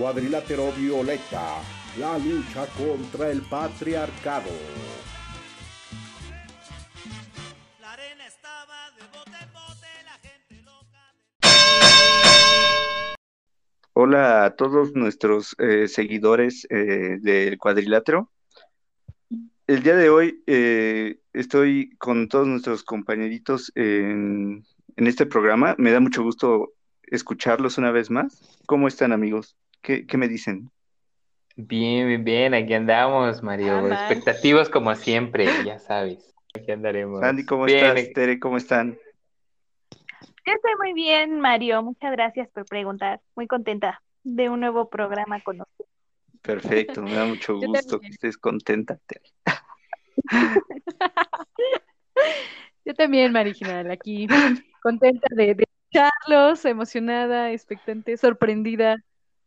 Cuadrilátero 0.00 0.72
Violeta, 0.72 1.60
la 1.98 2.16
lucha 2.16 2.66
contra 2.68 3.30
el 3.30 3.42
patriarcado. 3.42 4.48
La 7.82 7.92
arena 7.92 8.26
estaba 8.26 8.92
de 8.96 9.02
bote 9.12 9.36
en 9.42 9.52
bote, 9.52 9.88
la 10.06 10.18
gente 10.26 10.62
loca. 10.64 11.12
Hola 13.92 14.46
a 14.46 14.56
todos 14.56 14.94
nuestros 14.94 15.54
eh, 15.58 15.86
seguidores 15.86 16.66
eh, 16.70 17.18
del 17.20 17.58
cuadrilátero. 17.58 18.30
El 19.66 19.82
día 19.82 19.96
de 19.96 20.08
hoy 20.08 20.42
eh, 20.46 21.20
estoy 21.34 21.94
con 21.98 22.28
todos 22.28 22.46
nuestros 22.46 22.84
compañeritos 22.84 23.70
en, 23.74 24.64
en 24.96 25.06
este 25.06 25.26
programa. 25.26 25.74
Me 25.76 25.92
da 25.92 26.00
mucho 26.00 26.22
gusto 26.22 26.72
escucharlos 27.02 27.76
una 27.76 27.90
vez 27.90 28.10
más. 28.10 28.40
¿Cómo 28.64 28.88
están 28.88 29.12
amigos? 29.12 29.58
¿Qué, 29.82 30.06
me 30.16 30.28
dicen? 30.28 30.70
Bien, 31.56 32.06
bien, 32.06 32.24
bien, 32.24 32.54
aquí 32.54 32.74
andamos, 32.74 33.42
Mario. 33.42 33.90
Expectativas 33.90 34.68
como 34.68 34.94
siempre, 34.94 35.46
ya 35.64 35.78
sabes. 35.78 36.34
Aquí 36.54 36.70
andaremos. 36.70 37.22
Andy, 37.22 37.46
¿cómo 37.46 37.66
estás? 37.66 38.12
Tere, 38.12 38.38
¿cómo 38.38 38.56
están? 38.56 38.98
Yo 40.46 40.52
estoy 40.52 40.72
muy 40.78 40.92
bien, 40.92 41.40
Mario. 41.40 41.82
Muchas 41.82 42.12
gracias 42.12 42.48
por 42.50 42.66
preguntar. 42.66 43.20
Muy 43.36 43.46
contenta 43.46 44.02
de 44.22 44.48
un 44.48 44.60
nuevo 44.60 44.88
programa 44.90 45.40
con 45.40 45.58
nosotros. 45.58 45.88
Perfecto, 46.42 47.02
me 47.02 47.14
da 47.14 47.24
mucho 47.26 47.58
gusto 47.58 48.00
que 48.00 48.08
estés 48.08 48.36
contenta, 48.36 48.98
Tere. 49.06 49.24
Yo 52.84 52.94
también, 52.94 53.32
Mariginal, 53.32 53.90
aquí 53.90 54.26
contenta 54.82 55.26
de, 55.30 55.54
de 55.54 55.64
escucharlos, 55.64 56.64
emocionada, 56.64 57.52
expectante, 57.52 58.16
sorprendida 58.16 58.96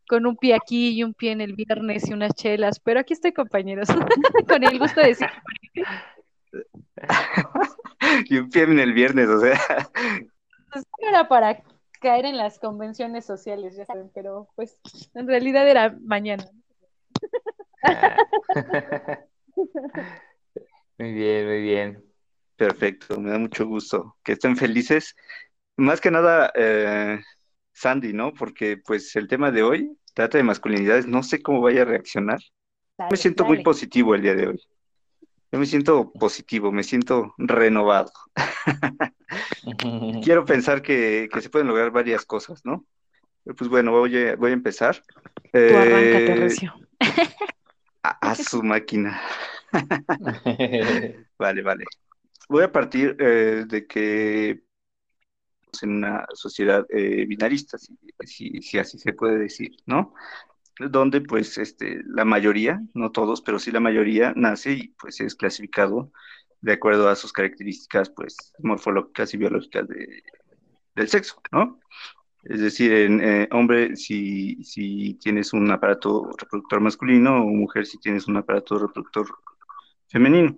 con 0.07 0.25
un 0.25 0.35
pie 0.37 0.55
aquí 0.55 0.89
y 0.89 1.03
un 1.03 1.13
pie 1.13 1.31
en 1.31 1.41
el 1.41 1.53
viernes 1.53 2.09
y 2.09 2.13
unas 2.13 2.33
chelas, 2.33 2.79
pero 2.79 2.99
aquí 2.99 3.13
estoy, 3.13 3.33
compañeros, 3.33 3.87
con 4.47 4.63
el 4.63 4.79
gusto 4.79 5.01
de 5.01 5.07
decir. 5.07 5.27
y 8.29 8.37
un 8.37 8.49
pie 8.49 8.63
en 8.63 8.79
el 8.79 8.93
viernes, 8.93 9.27
o 9.27 9.39
sea. 9.39 9.59
Pues, 10.71 10.85
era 10.97 11.27
para 11.27 11.61
caer 12.01 12.25
en 12.25 12.37
las 12.37 12.59
convenciones 12.59 13.25
sociales, 13.25 13.75
ya 13.75 13.85
saben, 13.85 14.11
pero 14.13 14.49
pues 14.55 14.77
en 15.13 15.27
realidad 15.27 15.67
era 15.67 15.95
mañana. 16.01 16.45
muy 20.97 21.13
bien, 21.13 21.47
muy 21.47 21.61
bien. 21.61 22.03
Perfecto, 22.55 23.19
me 23.19 23.31
da 23.31 23.39
mucho 23.39 23.65
gusto 23.65 24.17
que 24.23 24.33
estén 24.33 24.57
felices. 24.57 25.15
Más 25.75 26.01
que 26.01 26.11
nada, 26.11 26.51
eh, 26.55 27.19
Sandy, 27.73 28.13
¿no? 28.13 28.33
Porque 28.33 28.77
pues 28.77 29.15
el 29.15 29.27
tema 29.27 29.51
de 29.51 29.63
hoy 29.63 29.97
trata 30.13 30.37
de 30.37 30.43
masculinidades, 30.43 31.07
no 31.07 31.23
sé 31.23 31.41
cómo 31.41 31.61
vaya 31.61 31.81
a 31.81 31.85
reaccionar. 31.85 32.39
me 33.09 33.17
siento 33.17 33.45
muy 33.45 33.63
positivo 33.63 34.15
el 34.15 34.21
día 34.21 34.35
de 34.35 34.47
hoy. 34.47 34.61
Yo 35.51 35.59
me 35.59 35.65
siento 35.65 36.11
positivo, 36.11 36.71
me 36.71 36.83
siento 36.83 37.35
renovado. 37.37 38.11
Quiero 40.23 40.45
pensar 40.45 40.81
que, 40.81 41.29
se 41.39 41.49
pueden 41.49 41.67
lograr 41.67 41.91
varias 41.91 42.25
cosas, 42.25 42.65
¿no? 42.65 42.85
Pues 43.43 43.69
bueno, 43.69 43.91
voy 43.91 44.17
a, 44.17 44.35
voy 44.35 44.51
a 44.51 44.53
empezar. 44.53 45.03
Tú 45.51 45.59
eh, 45.59 46.35
Recio. 46.37 46.73
A, 48.03 48.35
su 48.35 48.61
máquina. 48.63 49.21
vale, 51.37 51.61
vale. 51.61 51.85
Voy 52.49 52.63
a 52.63 52.71
partir 52.71 53.15
eh, 53.19 53.63
de 53.65 53.87
que 53.87 54.63
en 55.81 55.91
una 55.91 56.25
sociedad 56.33 56.85
eh, 56.89 57.25
binarista, 57.25 57.77
si, 57.77 58.77
así 58.77 58.99
se 58.99 59.13
puede 59.13 59.39
decir, 59.39 59.71
¿no? 59.85 60.13
Donde 60.79 61.21
pues 61.21 61.57
este, 61.57 62.01
la 62.05 62.25
mayoría, 62.25 62.81
no 62.93 63.11
todos, 63.11 63.41
pero 63.41 63.59
sí 63.59 63.71
la 63.71 63.79
mayoría 63.79 64.33
nace 64.35 64.73
y 64.73 64.87
pues 64.99 65.19
es 65.21 65.35
clasificado 65.35 66.11
de 66.61 66.73
acuerdo 66.73 67.09
a 67.09 67.15
sus 67.15 67.33
características 67.33 68.09
pues 68.09 68.53
morfológicas 68.59 69.33
y 69.33 69.37
biológicas 69.37 69.87
de, 69.87 70.23
del 70.95 71.09
sexo, 71.09 71.41
¿no? 71.51 71.79
Es 72.43 72.59
decir, 72.59 72.91
en 72.91 73.21
eh, 73.21 73.47
hombre 73.51 73.95
si, 73.95 74.63
si 74.63 75.13
tienes 75.15 75.53
un 75.53 75.71
aparato 75.71 76.29
reproductor 76.37 76.81
masculino 76.81 77.41
o 77.41 77.47
mujer 77.47 77.85
si 77.85 77.97
tienes 77.99 78.27
un 78.27 78.37
aparato 78.37 78.77
reproductor 78.77 79.27
femenino. 80.07 80.57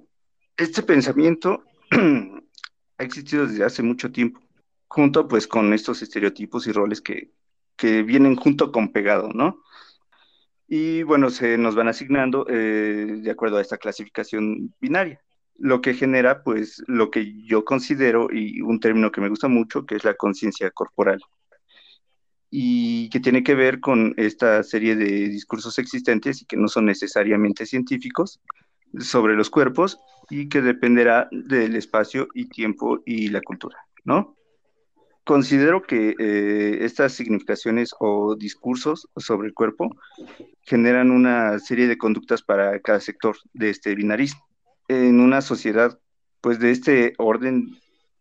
Este 0.58 0.82
pensamiento 0.82 1.64
ha 1.92 3.04
existido 3.04 3.46
desde 3.46 3.64
hace 3.64 3.84
mucho 3.84 4.12
tiempo 4.12 4.45
junto 4.96 5.28
pues 5.28 5.46
con 5.46 5.74
estos 5.74 6.02
estereotipos 6.02 6.68
y 6.68 6.72
roles 6.72 7.02
que, 7.02 7.34
vienen 7.78 8.38
junto 8.38 8.72
con 8.72 8.94
pegado, 8.94 9.30
¿no? 9.34 9.62
Y 10.70 11.04
bueno, 11.04 11.30
se 11.30 11.58
nos 11.58 11.76
van 11.76 11.90
asignando 11.90 12.48
eh, 12.50 13.20
de 13.22 13.30
acuerdo 13.30 13.58
a 13.58 13.62
esta 13.62 13.78
clasificación 13.78 14.74
binaria, 14.80 15.20
lo 15.58 15.82
que 15.82 15.94
genera 15.94 16.44
pues 16.44 16.82
lo 16.88 17.12
que 17.12 17.44
yo 17.44 17.66
considero 17.66 18.30
y 18.32 18.62
un 18.62 18.80
término 18.80 19.12
que 19.12 19.20
me 19.20 19.28
gusta 19.28 19.50
mucho, 19.50 19.86
que 19.86 19.96
es 19.96 20.06
la 20.06 20.14
conciencia 20.14 20.72
corporal 20.72 21.20
y 22.50 23.10
que 23.10 23.20
tiene 23.20 23.44
que 23.44 23.54
ver 23.54 23.82
con 23.82 24.14
esta 24.16 24.64
serie 24.64 24.96
de 24.96 25.28
discursos 25.28 25.78
existentes 25.78 26.42
y 26.42 26.46
que 26.46 26.56
no 26.56 26.70
son 26.70 26.86
necesariamente 26.86 27.66
científicos 27.66 28.40
sobre 29.00 29.36
los 29.36 29.50
cuerpos 29.50 30.00
y 30.30 30.48
que 30.48 30.62
dependerá 30.62 31.28
del 31.32 31.76
espacio 31.76 32.30
y 32.34 32.48
tiempo 32.48 33.02
y 33.06 33.28
la 33.28 33.42
cultura, 33.42 33.78
¿no? 34.06 34.38
Considero 35.26 35.82
que 35.82 36.16
eh, 36.20 36.78
estas 36.86 37.14
significaciones 37.14 37.94
o 38.00 38.36
discursos 38.36 39.10
sobre 39.18 39.48
el 39.48 39.54
cuerpo 39.54 39.90
generan 40.62 41.12
una 41.12 41.60
serie 41.60 41.88
de 41.88 41.98
conductas 41.98 42.44
para 42.44 42.80
cada 42.80 43.02
sector 43.02 43.36
de 43.54 43.72
este 43.72 43.96
binarismo. 43.96 44.48
En 44.88 45.20
una 45.20 45.42
sociedad, 45.42 46.00
pues, 46.42 46.60
de 46.60 46.72
este 46.72 47.14
orden 47.18 47.76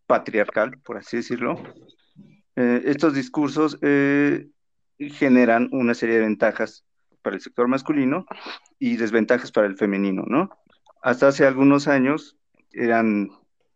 patriarcal, 0.07 0.79
por 0.83 0.97
así 0.97 1.17
decirlo, 1.17 1.61
eh, 2.55 2.81
estos 2.85 3.13
discursos 3.13 3.77
eh, 3.81 4.47
generan 4.97 5.69
una 5.71 5.93
serie 5.93 6.15
de 6.15 6.21
ventajas 6.21 6.85
para 7.21 7.35
el 7.35 7.41
sector 7.41 7.67
masculino 7.67 8.25
y 8.79 8.97
desventajas 8.97 9.51
para 9.51 9.67
el 9.67 9.77
femenino, 9.77 10.23
¿no? 10.27 10.49
Hasta 11.03 11.27
hace 11.27 11.45
algunos 11.45 11.87
años 11.87 12.35
eran 12.71 13.29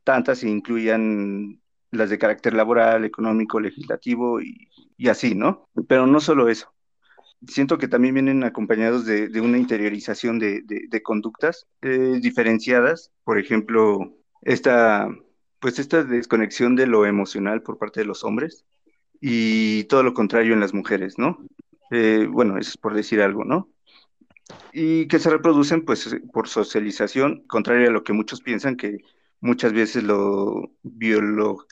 tantas 0.03 0.43
e 0.43 0.49
incluían 0.49 1.59
las 1.91 2.09
de 2.09 2.17
carácter 2.17 2.53
laboral, 2.53 3.05
económico, 3.05 3.59
legislativo 3.59 4.41
y, 4.41 4.69
así, 5.09 5.35
¿no? 5.35 5.67
Pero 5.87 6.07
no 6.07 6.19
solo 6.19 6.49
eso. 6.49 6.73
Siento 7.47 7.77
que 7.77 7.87
también 7.87 8.13
vienen 8.13 8.43
acompañados 8.43 9.05
de, 9.05 9.41
una 9.41 9.57
interiorización 9.57 10.39
de, 10.39 11.01
conductas 11.03 11.67
eh, 11.81 12.19
diferenciadas, 12.21 13.11
por 13.23 13.39
ejemplo, 13.39 14.13
esta, 14.41 15.09
pues 15.59 15.79
esta 15.79 16.03
desconexión 16.03 16.75
de 16.75 16.87
lo 16.87 17.05
emocional 17.05 17.61
por 17.61 17.77
parte 17.77 18.01
de 18.01 18.05
los 18.05 18.23
hombres 18.23 18.65
y 19.21 19.85
todo 19.85 20.03
lo 20.03 20.13
contrario 20.13 20.53
en 20.53 20.59
las 20.59 20.73
mujeres, 20.73 21.17
¿no? 21.17 21.39
Eh, 21.91 22.27
bueno, 22.29 22.57
eso 22.57 22.69
es 22.69 22.77
por 22.77 22.93
decir 22.93 23.21
algo, 23.21 23.45
¿no? 23.45 23.69
Y 24.73 25.07
que 25.07 25.19
se 25.19 25.29
reproducen 25.29 25.85
pues 25.85 26.15
por 26.33 26.47
socialización, 26.47 27.43
contrario 27.47 27.89
a 27.89 27.91
lo 27.91 28.03
que 28.03 28.13
muchos 28.13 28.41
piensan 28.41 28.75
que 28.75 28.99
muchas 29.41 29.73
veces 29.73 30.03
lo 30.03 30.71
biológico 30.83 31.67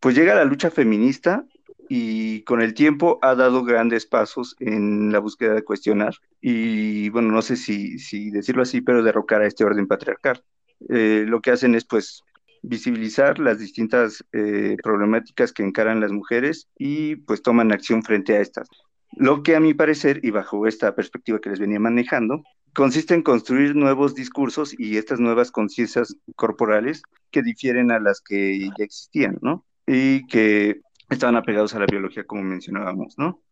pues 0.00 0.14
llega 0.14 0.34
la 0.34 0.44
lucha 0.44 0.70
feminista 0.70 1.44
y 1.88 2.42
con 2.42 2.62
el 2.62 2.74
tiempo 2.74 3.18
ha 3.22 3.34
dado 3.34 3.64
grandes 3.64 4.06
pasos 4.06 4.56
en 4.58 5.12
la 5.12 5.18
búsqueda 5.18 5.54
de 5.54 5.64
cuestionar 5.64 6.14
y 6.40 7.08
bueno, 7.10 7.30
no 7.30 7.42
sé 7.42 7.56
si, 7.56 8.30
decirlo 8.30 8.62
así, 8.62 8.80
pero 8.80 9.02
derrocar 9.02 9.42
a 9.42 9.46
este 9.46 9.64
orden 9.64 9.86
patriarcal. 9.86 10.42
Eh, 10.88 11.24
lo 11.26 11.40
que 11.40 11.52
hacen 11.52 11.74
es 11.74 11.84
pues 11.84 12.22
visibilizar 12.62 13.38
las 13.38 13.58
distintas 13.58 14.24
eh, 14.32 14.76
problemáticas 14.82 15.52
que 15.52 15.62
encaran 15.62 16.00
las 16.00 16.12
mujeres 16.12 16.68
y 16.78 17.16
pues 17.16 17.42
toman 17.42 17.72
acción 17.72 18.02
frente 18.02 18.36
a 18.36 18.40
estas. 18.40 18.68
Lo 19.16 19.42
que 19.42 19.56
a 19.56 19.60
mi 19.60 19.74
parecer, 19.74 20.20
y 20.22 20.30
bajo 20.30 20.66
esta 20.66 20.94
perspectiva 20.94 21.40
que 21.40 21.50
les 21.50 21.60
venía 21.60 21.78
manejando, 21.78 22.42
consiste 22.72 23.14
en 23.14 23.22
construir 23.22 23.76
nuevos 23.76 24.14
discursos 24.14 24.74
y 24.78 24.96
estas 24.96 25.20
nuevas 25.20 25.50
conciencias 25.50 26.16
corporales 26.36 27.02
que 27.30 27.42
difieren 27.42 27.90
a 27.90 28.00
las 28.00 28.20
que 28.20 28.70
ya 28.76 28.84
existían, 28.84 29.38
¿no? 29.42 29.64
Y 29.86 30.26
que 30.26 30.80
estaban 31.10 31.36
apegados 31.36 31.74
a 31.74 31.78
la 31.78 31.86
biología, 31.86 32.24
como 32.24 32.42
mencionábamos, 32.42 33.18
¿no? 33.18 33.42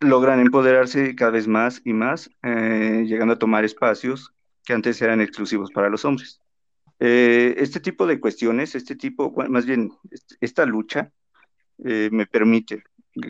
Logran 0.00 0.40
empoderarse 0.40 1.14
cada 1.14 1.32
vez 1.32 1.46
más 1.46 1.82
y 1.84 1.92
más, 1.92 2.30
eh, 2.42 3.04
llegando 3.06 3.34
a 3.34 3.38
tomar 3.38 3.64
espacios 3.64 4.32
que 4.64 4.72
antes 4.72 5.02
eran 5.02 5.20
exclusivos 5.20 5.70
para 5.70 5.90
los 5.90 6.04
hombres. 6.06 6.40
Eh, 6.98 7.54
este 7.58 7.80
tipo 7.80 8.06
de 8.06 8.20
cuestiones, 8.20 8.74
este 8.74 8.96
tipo, 8.96 9.32
más 9.48 9.66
bien, 9.66 9.92
esta 10.40 10.64
lucha 10.64 11.10
eh, 11.84 12.08
me 12.12 12.26
permite 12.26 12.84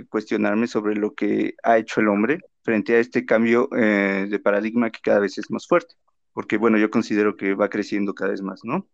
cuestionarme 0.08 0.66
sobre 0.66 0.94
lo 0.94 1.14
que 1.14 1.54
ha 1.62 1.78
hecho 1.78 2.00
el 2.00 2.08
hombre 2.08 2.40
frente 2.62 2.94
a 2.94 2.98
este 2.98 3.24
cambio 3.24 3.68
eh, 3.76 4.26
de 4.28 4.38
paradigma 4.38 4.90
que 4.90 5.00
cada 5.02 5.20
vez 5.20 5.38
es 5.38 5.50
más 5.50 5.66
fuerte, 5.66 5.94
porque 6.32 6.56
bueno, 6.56 6.78
yo 6.78 6.90
considero 6.90 7.36
que 7.36 7.54
va 7.54 7.68
creciendo 7.68 8.14
cada 8.14 8.30
vez 8.30 8.42
más, 8.42 8.60
¿no? 8.64 8.86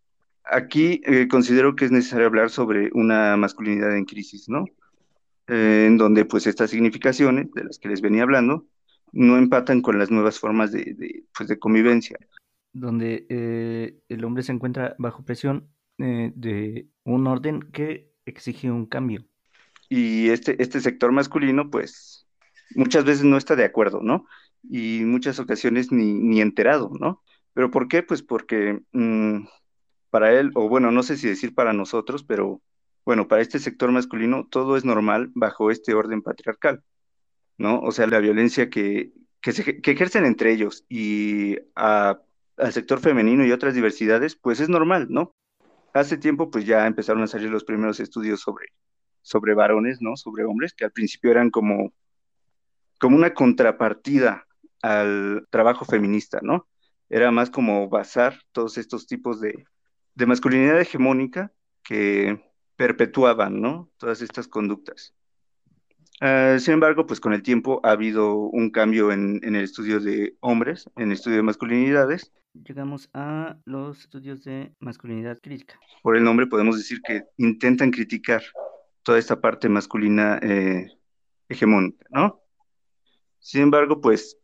Aquí 0.45 1.01
eh, 1.05 1.27
considero 1.29 1.75
que 1.75 1.87
es 1.87 1.91
necesario 1.91 2.27
hablar 2.27 2.51
sobre 2.51 2.91
una 2.93 3.37
masculinidad 3.37 3.97
en 3.97 4.05
crisis, 4.05 4.49
¿no? 4.49 4.67
eh, 5.49 5.85
en 5.87 5.97
donde 5.97 6.25
pues 6.25 6.47
estas 6.47 6.71
significaciones 6.71 7.53
de 7.53 7.65
las 7.65 7.79
que 7.79 7.89
les 7.89 8.01
venía 8.01 8.23
hablando 8.23 8.67
no 9.13 9.39
empatan 9.39 9.81
con 9.81 9.99
las 9.99 10.11
nuevas 10.11 10.39
formas 10.39 10.73
de, 10.73 10.95
de, 10.97 11.25
pues, 11.37 11.49
de 11.49 11.59
convivencia. 11.59 12.19
Donde 12.73 13.27
eh, 13.29 13.99
el 14.09 14.25
hombre 14.25 14.43
se 14.43 14.53
encuentra 14.53 14.95
bajo 14.99 15.25
presión 15.25 15.71
eh, 15.99 16.33
de 16.35 16.89
un 17.05 17.27
orden 17.27 17.61
que 17.73 18.13
exige 18.27 18.71
un 18.71 18.87
cambio. 18.87 19.25
Y 19.89 20.31
este, 20.31 20.61
este 20.63 20.81
sector 20.81 21.13
masculino, 21.13 21.71
pues, 21.71 22.27
muchas 22.75 23.05
veces 23.05 23.25
no 23.25 23.37
está 23.37 23.57
de 23.57 23.65
acuerdo, 23.65 24.01
¿no? 24.03 24.27
Y 24.63 25.03
muchas 25.05 25.39
ocasiones 25.39 25.93
ni, 25.93 26.15
ni 26.15 26.41
enterado, 26.41 26.91
¿no? 26.99 27.23
¿Pero 27.55 27.71
por 27.71 27.89
qué? 27.89 28.03
Pues 28.03 28.23
porque 28.23 28.81
mmm, 28.93 29.47
para 30.11 30.33
él, 30.39 30.51
o 30.55 30.69
bueno, 30.69 30.91
no 30.91 31.03
sé 31.03 31.17
si 31.17 31.29
decir 31.29 31.55
para 31.55 31.73
nosotros, 31.73 32.25
pero 32.25 32.61
bueno, 33.05 33.29
para 33.29 33.43
este 33.43 33.59
sector 33.59 33.93
masculino 33.93 34.47
todo 34.51 34.77
es 34.77 34.85
normal 34.85 35.31
bajo 35.35 35.71
este 35.71 35.95
orden 35.95 36.23
patriarcal, 36.23 36.83
¿no? 37.59 37.81
O 37.81 37.93
sea, 37.93 38.07
la 38.07 38.19
violencia 38.19 38.69
que, 38.69 39.13
que, 39.41 39.53
se, 39.53 39.81
ejercen 39.85 40.27
entre 40.27 40.53
ellos 40.53 40.85
y 40.89 41.57
al 41.75 42.19
sector 42.73 43.01
femenino 43.01 43.45
y 43.47 43.53
otras 43.53 43.75
diversidades, 43.75 44.37
pues 44.37 44.61
es 44.61 44.69
normal, 44.69 45.07
¿no? 45.11 45.35
Hace 45.95 46.19
tiempo, 46.19 46.51
pues 46.51 46.67
ya 46.67 46.87
empezaron 46.87 47.23
a 47.23 47.27
salir 47.27 47.51
los 47.51 47.65
primeros 47.65 48.01
estudios 48.01 48.41
sobre, 48.41 48.67
sobre 49.27 49.55
varones, 49.55 50.01
¿no? 50.01 50.17
Sobre 50.17 50.45
hombres, 50.45 50.73
que 50.73 50.85
al 50.85 50.93
principio 50.93 51.33
eran 51.33 51.51
como, 51.51 51.93
como 53.01 53.17
una 53.17 53.35
contrapartida 53.35 54.47
al 54.83 55.49
trabajo 55.51 55.85
feminista, 55.85 56.39
¿no? 56.43 56.69
Era 57.09 57.33
más 57.33 57.51
como 57.51 57.89
basar 57.89 58.39
todos 58.53 58.79
estos 58.79 59.09
tipos 59.09 59.41
de, 59.41 59.65
de 60.15 60.27
masculinidad 60.27 60.81
hegemónica 60.81 61.53
que 61.83 62.41
perpetuaban, 62.77 63.61
¿no? 63.61 63.91
Todas 63.97 64.23
estas 64.23 64.47
conductas. 64.47 65.13
Uh, 66.21 66.61
sin 66.61 66.75
embargo, 66.75 67.05
pues 67.05 67.19
con 67.19 67.33
el 67.33 67.43
tiempo 67.43 67.81
ha 67.83 67.91
habido 67.91 68.37
un 68.37 68.71
cambio 68.71 69.11
en, 69.11 69.41
en, 69.43 69.57
el 69.57 69.65
estudio 69.65 69.99
de 69.99 70.37
hombres, 70.39 70.89
en 70.97 71.09
el 71.09 71.13
estudio 71.15 71.39
de 71.39 71.43
masculinidades. 71.43 72.33
Llegamos 72.55 73.11
a 73.13 73.59
los 73.65 73.99
estudios 73.99 74.45
de 74.45 74.73
masculinidad 74.79 75.39
crítica. 75.43 75.81
Por 76.05 76.17
el 76.17 76.23
nombre 76.23 76.47
podemos 76.47 76.79
decir 76.79 77.01
que 77.03 77.25
intentan 77.39 77.91
criticar 77.91 78.43
toda 79.07 79.21
esta 79.21 79.41
parte 79.41 79.69
masculina 79.69 80.41
eh, 80.43 80.89
hegemónica, 81.49 82.05
¿no? 82.11 82.43
Sin 83.39 83.63
embargo, 83.63 84.01
pues 84.01 84.37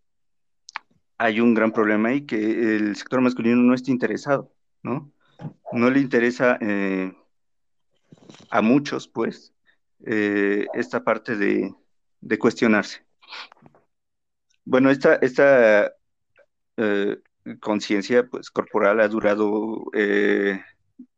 hay 1.19 1.41
un 1.41 1.53
gran 1.53 1.73
problema 1.73 2.11
ahí 2.11 2.25
que 2.25 2.76
el 2.76 2.94
sector 2.94 3.20
masculino 3.20 3.56
no 3.56 3.75
está 3.75 3.91
interesado, 3.91 4.55
¿no? 4.85 5.12
No 5.73 5.91
le 5.91 5.99
interesa 5.99 6.59
eh, 6.61 7.12
a 8.50 8.62
muchos, 8.62 9.09
pues, 9.09 9.53
eh, 10.06 10.67
esta 10.75 11.03
parte 11.03 11.35
de, 11.35 11.75
cuestionarse. 12.38 13.05
Bueno, 14.65 14.91
esta, 14.91 15.93
conciencia 17.58 18.29
pues, 18.29 18.49
corporal 18.49 19.00
ha 19.00 19.08
durado 19.08 19.91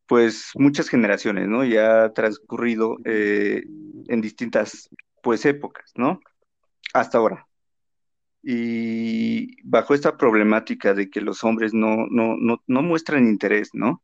pues 0.06 0.50
muchas 0.56 0.88
generaciones, 0.88 1.48
¿no? 1.48 1.64
Y 1.64 1.76
ha 1.76 2.12
transcurrido 2.12 2.96
en 3.04 4.20
distintas 4.20 4.88
pues 5.22 5.44
épocas, 5.46 5.92
¿no? 5.96 6.20
Hasta 6.92 7.18
ahora. 7.18 7.46
Y 8.42 9.62
bajo 9.62 9.94
esta 9.94 10.16
problemática 10.16 10.94
de 10.94 11.08
que 11.10 11.20
los 11.22 11.42
hombres 11.44 11.72
no, 11.72 12.06
no, 12.10 12.36
no, 12.36 12.62
no 12.66 12.82
muestran 12.82 13.26
interés, 13.26 13.70
¿no? 13.72 14.02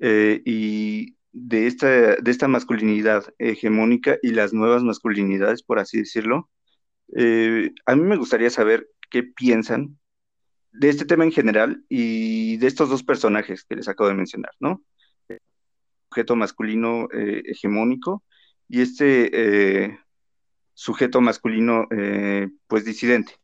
y 0.00 1.16
de 1.32 1.66
esta, 1.66 2.16
de 2.16 2.30
esta 2.30 2.48
masculinidad 2.48 3.24
hegemónica 3.38 4.18
y 4.22 4.30
las 4.30 4.52
nuevas 4.52 4.82
masculinidades, 4.82 5.62
por 5.62 5.78
así 5.78 5.98
decirlo, 5.98 6.50
eh, 7.16 7.72
a 7.86 7.96
mí 7.96 8.02
me 8.02 8.16
gustaría 8.16 8.50
saber 8.50 8.88
qué 9.10 9.22
piensan 9.22 9.98
de 10.72 10.90
este 10.90 11.04
tema 11.04 11.24
en 11.24 11.32
general 11.32 11.84
y 11.88 12.58
de 12.58 12.66
estos 12.66 12.90
dos 12.90 13.02
personajes 13.02 13.64
que 13.64 13.76
les 13.76 13.88
acabo 13.88 14.08
de 14.08 14.16
mencionar, 14.16 14.52
¿no? 14.60 14.82
Sujeto 16.10 16.36
masculino 16.36 17.08
eh, 17.12 17.42
hegemónico 17.46 18.22
y 18.68 18.82
este 18.82 19.30
eh, 19.86 19.98
sujeto 20.74 21.20
masculino, 21.20 21.86
eh, 21.90 22.48
pues, 22.66 22.84
disidente. 22.84 23.34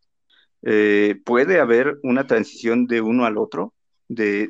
¿Puede 1.25 1.61
haber 1.61 1.99
una 2.02 2.26
transición 2.26 2.87
de 2.87 3.02
uno 3.02 3.26
al 3.26 3.37
otro? 3.37 3.75
de, 4.08 4.49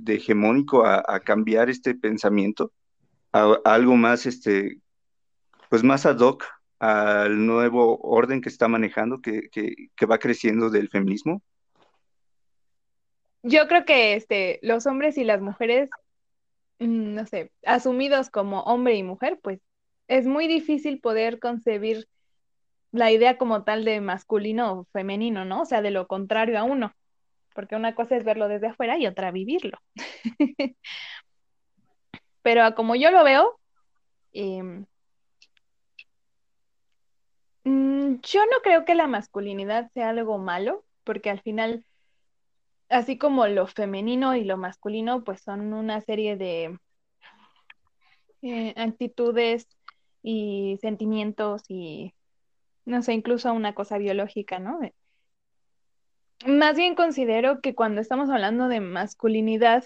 de, 0.00 0.14
hegemónico 0.14 0.84
a, 0.84 1.20
cambiar 1.20 1.70
este 1.70 1.94
pensamiento 1.94 2.72
a, 3.32 3.58
algo 3.64 3.96
más, 3.96 4.26
este, 4.26 4.78
pues 5.68 5.82
más 5.82 6.06
ad 6.06 6.18
hoc 6.18 6.44
al 6.78 7.46
nuevo 7.46 7.98
orden 7.98 8.40
que 8.40 8.48
está 8.48 8.68
manejando, 8.68 9.20
que, 9.20 9.48
que, 9.50 9.74
que 9.94 10.06
va 10.06 10.18
creciendo 10.18 10.70
del 10.70 10.88
feminismo? 10.88 11.42
Yo 13.42 13.68
creo 13.68 13.84
que 13.84 14.14
este, 14.14 14.58
los 14.62 14.86
hombres 14.86 15.16
y 15.18 15.24
las 15.24 15.40
mujeres, 15.40 15.90
no 16.80 17.26
sé, 17.26 17.52
asumidos 17.64 18.30
como 18.30 18.62
hombre 18.62 18.96
y 18.96 19.02
mujer, 19.02 19.38
pues 19.42 19.60
es 20.08 20.26
muy 20.26 20.48
difícil 20.48 21.00
poder 21.00 21.38
concebir 21.38 22.08
la 22.92 23.12
idea 23.12 23.38
como 23.38 23.62
tal 23.64 23.84
de 23.84 24.00
masculino 24.00 24.72
o 24.72 24.84
femenino, 24.92 25.44
¿no? 25.44 25.62
O 25.62 25.64
sea, 25.66 25.82
de 25.82 25.92
lo 25.92 26.08
contrario 26.08 26.58
a 26.58 26.64
uno 26.64 26.94
porque 27.54 27.76
una 27.76 27.94
cosa 27.94 28.16
es 28.16 28.24
verlo 28.24 28.48
desde 28.48 28.68
afuera 28.68 28.98
y 28.98 29.06
otra 29.06 29.30
vivirlo. 29.30 29.78
Pero 32.42 32.74
como 32.74 32.96
yo 32.96 33.10
lo 33.10 33.22
veo, 33.22 33.60
eh, 34.32 34.84
yo 37.64 38.46
no 38.46 38.60
creo 38.62 38.84
que 38.84 38.94
la 38.94 39.06
masculinidad 39.06 39.90
sea 39.92 40.10
algo 40.10 40.38
malo, 40.38 40.84
porque 41.04 41.30
al 41.30 41.40
final, 41.40 41.84
así 42.90 43.16
como 43.16 43.46
lo 43.46 43.66
femenino 43.66 44.34
y 44.34 44.44
lo 44.44 44.56
masculino, 44.56 45.24
pues 45.24 45.40
son 45.40 45.72
una 45.72 46.00
serie 46.00 46.36
de 46.36 46.78
eh, 48.42 48.74
actitudes 48.76 49.68
y 50.22 50.78
sentimientos 50.80 51.62
y, 51.68 52.14
no 52.84 53.02
sé, 53.02 53.14
incluso 53.14 53.52
una 53.52 53.74
cosa 53.74 53.96
biológica, 53.96 54.58
¿no? 54.58 54.80
Más 56.46 56.76
bien 56.76 56.94
considero 56.94 57.60
que 57.60 57.74
cuando 57.74 58.00
estamos 58.00 58.28
hablando 58.28 58.68
de 58.68 58.80
masculinidad, 58.80 59.84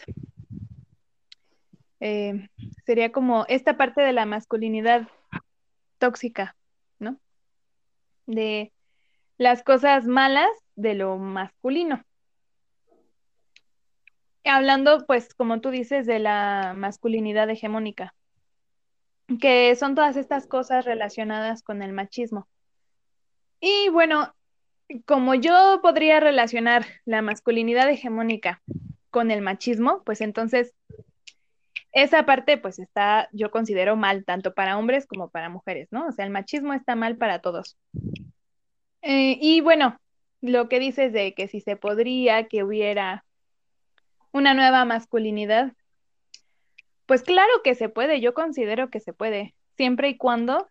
eh, 2.00 2.48
sería 2.86 3.12
como 3.12 3.44
esta 3.48 3.76
parte 3.76 4.00
de 4.00 4.12
la 4.12 4.24
masculinidad 4.24 5.08
tóxica, 5.98 6.56
¿no? 6.98 7.18
De 8.26 8.72
las 9.36 9.62
cosas 9.62 10.06
malas 10.06 10.50
de 10.76 10.94
lo 10.94 11.18
masculino. 11.18 12.02
Hablando, 14.44 15.06
pues, 15.06 15.34
como 15.34 15.60
tú 15.60 15.70
dices, 15.70 16.06
de 16.06 16.18
la 16.18 16.74
masculinidad 16.76 17.48
hegemónica, 17.50 18.14
que 19.40 19.74
son 19.76 19.94
todas 19.94 20.16
estas 20.16 20.46
cosas 20.46 20.84
relacionadas 20.84 21.62
con 21.62 21.82
el 21.82 21.92
machismo. 21.92 22.46
Y 23.60 23.88
bueno, 23.88 24.34
como 25.06 25.34
yo 25.34 25.80
podría 25.82 26.20
relacionar 26.20 26.84
la 27.04 27.22
masculinidad 27.22 27.88
hegemónica 27.88 28.62
con 29.10 29.30
el 29.30 29.40
machismo, 29.40 30.02
pues 30.04 30.20
entonces 30.20 30.74
esa 31.92 32.26
parte 32.26 32.58
pues 32.58 32.78
está, 32.78 33.28
yo 33.32 33.50
considero 33.50 33.96
mal, 33.96 34.24
tanto 34.24 34.52
para 34.52 34.76
hombres 34.76 35.06
como 35.06 35.30
para 35.30 35.48
mujeres, 35.48 35.88
¿no? 35.92 36.08
O 36.08 36.12
sea, 36.12 36.24
el 36.24 36.32
machismo 36.32 36.74
está 36.74 36.96
mal 36.96 37.16
para 37.16 37.38
todos. 37.38 37.78
Eh, 39.02 39.38
y 39.40 39.60
bueno, 39.60 39.98
lo 40.40 40.68
que 40.68 40.80
dices 40.80 41.12
de 41.12 41.34
que 41.34 41.46
si 41.46 41.60
se 41.60 41.76
podría 41.76 42.48
que 42.48 42.64
hubiera 42.64 43.24
una 44.34 44.52
nueva 44.52 44.84
masculinidad, 44.84 45.72
pues 47.06 47.22
claro 47.22 47.52
que 47.64 47.74
se 47.74 47.88
puede, 47.88 48.20
yo 48.20 48.34
considero 48.34 48.90
que 48.90 49.00
se 49.00 49.14
puede, 49.14 49.54
siempre 49.78 50.10
y 50.10 50.18
cuando 50.18 50.68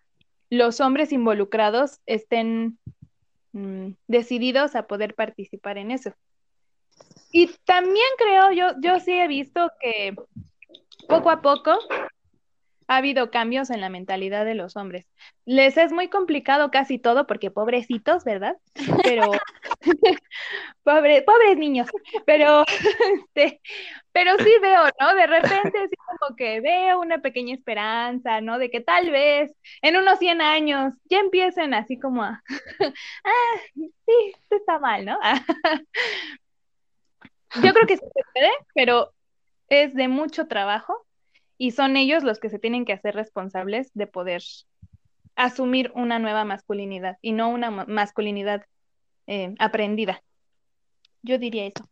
los 0.52 0.80
hombres 0.82 1.12
involucrados 1.12 2.00
estén 2.06 2.78
Mm, 3.54 3.92
decididos 4.08 4.76
a 4.76 4.88
poder 4.88 5.14
participar 5.14 5.78
en 5.78 5.92
eso. 5.92 6.12
Y 7.32 7.48
también 7.66 8.08
creo, 8.18 8.52
yo, 8.52 8.80
yo 8.82 9.00
sí 9.00 9.12
he 9.12 9.28
visto 9.28 9.70
que 9.80 10.16
poco 11.08 11.30
a 11.30 11.42
poco 11.42 11.78
ha 12.88 12.98
habido 12.98 13.32
cambios 13.32 13.70
en 13.70 13.82
la 13.82 13.90
mentalidad 13.90 14.46
de 14.46 14.56
los 14.56 14.76
hombres. 14.76 15.08
Les 15.46 15.78
es 15.78 15.92
muy 15.92 16.10
complicado 16.10 16.72
casi 16.72 17.00
todo 17.00 17.28
porque 17.28 17.52
pobrecitos, 17.52 18.24
¿verdad? 18.24 18.56
Pero 19.04 19.32
Pobre, 20.84 21.22
pobres 21.22 21.58
niños, 21.58 21.88
pero 22.26 22.66
este, 23.34 23.62
pero 24.12 24.38
sí 24.38 24.52
veo, 24.62 24.84
¿no? 25.00 25.16
De 25.16 25.28
repente 25.28 25.88
sí 25.90 25.96
como 26.20 26.36
que 26.36 26.60
veo 26.60 27.00
una 27.00 27.20
pequeña 27.20 27.56
esperanza, 27.56 28.42
¿no? 28.42 28.60
De 28.60 28.70
que 28.70 28.82
tal 28.82 29.10
vez 29.10 29.52
en 29.82 29.96
unos 29.96 30.20
100 30.20 30.42
años 30.42 30.94
ya 31.10 31.20
empiecen 31.20 31.74
así 31.74 31.98
como 31.98 32.24
a, 32.24 32.44
ah, 33.24 33.60
sí, 33.76 34.34
está 34.50 34.80
mal, 34.80 35.06
¿no? 35.06 35.18
Yo 37.62 37.74
creo 37.74 37.88
que 37.88 37.98
sí 37.98 38.06
se 38.14 38.22
puede, 38.34 38.52
pero 38.74 39.14
es 39.70 39.94
de 39.94 40.08
mucho 40.08 40.48
trabajo 40.48 41.06
y 41.58 41.72
son 41.72 41.98
ellos 41.98 42.24
los 42.24 42.40
que 42.40 42.50
se 42.50 42.60
tienen 42.60 42.86
que 42.86 42.94
hacer 42.94 43.16
responsables 43.16 43.92
de 43.94 44.08
poder 44.08 44.42
asumir 45.36 45.92
una 45.96 46.20
nueva 46.20 46.46
masculinidad 46.46 47.18
y 47.22 47.32
no 47.32 47.50
una 47.50 47.72
masculinidad 47.72 48.66
eh, 49.28 49.56
aprendida. 49.60 50.22
Yo 51.22 51.38
diría 51.38 51.66
eso. 51.66 51.88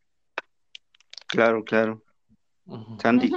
Claro, 1.27 1.63
claro. 1.63 2.03
Sandy. 3.01 3.31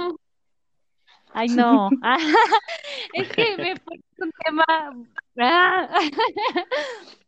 Ay, 1.33 1.47
no. 1.55 1.89
es 3.13 3.29
que 3.29 3.57
me 3.57 3.75
pone 3.77 4.01
un 4.19 4.31
tema. 4.43 4.65
Ah. 5.39 5.89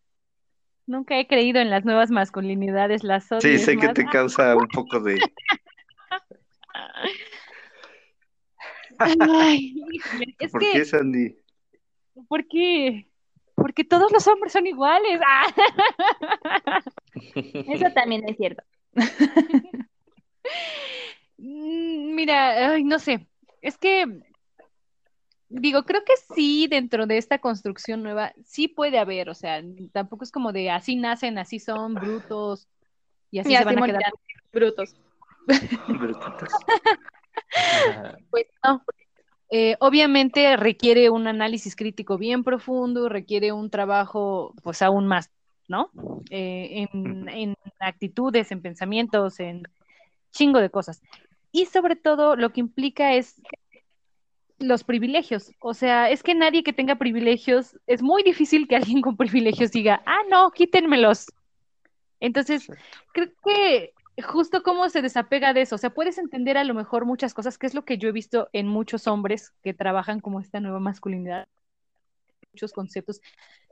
Nunca 0.85 1.19
he 1.19 1.27
creído 1.27 1.59
en 1.59 1.69
las 1.69 1.83
nuevas 1.83 2.11
masculinidades, 2.11 3.03
las 3.03 3.29
odio. 3.29 3.41
Sí, 3.41 3.59
sé 3.59 3.75
que 3.75 3.89
te 3.89 4.05
causa 4.05 4.55
un 4.55 4.67
poco 4.69 5.01
de. 5.01 5.19
Ay, 8.99 9.75
es 10.39 10.51
¿Por 10.51 10.61
que, 10.61 10.71
qué, 10.73 10.85
Sandy? 10.85 11.35
¿por 12.27 12.47
qué? 12.47 13.07
Porque 13.55 13.83
todos 13.83 14.11
los 14.11 14.27
hombres 14.27 14.53
son 14.53 14.67
iguales. 14.67 15.19
Ah. 15.25 15.47
Eso 17.35 17.85
también 17.93 18.27
es 18.29 18.37
cierto. 18.37 18.63
Mm, 21.37 22.15
Mira, 22.15 22.71
ay, 22.73 22.83
no 22.83 22.99
sé. 22.99 23.27
Es 23.61 23.77
que, 23.77 24.05
digo, 25.49 25.83
creo 25.83 26.03
que 26.03 26.13
sí, 26.35 26.67
dentro 26.69 27.05
de 27.07 27.17
esta 27.17 27.39
construcción 27.39 28.03
nueva, 28.03 28.33
sí 28.45 28.67
puede 28.67 28.99
haber, 28.99 29.29
o 29.29 29.33
sea, 29.33 29.61
tampoco 29.91 30.23
es 30.23 30.31
como 30.31 30.51
de 30.51 30.69
así 30.69 30.95
nacen, 30.95 31.37
así 31.37 31.59
son, 31.59 31.95
brutos, 31.95 32.67
y 33.31 33.39
así 33.39 33.49
Y 33.49 33.53
se 33.53 33.57
así 33.57 33.65
van 33.75 33.83
a 33.83 33.85
quedar. 33.87 34.13
brutos. 34.51 34.95
Brutitas. 35.87 36.53
Pues 38.29 38.45
no. 38.63 38.83
Eh, 39.49 39.77
obviamente 39.79 40.57
requiere 40.57 41.09
un 41.09 41.27
análisis 41.27 41.75
crítico 41.75 42.17
bien 42.17 42.43
profundo, 42.43 43.07
requiere 43.07 43.53
un 43.53 43.69
trabajo, 43.69 44.53
pues 44.61 44.81
aún 44.81 45.07
más, 45.07 45.31
¿no? 45.67 45.89
Eh, 46.29 46.87
en, 46.93 47.29
en 47.29 47.55
actitudes, 47.79 48.51
en 48.51 48.61
pensamientos, 48.61 49.39
en 49.39 49.63
chingo 50.31 50.59
de 50.59 50.69
cosas. 50.69 51.01
Y 51.51 51.65
sobre 51.65 51.95
todo 51.95 52.35
lo 52.35 52.51
que 52.51 52.59
implica 52.59 53.13
es 53.13 53.41
los 54.59 54.83
privilegios. 54.83 55.51
O 55.59 55.73
sea, 55.73 56.09
es 56.09 56.23
que 56.23 56.35
nadie 56.35 56.63
que 56.63 56.73
tenga 56.73 56.95
privilegios, 56.95 57.77
es 57.87 58.01
muy 58.01 58.23
difícil 58.23 58.67
que 58.67 58.75
alguien 58.75 59.01
con 59.01 59.17
privilegios 59.17 59.71
diga, 59.71 60.01
ah, 60.05 60.21
no, 60.29 60.51
quítenmelos. 60.51 61.27
Entonces, 62.19 62.67
creo 63.13 63.29
que 63.45 63.93
justo 64.23 64.63
cómo 64.63 64.89
se 64.89 65.01
desapega 65.01 65.53
de 65.53 65.61
eso, 65.61 65.75
o 65.75 65.77
sea, 65.77 65.91
puedes 65.93 66.17
entender 66.17 66.57
a 66.57 66.63
lo 66.63 66.73
mejor 66.73 67.05
muchas 67.05 67.33
cosas, 67.33 67.57
que 67.57 67.67
es 67.67 67.73
lo 67.73 67.85
que 67.85 67.97
yo 67.97 68.09
he 68.09 68.11
visto 68.11 68.49
en 68.53 68.67
muchos 68.67 69.07
hombres 69.07 69.53
que 69.63 69.73
trabajan 69.73 70.19
como 70.19 70.39
esta 70.39 70.59
nueva 70.59 70.79
masculinidad, 70.79 71.47
muchos 72.51 72.73
conceptos 72.73 73.21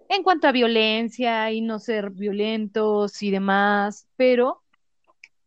en 0.10 0.24
cuanto 0.24 0.48
a 0.48 0.52
violencia 0.52 1.52
y 1.52 1.62
no 1.62 1.80
ser 1.80 2.12
violentos 2.12 3.22
y 3.24 3.32
demás, 3.32 4.08
pero 4.16 4.62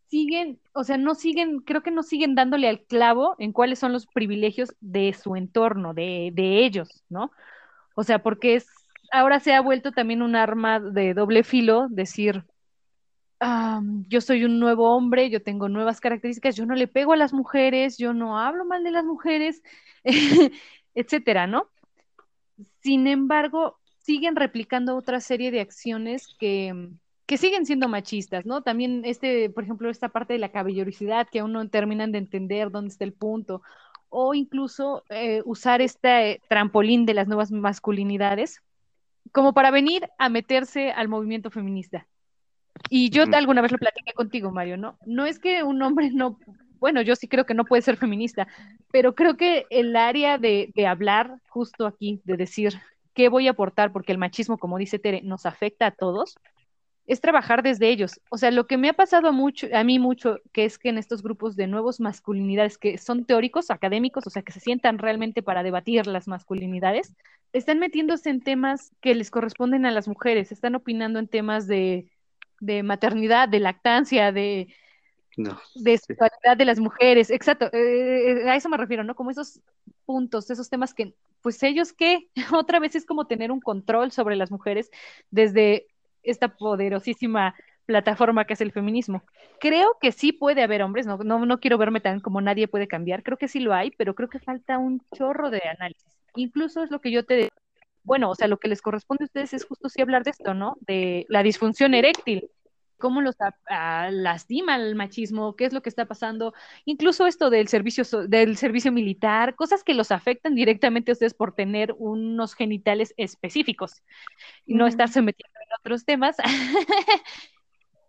siguen, 0.08 0.60
o 0.72 0.84
sea, 0.84 0.96
no 0.96 1.14
siguen, 1.14 1.60
creo 1.60 1.82
que 1.82 1.90
no 1.90 2.02
siguen 2.02 2.34
dándole 2.34 2.68
al 2.68 2.82
clavo 2.82 3.36
en 3.38 3.52
cuáles 3.52 3.78
son 3.78 3.92
los 3.92 4.06
privilegios 4.06 4.74
de 4.80 5.12
su 5.12 5.36
entorno, 5.36 5.94
de, 5.94 6.30
de 6.32 6.64
ellos, 6.64 7.04
¿no? 7.08 7.30
O 7.94 8.04
sea, 8.04 8.22
porque 8.22 8.56
es, 8.56 8.66
ahora 9.12 9.40
se 9.40 9.54
ha 9.54 9.60
vuelto 9.60 9.92
también 9.92 10.22
un 10.22 10.36
arma 10.36 10.80
de 10.80 11.14
doble 11.14 11.44
filo, 11.44 11.88
decir, 11.90 12.44
yo 13.40 14.20
soy 14.20 14.44
un 14.44 14.58
nuevo 14.58 14.94
hombre, 14.94 15.30
yo 15.30 15.42
tengo 15.42 15.68
nuevas 15.68 16.00
características, 16.00 16.56
yo 16.56 16.66
no 16.66 16.74
le 16.74 16.88
pego 16.88 17.12
a 17.12 17.16
las 17.16 17.32
mujeres, 17.32 17.96
yo 17.96 18.12
no 18.12 18.38
hablo 18.38 18.64
mal 18.64 18.82
de 18.82 18.90
las 18.90 19.04
mujeres, 19.04 19.62
etcétera, 20.94 21.46
¿no? 21.46 21.68
Sin 22.82 23.06
embargo, 23.06 23.78
siguen 24.00 24.36
replicando 24.36 24.96
otra 24.96 25.20
serie 25.20 25.50
de 25.50 25.60
acciones 25.60 26.34
que, 26.38 26.90
que 27.26 27.36
siguen 27.36 27.66
siendo 27.66 27.88
machistas, 27.88 28.44
¿no? 28.46 28.62
También 28.62 29.02
este, 29.04 29.50
por 29.50 29.64
ejemplo, 29.64 29.90
esta 29.90 30.08
parte 30.08 30.32
de 30.32 30.38
la 30.40 30.50
caballerosidad 30.50 31.28
que 31.28 31.40
aún 31.40 31.52
no 31.52 31.68
terminan 31.68 32.10
de 32.10 32.18
entender 32.18 32.70
dónde 32.70 32.90
está 32.90 33.04
el 33.04 33.12
punto, 33.12 33.62
o 34.08 34.34
incluso 34.34 35.04
eh, 35.10 35.42
usar 35.44 35.80
este 35.80 36.40
trampolín 36.48 37.06
de 37.06 37.14
las 37.14 37.28
nuevas 37.28 37.52
masculinidades 37.52 38.62
como 39.32 39.52
para 39.52 39.70
venir 39.70 40.08
a 40.18 40.28
meterse 40.28 40.90
al 40.90 41.08
movimiento 41.08 41.50
feminista. 41.50 42.06
Y 42.90 43.10
yo 43.10 43.24
alguna 43.32 43.62
vez 43.62 43.72
lo 43.72 43.78
platiqué 43.78 44.12
contigo, 44.12 44.50
Mario, 44.50 44.76
¿no? 44.76 44.98
No 45.06 45.26
es 45.26 45.38
que 45.38 45.62
un 45.62 45.82
hombre 45.82 46.10
no, 46.10 46.38
bueno, 46.80 47.02
yo 47.02 47.16
sí 47.16 47.28
creo 47.28 47.46
que 47.46 47.54
no 47.54 47.64
puede 47.64 47.82
ser 47.82 47.96
feminista, 47.96 48.46
pero 48.92 49.14
creo 49.14 49.36
que 49.36 49.66
el 49.70 49.96
área 49.96 50.38
de, 50.38 50.72
de 50.74 50.86
hablar 50.86 51.38
justo 51.48 51.86
aquí, 51.86 52.20
de 52.24 52.36
decir 52.36 52.74
qué 53.14 53.28
voy 53.28 53.48
a 53.48 53.52
aportar, 53.52 53.92
porque 53.92 54.12
el 54.12 54.18
machismo, 54.18 54.58
como 54.58 54.78
dice 54.78 54.98
Tere, 54.98 55.22
nos 55.22 55.44
afecta 55.44 55.86
a 55.86 55.90
todos, 55.90 56.36
es 57.08 57.20
trabajar 57.22 57.62
desde 57.62 57.88
ellos. 57.88 58.20
O 58.30 58.36
sea, 58.36 58.50
lo 58.50 58.66
que 58.66 58.76
me 58.76 58.90
ha 58.90 58.92
pasado 58.92 59.32
mucho, 59.32 59.66
a 59.72 59.82
mí 59.82 59.98
mucho, 59.98 60.38
que 60.52 60.66
es 60.66 60.78
que 60.78 60.90
en 60.90 60.98
estos 60.98 61.22
grupos 61.22 61.56
de 61.56 61.66
nuevos 61.66 62.00
masculinidades 62.00 62.76
que 62.76 62.98
son 62.98 63.24
teóricos, 63.24 63.70
académicos, 63.70 64.26
o 64.26 64.30
sea, 64.30 64.42
que 64.42 64.52
se 64.52 64.60
sientan 64.60 64.98
realmente 64.98 65.42
para 65.42 65.62
debatir 65.62 66.06
las 66.06 66.28
masculinidades, 66.28 67.16
están 67.54 67.78
metiéndose 67.78 68.28
en 68.28 68.42
temas 68.42 68.92
que 69.00 69.14
les 69.14 69.30
corresponden 69.30 69.86
a 69.86 69.90
las 69.90 70.06
mujeres, 70.06 70.52
están 70.52 70.74
opinando 70.74 71.18
en 71.18 71.28
temas 71.28 71.66
de, 71.66 72.10
de 72.60 72.82
maternidad, 72.82 73.48
de 73.48 73.60
lactancia, 73.60 74.32
de, 74.32 74.74
No. 75.36 75.58
de 75.74 75.96
Sí. 75.98 76.04
sexualidad 76.08 76.56
de 76.56 76.64
las 76.64 76.80
mujeres, 76.80 77.30
exacto, 77.30 77.70
eh, 77.72 78.48
a 78.48 78.56
eso 78.56 78.68
me 78.68 78.76
refiero, 78.76 79.04
¿no? 79.04 79.14
Como 79.14 79.30
esos 79.30 79.60
puntos, 80.04 80.50
esos 80.50 80.68
temas 80.70 80.94
que, 80.94 81.14
pues 81.42 81.62
ellos 81.62 81.92
que 81.92 82.28
otra 82.66 82.80
vez 82.80 82.94
es 82.96 83.06
como 83.06 83.26
tener 83.26 83.52
un 83.52 83.60
control 83.60 84.10
sobre 84.12 84.36
las 84.36 84.50
mujeres 84.50 84.90
desde 85.30 85.86
esta 86.22 86.56
poderosísima 86.56 87.54
plataforma 87.86 88.44
que 88.44 88.54
es 88.54 88.60
el 88.60 88.72
feminismo. 88.72 89.22
Creo 89.60 89.96
que 90.00 90.12
sí 90.12 90.32
puede 90.32 90.62
haber 90.62 90.82
hombres, 90.82 91.06
no, 91.06 91.16
no, 91.18 91.46
no 91.46 91.60
quiero 91.60 91.78
verme 91.78 92.00
tan 92.00 92.20
como 92.20 92.40
nadie 92.40 92.68
puede 92.68 92.88
cambiar, 92.88 93.22
creo 93.22 93.38
que 93.38 93.48
sí 93.48 93.60
lo 93.60 93.72
hay, 93.74 93.92
pero 93.92 94.14
creo 94.14 94.28
que 94.28 94.40
falta 94.40 94.78
un 94.78 95.00
chorro 95.14 95.50
de 95.50 95.62
análisis. 95.78 96.04
Incluso 96.34 96.82
es 96.82 96.90
lo 96.90 97.00
que 97.00 97.10
yo 97.10 97.24
te 97.24 97.48
bueno, 98.08 98.30
o 98.30 98.34
sea, 98.34 98.48
lo 98.48 98.58
que 98.58 98.68
les 98.68 98.82
corresponde 98.82 99.24
a 99.24 99.26
ustedes 99.26 99.54
es 99.54 99.64
justo 99.66 99.88
sí 99.88 100.02
hablar 100.02 100.24
de 100.24 100.30
esto, 100.32 100.54
¿no? 100.54 100.76
De 100.80 101.26
la 101.28 101.42
disfunción 101.44 101.94
eréctil, 101.94 102.50
cómo 102.98 103.20
los 103.20 103.36
a- 103.68 104.10
lastima 104.10 104.76
el 104.76 104.94
machismo, 104.96 105.54
qué 105.56 105.66
es 105.66 105.72
lo 105.74 105.82
que 105.82 105.90
está 105.90 106.06
pasando, 106.06 106.54
incluso 106.86 107.26
esto 107.26 107.50
del 107.50 107.68
servicio, 107.68 108.04
del 108.28 108.56
servicio 108.56 108.92
militar, 108.92 109.54
cosas 109.56 109.84
que 109.84 109.94
los 109.94 110.10
afectan 110.10 110.54
directamente 110.56 111.12
a 111.12 111.14
ustedes 111.14 111.34
por 111.34 111.54
tener 111.54 111.94
unos 111.98 112.54
genitales 112.54 113.14
específicos 113.16 114.02
y 114.66 114.74
no 114.74 114.84
Ujú. 114.84 114.90
estarse 114.90 115.22
metiendo 115.22 115.58
en 115.66 115.74
otros 115.80 116.04
temas, 116.04 116.36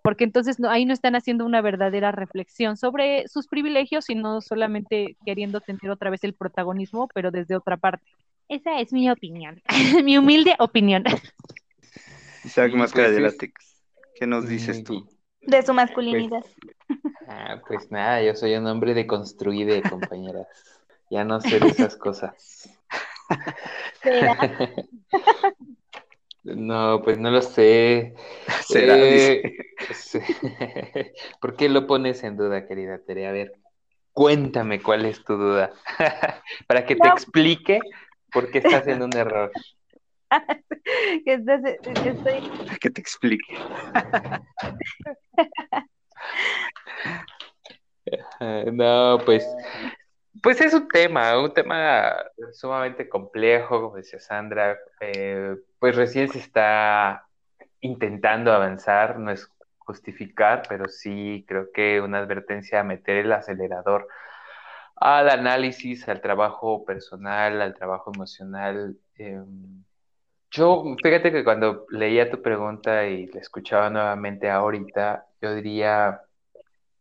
porque 0.01 0.23
entonces 0.23 0.59
no, 0.59 0.69
ahí 0.69 0.85
no 0.85 0.93
están 0.93 1.15
haciendo 1.15 1.45
una 1.45 1.61
verdadera 1.61 2.11
reflexión 2.11 2.77
sobre 2.77 3.27
sus 3.27 3.47
privilegios, 3.47 4.05
sino 4.05 4.41
solamente 4.41 5.17
queriendo 5.25 5.61
tener 5.61 5.91
otra 5.91 6.09
vez 6.09 6.23
el 6.23 6.33
protagonismo, 6.35 7.09
pero 7.13 7.31
desde 7.31 7.55
otra 7.57 7.77
parte. 7.77 8.05
Esa 8.49 8.79
es 8.79 8.91
mi 8.91 9.09
opinión, 9.11 9.61
mi 10.03 10.17
humilde 10.17 10.55
opinión. 10.57 11.03
Isaac 12.43 12.73
Máscara 12.73 13.07
pues 13.07 13.15
de 13.15 13.21
látex. 13.21 13.83
¿Qué 14.15 14.25
nos 14.25 14.49
dices 14.49 14.83
tú? 14.83 15.07
De 15.41 15.61
su 15.61 15.71
masculinidad. 15.73 16.43
Ah, 17.27 17.61
pues 17.67 17.91
nada, 17.91 18.23
yo 18.23 18.35
soy 18.35 18.55
un 18.55 18.65
hombre 18.65 18.95
de 18.95 19.05
construide, 19.05 19.83
compañeras. 19.83 20.47
Ya 21.11 21.23
no 21.23 21.39
sé 21.41 21.59
de 21.59 21.67
esas 21.67 21.95
cosas. 21.95 22.69
¿Será? 24.01 24.37
No, 26.41 27.01
pues 27.03 27.19
no 27.19 27.29
lo 27.29 27.41
sé. 27.41 28.15
Será. 28.65 28.95
Eh, 28.97 29.43
sí. 29.93 30.19
¿Por 31.41 31.55
qué 31.55 31.69
lo 31.69 31.85
pones 31.85 32.23
en 32.23 32.37
duda, 32.37 32.65
querida 32.65 32.97
Tere? 32.97 33.27
A 33.27 33.31
ver, 33.31 33.53
cuéntame 34.13 34.81
cuál 34.81 35.05
es 35.05 35.23
tu 35.23 35.35
duda. 35.35 35.73
Para 36.65 36.85
que 36.85 36.95
te 36.95 37.07
explique 37.09 37.81
por 38.31 38.51
qué 38.51 38.59
estás 38.59 38.87
en 38.87 39.01
un 39.01 39.15
error. 39.15 39.51
Que 41.25 41.33
estás- 41.33 41.63
estoy 41.65 42.51
Que 42.79 42.89
te 42.91 43.01
explique. 43.01 43.57
No, 48.73 49.17
pues, 49.25 49.47
pues 50.41 50.59
es 50.61 50.73
un 50.73 50.87
tema, 50.87 51.39
un 51.39 51.53
tema 51.53 52.13
sumamente 52.53 53.07
complejo, 53.07 53.81
como 53.81 53.95
decía 53.97 54.19
Sandra, 54.19 54.77
eh, 55.01 55.55
pues 55.79 55.95
recién 55.95 56.29
se 56.29 56.39
está 56.39 57.25
intentando 57.81 58.51
avanzar, 58.51 59.19
no 59.19 59.31
es 59.31 59.49
justificar, 59.77 60.63
pero 60.67 60.87
sí 60.87 61.45
creo 61.47 61.71
que 61.71 62.01
una 62.01 62.19
advertencia 62.19 62.79
a 62.79 62.83
meter 62.83 63.17
el 63.17 63.31
acelerador 63.31 64.07
al 64.99 65.29
análisis, 65.29 66.07
al 66.09 66.21
trabajo 66.21 66.85
personal, 66.85 67.61
al 67.61 67.73
trabajo 67.75 68.11
emocional. 68.13 68.97
eh, 69.15 69.41
yo, 70.51 70.83
fíjate 71.03 71.31
que 71.31 71.43
cuando 71.43 71.85
leía 71.89 72.29
tu 72.31 72.41
pregunta 72.41 73.05
y 73.07 73.27
la 73.27 73.39
escuchaba 73.39 73.89
nuevamente 73.89 74.49
ahorita, 74.49 75.27
yo 75.41 75.53
diría 75.55 76.21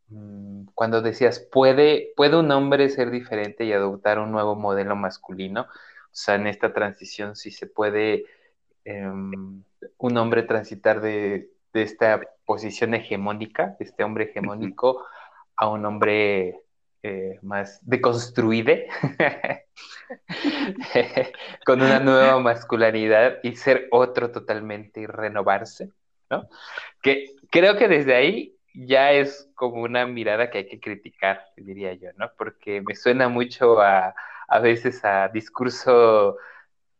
mm, 0.09 0.65
cuando 0.75 1.01
decías, 1.01 1.39
¿puede, 1.51 2.13
¿puede 2.15 2.37
un 2.37 2.51
hombre 2.51 2.89
ser 2.89 3.11
diferente 3.11 3.65
y 3.65 3.73
adoptar 3.73 4.19
un 4.19 4.31
nuevo 4.31 4.55
modelo 4.55 4.95
masculino? 4.95 5.61
O 5.63 5.67
sea, 6.11 6.35
en 6.35 6.47
esta 6.47 6.73
transición 6.73 7.35
sí 7.35 7.51
se 7.51 7.67
puede 7.67 8.25
em, 8.85 9.63
un 9.97 10.17
hombre 10.17 10.43
transitar 10.43 11.01
de, 11.01 11.51
de 11.73 11.81
esta 11.83 12.21
posición 12.45 12.93
hegemónica, 12.93 13.75
de 13.79 13.85
este 13.85 14.03
hombre 14.03 14.25
hegemónico, 14.25 15.05
a 15.55 15.69
un 15.69 15.85
hombre 15.85 16.61
eh, 17.03 17.39
más 17.41 17.79
deconstruido, 17.87 18.73
con 21.65 21.81
una 21.81 21.99
nueva 21.99 22.39
masculinidad 22.39 23.37
y 23.43 23.55
ser 23.55 23.87
otro 23.91 24.31
totalmente 24.31 25.01
y 25.01 25.05
renovarse, 25.05 25.91
¿no? 26.29 26.49
Que 27.01 27.35
creo 27.49 27.77
que 27.77 27.87
desde 27.87 28.15
ahí 28.15 28.55
ya 28.73 29.11
es 29.11 29.49
como 29.55 29.83
una 29.83 30.05
mirada 30.05 30.49
que 30.49 30.59
hay 30.59 30.67
que 30.67 30.79
criticar, 30.79 31.43
diría 31.57 31.93
yo, 31.93 32.09
¿no? 32.17 32.31
Porque 32.37 32.81
me 32.81 32.95
suena 32.95 33.29
mucho 33.29 33.81
a, 33.81 34.13
a 34.47 34.59
veces 34.59 35.03
a 35.05 35.29
discurso 35.29 36.37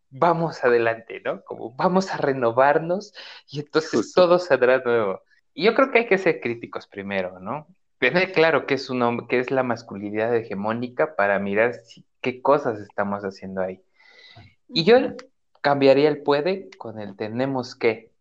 vamos 0.09 0.63
adelante, 0.63 1.21
¿no? 1.23 1.43
Como 1.43 1.75
vamos 1.75 2.11
a 2.13 2.17
renovarnos 2.17 3.13
y 3.49 3.59
entonces 3.59 4.13
todo 4.13 4.39
saldrá 4.39 4.79
nuevo. 4.79 5.21
Y 5.53 5.65
yo 5.65 5.75
creo 5.75 5.91
que 5.91 5.99
hay 5.99 6.07
que 6.07 6.17
ser 6.17 6.39
críticos 6.41 6.87
primero, 6.87 7.39
¿no? 7.39 7.67
Tener 7.99 8.31
claro 8.31 8.65
qué 8.65 8.75
es, 8.75 8.89
un 8.89 9.27
qué 9.27 9.39
es 9.39 9.51
la 9.51 9.63
masculinidad 9.63 10.33
hegemónica 10.35 11.15
para 11.15 11.37
mirar 11.39 11.73
qué 12.21 12.41
cosas 12.41 12.79
estamos 12.79 13.23
haciendo 13.23 13.61
ahí. 13.61 13.81
Y 14.69 14.85
yo 14.85 14.95
cambiaría 15.61 16.07
el 16.07 16.23
puede 16.23 16.69
con 16.77 16.99
el 16.99 17.15
tenemos 17.17 17.75
que, 17.75 18.11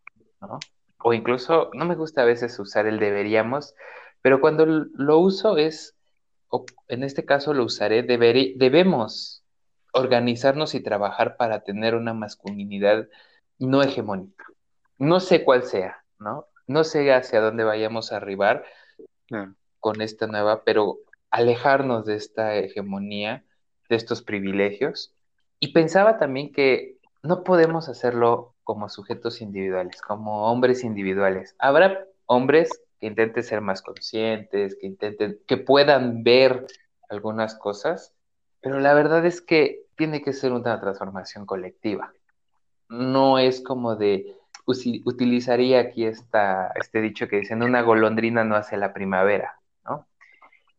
¿no? 0.41 0.59
O 1.01 1.13
incluso, 1.13 1.71
no 1.73 1.85
me 1.85 1.95
gusta 1.95 2.23
a 2.23 2.25
veces 2.25 2.59
usar 2.59 2.87
el 2.87 2.99
deberíamos, 2.99 3.73
pero 4.21 4.41
cuando 4.41 4.65
lo 4.65 5.17
uso 5.17 5.57
es, 5.57 5.95
o 6.49 6.65
en 6.89 7.03
este 7.03 7.23
caso 7.23 7.53
lo 7.53 7.63
usaré, 7.63 8.03
debemos 8.03 9.43
organizarnos 9.93 10.75
y 10.75 10.81
trabajar 10.81 11.37
para 11.37 11.61
tener 11.61 11.95
una 11.95 12.13
masculinidad 12.13 13.07
no 13.59 13.81
hegemónica. 13.81 14.43
No 14.97 15.21
sé 15.21 15.45
cuál 15.45 15.63
sea, 15.63 16.03
¿no? 16.19 16.47
No 16.67 16.83
sé 16.83 17.13
hacia 17.13 17.39
dónde 17.39 17.63
vayamos 17.63 18.11
a 18.11 18.17
arribar, 18.17 18.65
con 19.79 20.01
esta 20.01 20.27
nueva, 20.27 20.63
pero 20.63 20.99
alejarnos 21.31 22.05
de 22.05 22.15
esta 22.15 22.55
hegemonía, 22.55 23.43
de 23.89 23.95
estos 23.95 24.21
privilegios. 24.21 25.13
Y 25.59 25.73
pensaba 25.73 26.17
también 26.17 26.51
que 26.51 26.97
no 27.23 27.43
podemos 27.43 27.89
hacerlo 27.89 28.55
como 28.63 28.89
sujetos 28.89 29.41
individuales, 29.41 30.01
como 30.01 30.51
hombres 30.51 30.83
individuales. 30.83 31.55
Habrá 31.59 32.05
hombres 32.25 32.69
que 32.99 33.07
intenten 33.07 33.43
ser 33.43 33.61
más 33.61 33.81
conscientes, 33.81 34.77
que 34.79 34.87
intenten, 34.87 35.39
que 35.47 35.57
puedan 35.57 36.23
ver 36.23 36.67
algunas 37.09 37.55
cosas, 37.55 38.13
pero 38.61 38.79
la 38.79 38.93
verdad 38.93 39.25
es 39.25 39.41
que 39.41 39.85
tiene 39.95 40.21
que 40.21 40.33
ser 40.33 40.51
una 40.51 40.79
transformación 40.79 41.45
colectiva. 41.45 42.13
No 42.89 43.39
es 43.39 43.61
como 43.61 43.95
de, 43.95 44.35
utilizaría 44.65 45.79
aquí 45.79 46.05
esta, 46.05 46.71
este 46.75 47.01
dicho 47.01 47.27
que 47.27 47.37
dicen, 47.37 47.63
una 47.63 47.81
golondrina 47.81 48.43
no 48.43 48.55
hace 48.55 48.77
la 48.77 48.93
primavera. 48.93 49.58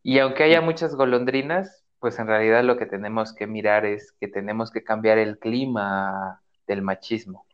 Y 0.03 0.19
aunque 0.19 0.43
haya 0.43 0.61
muchas 0.61 0.95
golondrinas, 0.95 1.83
pues 1.99 2.17
en 2.19 2.27
realidad 2.27 2.63
lo 2.63 2.77
que 2.77 2.87
tenemos 2.87 3.33
que 3.33 3.47
mirar 3.47 3.85
es 3.85 4.11
que 4.19 4.27
tenemos 4.27 4.71
que 4.71 4.83
cambiar 4.83 5.17
el 5.19 5.37
clima 5.37 6.41
del 6.67 6.81
machismo. 6.81 7.45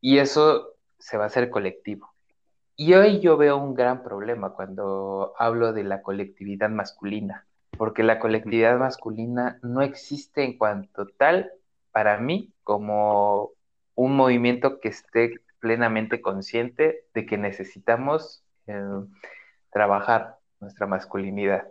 Y 0.00 0.18
eso 0.18 0.74
se 0.98 1.16
va 1.16 1.24
a 1.24 1.26
hacer 1.26 1.50
colectivo. 1.50 2.12
Y 2.76 2.94
hoy 2.94 3.18
yo 3.18 3.36
veo 3.36 3.56
un 3.56 3.74
gran 3.74 4.04
problema 4.04 4.50
cuando 4.50 5.34
hablo 5.36 5.72
de 5.72 5.82
la 5.82 6.00
colectividad 6.02 6.70
masculina, 6.70 7.46
porque 7.76 8.04
la 8.04 8.20
colectividad 8.20 8.78
masculina 8.78 9.58
no 9.62 9.82
existe 9.82 10.44
en 10.44 10.56
cuanto 10.56 11.06
tal 11.06 11.50
para 11.90 12.18
mí 12.18 12.52
como 12.62 13.50
un 13.96 14.14
movimiento 14.14 14.78
que 14.78 14.90
esté 14.90 15.40
plenamente 15.58 16.20
consciente 16.20 17.04
de 17.14 17.26
que 17.26 17.36
necesitamos 17.36 18.44
eh, 18.68 18.80
trabajar 19.72 20.36
nuestra 20.60 20.86
masculinidad. 20.86 21.66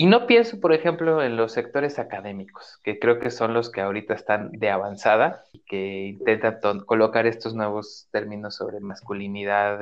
Y 0.00 0.06
no 0.06 0.26
pienso, 0.26 0.58
por 0.60 0.72
ejemplo, 0.72 1.22
en 1.22 1.36
los 1.36 1.52
sectores 1.52 1.98
académicos, 1.98 2.78
que 2.82 2.98
creo 2.98 3.18
que 3.18 3.30
son 3.30 3.52
los 3.52 3.68
que 3.68 3.82
ahorita 3.82 4.14
están 4.14 4.50
de 4.50 4.70
avanzada 4.70 5.44
y 5.52 5.58
que 5.58 6.06
intentan 6.06 6.80
colocar 6.86 7.26
estos 7.26 7.54
nuevos 7.54 8.08
términos 8.10 8.56
sobre 8.56 8.80
masculinidad 8.80 9.78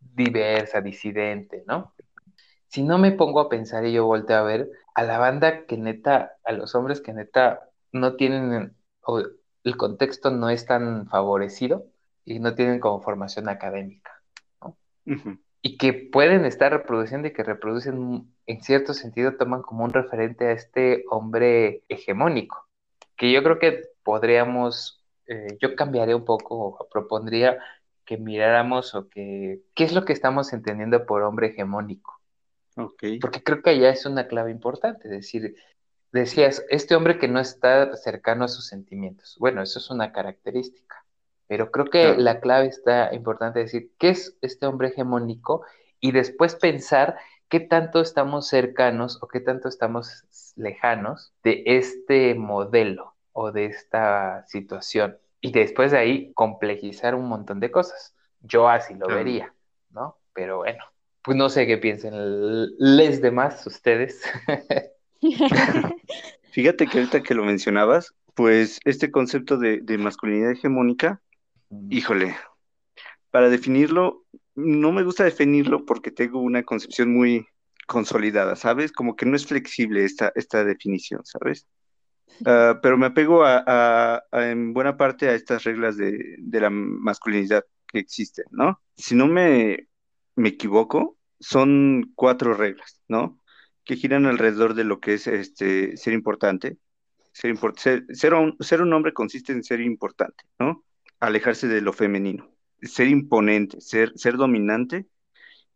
diversa, 0.00 0.80
disidente, 0.80 1.62
¿no? 1.66 1.92
Si 2.68 2.82
no 2.82 2.96
me 2.96 3.12
pongo 3.12 3.38
a 3.38 3.50
pensar 3.50 3.84
y 3.84 3.92
yo 3.92 4.06
volteo 4.06 4.38
a 4.38 4.44
ver 4.44 4.70
a 4.94 5.02
la 5.02 5.18
banda 5.18 5.66
que 5.66 5.76
neta, 5.76 6.38
a 6.42 6.52
los 6.52 6.74
hombres 6.74 7.02
que 7.02 7.12
neta 7.12 7.68
no 7.92 8.16
tienen, 8.16 8.74
o 9.02 9.22
el 9.64 9.76
contexto 9.76 10.30
no 10.30 10.48
es 10.48 10.64
tan 10.64 11.06
favorecido 11.06 11.84
y 12.24 12.38
no 12.38 12.54
tienen 12.54 12.80
como 12.80 13.02
formación 13.02 13.50
académica, 13.50 14.22
¿no? 14.62 14.78
y 15.62 15.76
que 15.76 15.92
pueden 15.92 16.44
estar 16.44 16.72
reproduciendo 16.72 17.28
y 17.28 17.32
que 17.32 17.42
reproducen 17.42 18.32
en 18.50 18.62
cierto 18.62 18.94
sentido 18.94 19.36
toman 19.36 19.62
como 19.62 19.84
un 19.84 19.92
referente 19.92 20.46
a 20.46 20.52
este 20.52 21.04
hombre 21.10 21.84
hegemónico, 21.88 22.68
que 23.16 23.32
yo 23.32 23.42
creo 23.42 23.58
que 23.58 23.82
podríamos, 24.02 25.04
eh, 25.26 25.56
yo 25.60 25.76
cambiaría 25.76 26.16
un 26.16 26.24
poco, 26.24 26.88
propondría 26.90 27.58
que 28.04 28.16
miráramos 28.16 28.94
o 28.94 29.08
que, 29.08 29.60
¿qué 29.74 29.84
es 29.84 29.92
lo 29.92 30.04
que 30.04 30.12
estamos 30.12 30.52
entendiendo 30.52 31.06
por 31.06 31.22
hombre 31.22 31.48
hegemónico? 31.48 32.20
Okay. 32.76 33.18
Porque 33.18 33.42
creo 33.42 33.62
que 33.62 33.70
allá 33.70 33.90
es 33.90 34.06
una 34.06 34.26
clave 34.26 34.50
importante, 34.50 35.08
es 35.08 35.12
decir, 35.12 35.54
decías, 36.12 36.64
este 36.70 36.94
hombre 36.94 37.18
que 37.18 37.28
no 37.28 37.40
está 37.40 37.96
cercano 37.96 38.44
a 38.44 38.48
sus 38.48 38.66
sentimientos, 38.66 39.36
bueno, 39.38 39.62
eso 39.62 39.78
es 39.78 39.90
una 39.90 40.12
característica 40.12 41.04
pero 41.50 41.72
creo 41.72 41.86
que 41.86 42.14
la 42.16 42.38
clave 42.38 42.68
está 42.68 43.12
importante 43.12 43.58
decir 43.58 43.90
qué 43.98 44.10
es 44.10 44.36
este 44.40 44.66
hombre 44.66 44.86
hegemónico 44.86 45.64
y 45.98 46.12
después 46.12 46.54
pensar 46.54 47.18
qué 47.50 47.60
tanto 47.60 48.00
estamos 48.00 48.48
cercanos 48.48 49.18
o 49.22 49.28
qué 49.28 49.40
tanto 49.40 49.68
estamos 49.68 50.24
lejanos 50.56 51.34
de 51.44 51.62
este 51.66 52.34
modelo 52.34 53.14
o 53.32 53.52
de 53.52 53.66
esta 53.66 54.46
situación. 54.46 55.18
Y 55.42 55.52
después 55.52 55.92
de 55.92 55.98
ahí 55.98 56.32
complejizar 56.32 57.14
un 57.14 57.28
montón 57.28 57.60
de 57.60 57.70
cosas. 57.70 58.14
Yo 58.40 58.68
así 58.68 58.94
lo 58.94 59.06
vería, 59.06 59.54
¿no? 59.90 60.16
Pero 60.32 60.58
bueno, 60.58 60.82
pues 61.22 61.36
no 61.36 61.50
sé 61.50 61.66
qué 61.66 61.76
piensen 61.76 62.14
les 62.78 63.20
demás 63.20 63.66
ustedes. 63.66 64.22
Fíjate 66.52 66.86
que 66.86 66.98
ahorita 66.98 67.22
que 67.22 67.34
lo 67.34 67.44
mencionabas, 67.44 68.14
pues 68.34 68.80
este 68.86 69.10
concepto 69.10 69.58
de 69.58 69.98
masculinidad 69.98 70.52
hegemónica 70.52 71.20
Híjole, 71.88 72.34
para 73.30 73.48
definirlo, 73.48 74.24
no 74.54 74.92
me 74.92 75.02
gusta 75.02 75.24
definirlo 75.24 75.84
porque 75.84 76.10
tengo 76.10 76.40
una 76.40 76.62
concepción 76.62 77.12
muy 77.12 77.46
consolidada, 77.86 78.56
¿sabes? 78.56 78.92
Como 78.92 79.16
que 79.16 79.26
no 79.26 79.36
es 79.36 79.46
flexible 79.46 80.04
esta, 80.04 80.32
esta 80.34 80.64
definición, 80.64 81.24
¿sabes? 81.24 81.66
Ah, 82.44 82.78
pero 82.82 82.96
me 82.96 83.06
apego 83.06 83.44
a, 83.44 84.22
en 84.32 84.72
buena 84.72 84.96
parte 84.96 85.28
a 85.28 85.34
estas 85.34 85.64
reglas 85.64 85.96
de, 85.96 86.38
la 86.52 86.70
masculinidad 86.70 87.64
que 87.88 87.98
existen, 87.98 88.44
¿no? 88.50 88.80
Si 88.96 89.14
no 89.14 89.26
me, 89.26 89.88
me 90.36 90.50
equivoco, 90.50 91.18
son 91.40 92.12
cuatro 92.14 92.54
reglas, 92.54 93.00
¿no? 93.08 93.40
Que 93.84 93.96
giran 93.96 94.26
alrededor 94.26 94.74
de 94.74 94.84
lo 94.84 95.00
que 95.00 95.14
es 95.14 95.26
este, 95.26 95.96
ser 95.96 96.12
importante. 96.12 96.78
Ser, 97.32 97.56
ser, 98.12 98.34
un, 98.34 98.56
ser 98.60 98.82
un 98.82 98.92
hombre 98.92 99.12
consiste 99.12 99.52
en 99.52 99.62
ser 99.62 99.80
importante, 99.80 100.44
¿no? 100.58 100.84
alejarse 101.20 101.68
de 101.68 101.82
lo 101.82 101.92
femenino, 101.92 102.50
ser 102.82 103.08
imponente, 103.08 103.80
ser, 103.80 104.12
ser 104.16 104.36
dominante. 104.36 105.06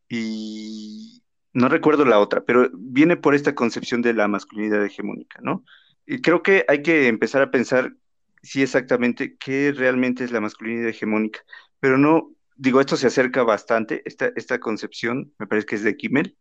Y 0.08 1.22
no 1.54 1.68
recuerdo 1.68 2.04
la 2.04 2.18
otra, 2.18 2.44
pero 2.44 2.68
viene 2.74 3.16
por 3.16 3.34
esta 3.34 3.54
concepción 3.54 4.02
de 4.02 4.14
la 4.14 4.28
masculinidad 4.28 4.84
hegemónica, 4.84 5.40
¿no? 5.42 5.64
Y 6.06 6.20
creo 6.20 6.42
que 6.42 6.64
hay 6.68 6.82
que 6.82 7.08
empezar 7.08 7.42
a 7.42 7.50
pensar 7.50 7.94
si 8.42 8.62
exactamente 8.62 9.36
qué 9.38 9.72
realmente 9.72 10.24
es 10.24 10.32
la 10.32 10.40
masculinidad 10.40 10.88
hegemónica, 10.88 11.40
pero 11.80 11.96
no, 11.96 12.32
digo, 12.56 12.80
esto 12.80 12.96
se 12.96 13.06
acerca 13.06 13.42
bastante, 13.42 14.02
esta, 14.04 14.32
esta 14.36 14.58
concepción 14.60 15.32
me 15.38 15.46
parece 15.46 15.66
que 15.66 15.76
es 15.76 15.84
de 15.84 15.96
Kimmel, 15.96 16.36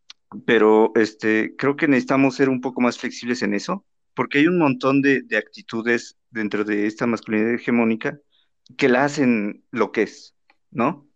pero 0.46 0.92
este, 0.96 1.56
creo 1.58 1.76
que 1.76 1.88
necesitamos 1.88 2.36
ser 2.36 2.50
un 2.50 2.60
poco 2.60 2.82
más 2.82 2.98
flexibles 2.98 3.42
en 3.42 3.54
eso, 3.54 3.86
porque 4.16 4.40
hay 4.40 4.48
un 4.48 4.60
montón 4.60 5.02
de, 5.02 5.22
de 5.22 5.38
actitudes 5.38 6.18
dentro 6.32 6.64
de 6.64 6.88
esta 6.88 7.08
masculinidad 7.08 7.54
hegemónica 7.54 8.20
que 8.78 8.90
la 8.90 9.06
hacen 9.06 9.64
lo 9.72 9.92
que 9.92 10.04
es, 10.04 10.33
¿no? 10.74 11.08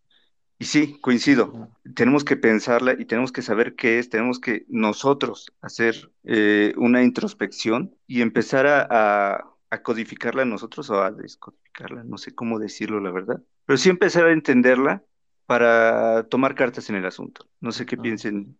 Y 0.60 0.66
sí, 0.66 1.00
coincido, 1.02 1.70
tenemos 1.96 2.24
que 2.24 2.36
pensarla 2.36 2.96
y 2.98 3.06
tenemos 3.06 3.32
que 3.32 3.44
saber 3.44 3.76
qué 3.76 4.00
es, 4.00 4.10
tenemos 4.10 4.40
que 4.40 4.66
nosotros 4.70 5.54
hacer 5.62 6.12
eh, 6.24 6.74
una 6.78 7.04
introspección 7.04 7.96
y 8.08 8.22
empezar 8.22 8.66
a, 8.68 9.54
codificarla 9.84 10.46
nosotros 10.46 10.90
o 10.90 11.02
a 11.02 11.12
descodificarla, 11.12 12.04
no 12.04 12.18
sé 12.18 12.34
cómo 12.34 12.58
decirlo, 12.58 13.00
la 13.00 13.12
verdad, 13.12 13.44
pero 13.66 13.78
sí 13.78 13.90
empezar 13.90 14.26
a 14.26 14.32
entenderla 14.32 15.04
para 15.46 16.28
tomar 16.30 16.56
cartas 16.56 16.90
en 16.90 16.96
el 16.96 17.06
asunto. 17.06 17.48
No 17.62 17.72
sé 17.72 17.86
qué 17.86 17.96
piensen. 17.96 18.58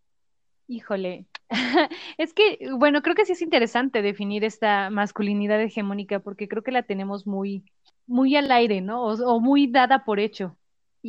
Híjole, 0.68 1.26
es 2.20 2.34
que, 2.34 2.60
bueno, 2.78 3.02
creo 3.02 3.16
que 3.16 3.26
sí 3.26 3.32
es 3.32 3.42
interesante 3.42 4.04
definir 4.04 4.44
esta 4.44 4.92
masculinidad 4.92 5.62
hegemónica 5.62 6.20
porque 6.20 6.48
creo 6.48 6.62
que 6.62 6.72
la 6.72 6.84
tenemos 6.84 7.26
muy 7.26 7.66
muy 8.06 8.36
al 8.36 8.52
aire, 8.52 8.82
¿no? 8.82 9.04
O, 9.04 9.14
o 9.14 9.40
muy 9.40 9.68
dada 9.68 10.06
por 10.06 10.20
hecho. 10.20 10.58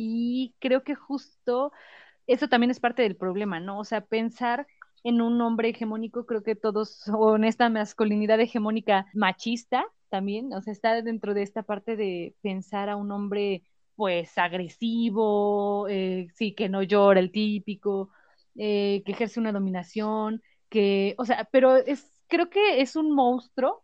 Y 0.01 0.55
creo 0.59 0.83
que 0.83 0.95
justo 0.95 1.73
eso 2.27 2.47
también 2.47 2.71
es 2.71 2.79
parte 2.79 3.01
del 3.03 3.17
problema, 3.17 3.59
¿no? 3.59 3.79
O 3.79 3.83
sea, 3.83 4.01
pensar 4.01 4.67
en 5.03 5.21
un 5.21 5.41
hombre 5.41 5.69
hegemónico, 5.69 6.25
creo 6.25 6.43
que 6.43 6.55
todos, 6.55 7.03
o 7.09 7.35
en 7.35 7.43
esta 7.43 7.69
masculinidad 7.69 8.39
hegemónica 8.39 9.07
machista 9.13 9.85
también, 10.09 10.53
o 10.53 10.61
sea, 10.61 10.73
está 10.73 11.01
dentro 11.01 11.33
de 11.33 11.43
esta 11.43 11.63
parte 11.63 11.97
de 11.97 12.35
pensar 12.41 12.89
a 12.89 12.95
un 12.95 13.11
hombre 13.11 13.63
pues 13.95 14.37
agresivo, 14.37 15.87
eh, 15.89 16.27
sí, 16.35 16.55
que 16.55 16.69
no 16.69 16.81
llora, 16.83 17.19
el 17.19 17.31
típico, 17.31 18.09
eh, 18.55 19.03
que 19.05 19.11
ejerce 19.11 19.39
una 19.41 19.51
dominación, 19.51 20.41
que, 20.69 21.15
o 21.17 21.25
sea, 21.25 21.45
pero 21.51 21.75
es, 21.75 22.09
creo 22.27 22.49
que 22.49 22.81
es 22.81 22.95
un 22.95 23.13
monstruo 23.13 23.83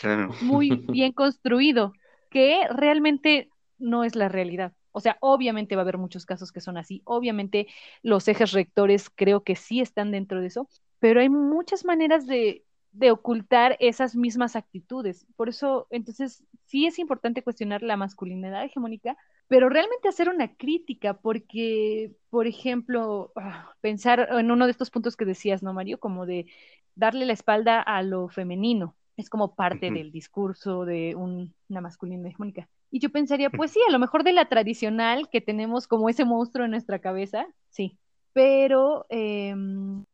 Claro. 0.00 0.30
muy 0.40 0.70
bien 0.88 1.12
construido, 1.12 1.92
que 2.30 2.66
realmente 2.70 3.50
no 3.78 4.04
es 4.04 4.16
la 4.16 4.28
realidad. 4.28 4.72
O 4.98 5.00
sea, 5.00 5.16
obviamente 5.20 5.76
va 5.76 5.82
a 5.82 5.84
haber 5.84 5.98
muchos 5.98 6.26
casos 6.26 6.52
que 6.52 6.60
son 6.60 6.76
así, 6.76 7.02
obviamente 7.04 7.66
los 8.02 8.28
ejes 8.28 8.52
rectores 8.52 9.10
creo 9.10 9.42
que 9.44 9.56
sí 9.56 9.80
están 9.80 10.10
dentro 10.12 10.40
de 10.40 10.48
eso, 10.48 10.68
pero 10.98 11.20
hay 11.20 11.28
muchas 11.28 11.84
maneras 11.84 12.26
de, 12.26 12.64
de 12.92 13.10
ocultar 13.10 13.76
esas 13.80 14.16
mismas 14.16 14.56
actitudes. 14.56 15.26
Por 15.36 15.48
eso, 15.48 15.86
entonces, 15.90 16.44
sí 16.66 16.86
es 16.86 16.98
importante 16.98 17.42
cuestionar 17.42 17.82
la 17.82 17.96
masculinidad 17.96 18.64
hegemónica, 18.64 19.16
pero 19.46 19.68
realmente 19.68 20.08
hacer 20.08 20.28
una 20.28 20.54
crítica, 20.56 21.14
porque, 21.20 22.12
por 22.30 22.46
ejemplo, 22.46 23.32
ah, 23.36 23.72
pensar 23.80 24.28
en 24.32 24.50
uno 24.50 24.66
de 24.66 24.72
estos 24.72 24.90
puntos 24.90 25.16
que 25.16 25.24
decías, 25.24 25.62
¿no, 25.62 25.72
Mario? 25.72 25.98
Como 26.00 26.26
de 26.26 26.46
darle 26.94 27.26
la 27.26 27.32
espalda 27.32 27.80
a 27.80 28.02
lo 28.02 28.28
femenino. 28.28 28.96
Es 29.16 29.30
como 29.30 29.54
parte 29.54 29.90
del 29.90 30.12
discurso 30.12 30.84
de 30.84 31.14
un- 31.16 31.54
una 31.68 31.80
masculinidad 31.80 32.26
hegemónica. 32.30 32.68
Y 32.90 33.00
yo 33.00 33.10
pensaría, 33.10 33.50
pues 33.50 33.72
sí, 33.72 33.80
a 33.86 33.92
lo 33.92 33.98
mejor 33.98 34.24
de 34.24 34.32
la 34.32 34.48
tradicional 34.48 35.28
que 35.28 35.40
tenemos 35.40 35.86
como 35.86 36.08
ese 36.08 36.24
monstruo 36.24 36.64
en 36.64 36.70
nuestra 36.70 37.00
cabeza, 37.00 37.46
sí, 37.68 37.98
pero 38.32 39.06
em, 39.10 40.04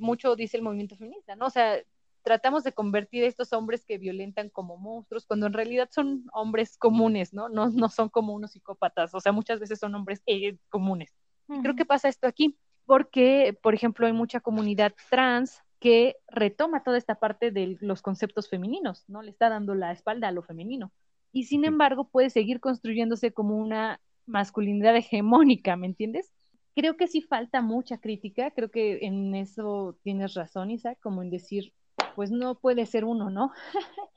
mucho 0.00 0.34
dice 0.34 0.56
el 0.56 0.62
movimiento 0.62 0.96
feminista, 0.96 1.36
¿no? 1.36 1.46
O 1.46 1.50
sea, 1.50 1.78
tratamos 2.22 2.64
de 2.64 2.72
convertir 2.72 3.24
a 3.24 3.26
estos 3.26 3.52
hombres 3.52 3.84
que 3.84 3.98
violentan 3.98 4.50
como 4.50 4.76
monstruos, 4.76 5.26
cuando 5.26 5.46
en 5.46 5.52
realidad 5.52 5.88
son 5.92 6.24
hombres 6.32 6.76
comunes, 6.76 7.32
¿no? 7.32 7.48
No, 7.48 7.70
no 7.70 7.88
son 7.88 8.08
como 8.08 8.34
unos 8.34 8.52
psicópatas, 8.52 9.14
o 9.14 9.20
sea, 9.20 9.32
muchas 9.32 9.60
veces 9.60 9.78
son 9.78 9.94
hombres 9.94 10.22
eh, 10.26 10.56
comunes. 10.68 11.14
Creo 11.62 11.74
que 11.74 11.86
pasa 11.86 12.08
esto 12.08 12.26
aquí, 12.26 12.58
porque, 12.84 13.58
por 13.62 13.74
ejemplo, 13.74 14.06
hay 14.06 14.12
mucha 14.12 14.40
comunidad 14.40 14.92
trans 15.08 15.62
que 15.80 16.16
retoma 16.26 16.82
toda 16.82 16.98
esta 16.98 17.14
parte 17.14 17.50
de 17.50 17.78
los 17.80 18.02
conceptos 18.02 18.50
femeninos, 18.50 19.04
¿no? 19.08 19.22
Le 19.22 19.30
está 19.30 19.48
dando 19.48 19.74
la 19.74 19.92
espalda 19.92 20.28
a 20.28 20.32
lo 20.32 20.42
femenino. 20.42 20.92
Y 21.38 21.44
sin 21.44 21.64
embargo, 21.64 22.08
puede 22.08 22.30
seguir 22.30 22.58
construyéndose 22.58 23.32
como 23.32 23.58
una 23.58 24.00
masculinidad 24.26 24.96
hegemónica, 24.96 25.76
¿me 25.76 25.86
entiendes? 25.86 26.32
Creo 26.74 26.96
que 26.96 27.06
sí 27.06 27.22
falta 27.22 27.62
mucha 27.62 27.98
crítica, 27.98 28.50
creo 28.50 28.72
que 28.72 28.98
en 29.02 29.36
eso 29.36 29.96
tienes 30.02 30.34
razón, 30.34 30.72
Isaac, 30.72 30.98
como 31.00 31.22
en 31.22 31.30
decir, 31.30 31.72
pues 32.16 32.32
no 32.32 32.58
puede 32.58 32.86
ser 32.86 33.04
uno, 33.04 33.30
¿no? 33.30 33.52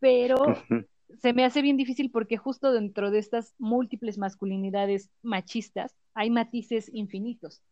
Pero 0.00 0.36
se 1.22 1.32
me 1.32 1.46
hace 1.46 1.62
bien 1.62 1.78
difícil 1.78 2.10
porque 2.10 2.36
justo 2.36 2.72
dentro 2.72 3.10
de 3.10 3.20
estas 3.20 3.54
múltiples 3.58 4.18
masculinidades 4.18 5.08
machistas 5.22 5.96
hay 6.12 6.28
matices 6.28 6.90
infinitos. 6.92 7.62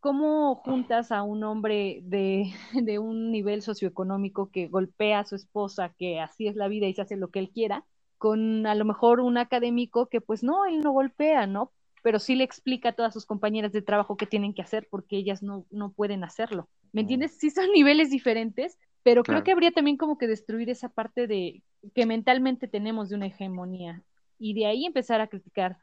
¿Cómo 0.00 0.56
juntas 0.56 1.12
a 1.12 1.22
un 1.22 1.44
hombre 1.44 2.00
de, 2.02 2.52
de 2.74 2.98
un 2.98 3.30
nivel 3.30 3.62
socioeconómico 3.62 4.50
que 4.50 4.66
golpea 4.66 5.20
a 5.20 5.26
su 5.26 5.36
esposa, 5.36 5.94
que 5.96 6.18
así 6.18 6.48
es 6.48 6.56
la 6.56 6.66
vida 6.66 6.88
y 6.88 6.94
se 6.94 7.02
hace 7.02 7.14
lo 7.14 7.28
que 7.28 7.38
él 7.38 7.50
quiera, 7.50 7.84
con 8.18 8.66
a 8.66 8.74
lo 8.74 8.84
mejor 8.84 9.20
un 9.20 9.38
académico 9.38 10.06
que 10.06 10.20
pues 10.20 10.42
no, 10.42 10.64
él 10.66 10.80
no 10.80 10.92
golpea, 10.92 11.46
¿no? 11.46 11.72
Pero 12.02 12.18
sí 12.18 12.36
le 12.36 12.44
explica 12.44 12.90
a 12.90 12.92
todas 12.92 13.12
sus 13.12 13.26
compañeras 13.26 13.72
de 13.72 13.82
trabajo 13.82 14.16
qué 14.16 14.26
tienen 14.26 14.54
que 14.54 14.62
hacer 14.62 14.86
porque 14.90 15.16
ellas 15.16 15.42
no, 15.42 15.66
no 15.70 15.92
pueden 15.92 16.24
hacerlo. 16.24 16.68
¿Me 16.92 17.00
entiendes? 17.02 17.36
Sí 17.38 17.50
son 17.50 17.66
niveles 17.74 18.10
diferentes, 18.10 18.78
pero 19.02 19.22
creo 19.22 19.44
que 19.44 19.52
habría 19.52 19.72
también 19.72 19.96
como 19.96 20.18
que 20.18 20.26
destruir 20.26 20.70
esa 20.70 20.88
parte 20.88 21.26
de 21.26 21.62
que 21.94 22.06
mentalmente 22.06 22.68
tenemos 22.68 23.08
de 23.08 23.16
una 23.16 23.26
hegemonía 23.26 24.02
y 24.38 24.54
de 24.54 24.66
ahí 24.66 24.86
empezar 24.86 25.20
a 25.20 25.26
criticar. 25.26 25.78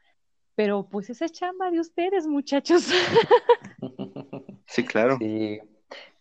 Pero 0.54 0.88
pues 0.88 1.10
esa 1.10 1.24
es 1.24 1.32
chamba 1.32 1.70
de 1.70 1.80
ustedes, 1.80 2.26
muchachos. 2.26 2.88
Sí, 4.66 4.84
claro. 4.84 5.18
Sí, 5.18 5.60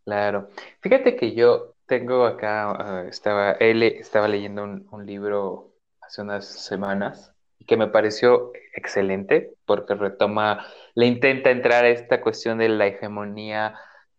claro. 0.04 0.50
Fíjate 0.82 1.16
que 1.16 1.34
yo 1.34 1.76
tengo 1.88 2.26
acá, 2.26 2.72
ah, 2.72 3.06
estaba, 3.08 3.54
él 3.54 3.82
estaba 3.84 4.28
leyendo 4.28 4.64
un, 4.64 4.88
un 4.92 5.06
libro 5.06 5.73
hace 6.14 6.22
unas 6.22 6.46
semanas 6.46 7.34
y 7.58 7.66
que 7.66 7.76
me 7.76 7.88
pareció 7.88 8.52
excelente 8.76 9.52
porque 9.66 9.96
retoma, 9.96 10.64
le 10.94 11.08
intenta 11.08 11.50
entrar 11.50 11.86
a 11.86 11.90
esta 11.90 12.22
cuestión 12.22 12.60
de 12.60 12.70
la 12.70 12.86
hegemonía, 12.86 13.74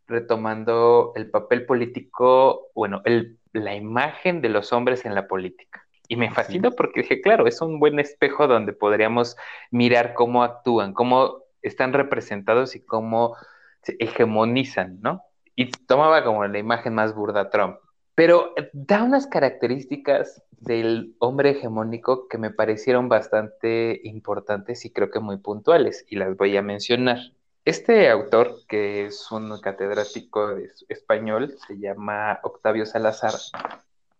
retomando 0.09 1.12
el 1.14 1.30
papel 1.30 1.66
político, 1.66 2.66
bueno, 2.74 3.00
el, 3.04 3.38
la 3.52 3.76
imagen 3.76 4.40
de 4.40 4.48
los 4.48 4.72
hombres 4.72 5.04
en 5.04 5.14
la 5.14 5.28
política. 5.28 5.87
Y 6.09 6.16
me 6.16 6.33
fascinó 6.33 6.72
porque 6.72 7.02
dije, 7.02 7.20
claro, 7.20 7.46
es 7.46 7.62
un 7.62 7.78
buen 7.78 8.00
espejo 8.00 8.48
donde 8.48 8.72
podríamos 8.72 9.37
mirar 9.70 10.14
cómo 10.14 10.42
actúan, 10.42 10.94
cómo 10.94 11.44
están 11.62 11.92
representados 11.92 12.74
y 12.74 12.85
cómo 12.85 13.37
se 13.83 13.96
hegemonizan, 14.00 15.00
¿no? 15.00 15.22
Y 15.54 15.70
tomaba 15.70 16.24
como 16.24 16.44
la 16.44 16.59
imagen 16.59 16.94
más 16.94 17.14
burda 17.14 17.50
Trump. 17.50 17.76
Pero 18.14 18.55
da 18.72 19.03
unas 19.03 19.27
características 19.27 20.42
del 20.53 21.14
hombre 21.18 21.50
hegemónico 21.50 22.29
que 22.29 22.38
me 22.38 22.50
parecieron 22.50 23.09
bastante 23.09 24.00
importantes 24.05 24.85
y 24.85 24.90
creo 24.90 25.11
que 25.11 25.20
muy 25.20 25.38
puntuales, 25.38 26.05
y 26.09 26.16
las 26.16 26.37
voy 26.37 26.57
a 26.57 26.62
mencionar. 26.62 27.18
Este 27.64 28.11
autor, 28.11 28.61
que 28.68 29.07
es 29.07 29.31
un 29.33 29.59
catedrático 29.61 30.57
español, 30.88 31.57
se 31.66 31.79
llama 31.79 32.38
Octavio 32.42 32.85
Salazar, 32.85 33.33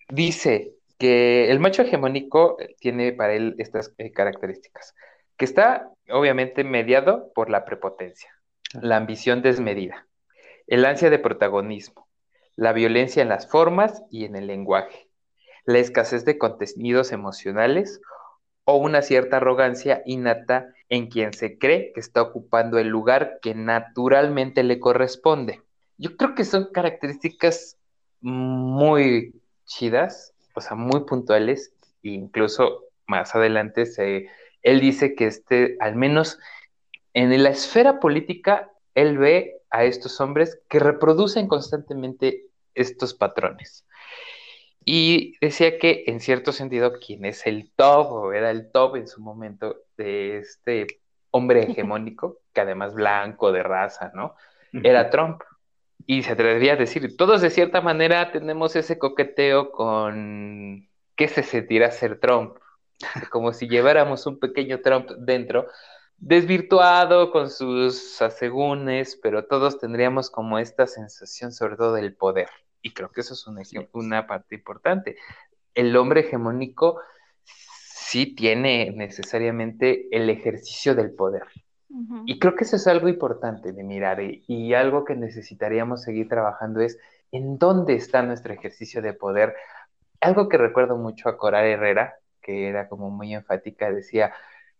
dice 0.09 0.75
que 0.99 1.51
el 1.51 1.61
macho 1.61 1.83
hegemónico 1.83 2.57
tiene 2.81 3.13
para 3.13 3.35
él 3.35 3.55
estas 3.59 3.93
eh, 3.99 4.13
características, 4.13 4.95
que 5.37 5.45
está 5.45 5.91
obviamente 6.11 6.65
mediado 6.65 7.33
por 7.35 7.51
la 7.51 7.65
prepotencia, 7.65 8.31
la 8.81 8.97
ambición 8.97 9.43
desmedida, 9.43 10.07
el 10.67 10.85
ansia 10.85 11.11
de 11.11 11.19
protagonismo, 11.19 12.09
la 12.57 12.73
violencia 12.73 13.23
en 13.23 13.29
las 13.29 13.49
formas 13.49 14.03
y 14.11 14.25
en 14.25 14.37
el 14.37 14.47
lenguaje, 14.47 15.09
la 15.65 15.79
escasez 15.79 16.25
de 16.25 16.39
contenidos 16.39 17.13
emocionales 17.13 18.01
o 18.65 18.77
una 18.77 19.03
cierta 19.03 19.39
arrogancia 19.39 20.03
innata 20.07 20.69
en 20.89 21.09
quien 21.09 21.33
se 21.33 21.59
cree 21.59 21.93
que 21.93 22.01
está 22.01 22.23
ocupando 22.23 22.79
el 22.79 22.89
lugar 22.89 23.39
que 23.43 23.55
naturalmente 23.55 24.63
le 24.63 24.81
corresponde. 24.81 25.63
Yo 25.97 26.17
creo 26.17 26.35
que 26.35 26.45
son 26.45 26.69
características 26.73 27.79
muy 28.21 29.35
chidas, 29.67 30.33
o 30.55 30.61
sea, 30.61 30.77
muy 30.77 31.05
puntuales, 31.05 31.75
e 32.03 32.11
incluso 32.11 32.85
más 33.07 33.35
adelante 33.35 33.87
se, 33.87 34.29
él 34.63 34.81
dice 34.81 35.15
que 35.15 35.27
este, 35.27 35.77
al 35.81 35.95
menos 35.97 36.39
en 37.13 37.43
la 37.43 37.51
esfera 37.51 38.01
política, 38.01 38.71
él 38.95 39.19
ve 39.19 39.61
a 39.75 39.83
estos 39.83 40.21
hombres 40.21 40.61
que 40.69 40.79
reproducen 40.79 41.49
constantemente 41.49 42.47
estos 42.77 43.13
patrones. 43.13 43.85
Y 44.85 45.37
decía 45.41 45.79
que 45.79 46.05
en 46.07 46.21
cierto 46.21 46.53
sentido, 46.53 46.93
quien 47.05 47.25
es 47.25 47.45
el 47.47 47.73
top 47.75 48.13
o 48.13 48.33
era 48.33 48.53
el 48.53 48.71
top 48.71 48.97
en 48.97 49.09
su 49.09 49.21
momento 49.21 49.77
de 49.97 50.39
este 50.39 50.87
hombre 51.33 51.65
hegemónico, 51.65 52.39
que 52.53 52.61
además 52.61 52.95
blanco, 52.95 53.51
de 53.51 53.65
raza, 53.65 54.13
¿no? 54.15 54.37
Era 54.73 55.11
Trump. 55.11 55.43
Y 56.07 56.23
se 56.23 56.33
atrevía 56.33 56.75
a 56.75 56.77
decir, 56.77 57.17
todos 57.17 57.41
de 57.41 57.51
cierta 57.51 57.81
manera 57.81 58.31
tenemos 58.31 58.77
ese 58.77 58.99
coqueteo 58.99 59.73
con 59.73 60.89
qué 61.17 61.27
se 61.27 61.43
sentirá 61.43 61.91
ser 61.91 62.21
Trump. 62.21 62.59
Como 63.31 63.53
si 63.53 63.67
lleváramos 63.67 64.25
un 64.27 64.39
pequeño 64.39 64.81
Trump 64.83 65.11
dentro, 65.19 65.67
desvirtuado 66.19 67.31
con 67.31 67.51
sus 67.51 68.21
asegúnes, 68.23 69.19
pero 69.23 69.47
todos 69.47 69.79
tendríamos 69.79 70.31
como 70.31 70.59
esta 70.59 70.87
sensación 70.87 71.53
sobre 71.53 71.77
todo 71.77 71.95
del 71.95 72.15
poder. 72.15 72.49
Y 72.83 72.93
creo 72.93 73.11
que 73.11 73.23
eso 73.23 73.35
es 73.35 73.47
un 73.47 73.61
una 73.93 74.27
parte 74.27 74.55
importante. 74.55 75.17
El 75.75 75.97
hombre 75.97 76.21
hegemónico 76.21 77.01
sí 77.45 78.35
tiene 78.35 78.93
necesariamente 78.95 80.09
el 80.17 80.31
ejercicio 80.31 80.95
del 80.95 81.13
poder. 81.13 81.45
Uh 81.89 82.03
-huh. 82.03 82.23
Y 82.27 82.39
creo 82.39 82.55
que 82.55 82.65
eso 82.65 82.77
es 82.77 82.87
algo 82.87 83.09
importante 83.09 83.73
de 83.73 83.83
mirar 83.83 84.21
y, 84.21 84.45
y, 84.47 84.75
algo 84.75 85.05
que 85.05 85.15
necesitaríamos 85.15 86.03
seguir 86.03 86.29
trabajando 86.29 86.81
es 86.81 86.99
en 87.33 87.59
dónde 87.59 87.95
está 87.95 88.23
nuestro 88.23 88.53
ejercicio 88.53 89.03
de 89.03 89.15
poder. 89.15 89.55
Algo 90.21 90.49
que 90.49 90.59
recuerdo 90.59 90.97
mucho 90.97 91.29
a 91.29 91.37
Coral 91.37 91.67
Herrera, 91.67 92.15
que 92.41 92.69
era 92.69 92.89
como 92.89 93.11
muy 93.11 93.35
enfática, 93.35 93.91
decía, 93.91 94.33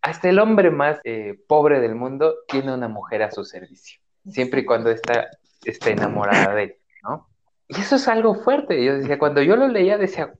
hasta 0.05 0.29
el 0.29 0.39
hombre 0.39 0.71
más 0.71 1.01
eh, 1.05 1.35
pobre 1.49 1.81
del 1.81 1.95
mundo 1.95 2.35
tiene 2.47 2.75
una 2.75 2.89
mujer 2.89 3.23
a 3.23 3.31
su 3.31 3.43
servicio, 3.43 4.01
siempre 4.29 4.61
y 4.61 4.65
cuando 4.67 4.91
está, 4.91 5.29
está 5.65 5.91
enamorada 5.91 6.55
de 6.55 6.63
él, 6.63 6.75
¿no? 7.03 7.27
Y 7.69 7.81
eso 7.81 7.97
es 7.97 8.07
algo 8.07 8.35
fuerte. 8.35 8.85
Yo 8.85 8.99
decía, 8.99 9.19
cuando 9.19 9.41
yo 9.41 9.57
lo 9.57 9.67
leía, 9.67 9.97
decía, 9.97 10.35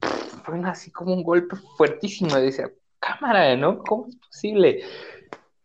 fue 0.45 0.61
así 0.67 0.93
como 0.93 1.15
un 1.15 1.23
golpe 1.23 1.57
fuertísimo. 1.79 2.39
Y 2.39 2.43
decía, 2.43 2.71
cámara, 3.01 3.57
¿no? 3.57 3.79
¿Cómo 3.79 4.07
es 4.09 4.17
posible? 4.17 4.83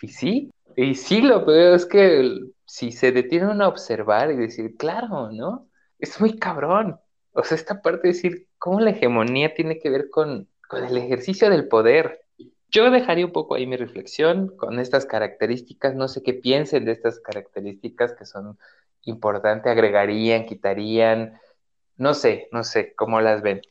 Y 0.02 0.08
sí, 0.08 0.50
y 0.78 0.96
sí, 0.96 1.22
lo 1.22 1.46
peor 1.46 1.76
es 1.76 1.86
que 1.86 2.40
si 2.66 2.94
se 2.94 3.12
detienen 3.12 3.62
a 3.62 3.68
observar 3.68 4.32
y 4.32 4.38
decir, 4.38 4.78
claro, 4.78 5.30
¿no? 5.34 5.68
Es 6.00 6.22
muy 6.22 6.40
cabrón. 6.40 6.98
O 7.34 7.44
sea, 7.44 7.58
esta 7.58 7.82
parte 7.82 8.08
de 8.08 8.14
decir 8.14 8.48
cómo 8.58 8.80
la 8.80 8.92
hegemonía 8.92 9.54
tiene 9.54 9.78
que 9.78 9.90
ver 9.90 10.10
con, 10.10 10.48
con 10.70 10.86
el 10.86 10.96
ejercicio 10.96 11.50
del 11.50 11.68
poder. 11.68 12.22
Yo 12.72 12.92
dejaría 12.92 13.26
un 13.26 13.32
poco 13.32 13.56
ahí 13.56 13.66
mi 13.66 13.78
reflexión 13.78 14.56
con 14.56 14.80
estas 14.80 15.06
características, 15.06 15.96
no 15.96 16.08
sé 16.08 16.22
qué 16.22 16.34
piensen 16.34 16.86
de 16.86 16.92
estas 16.92 17.20
características 17.20 18.14
que 18.14 18.26
son 18.26 18.58
importantes, 19.04 19.72
agregarían, 19.72 20.46
quitarían, 20.46 21.40
no 21.98 22.14
sé, 22.14 22.48
no 22.52 22.64
sé, 22.64 22.94
cómo 22.96 23.22
las 23.22 23.42
ven. 23.42 23.62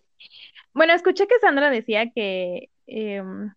Bueno, 0.73 0.95
escuché 0.95 1.27
que 1.27 1.39
Sandra 1.39 1.71
decía 1.71 2.11
que 2.13 2.71
em, 2.87 3.53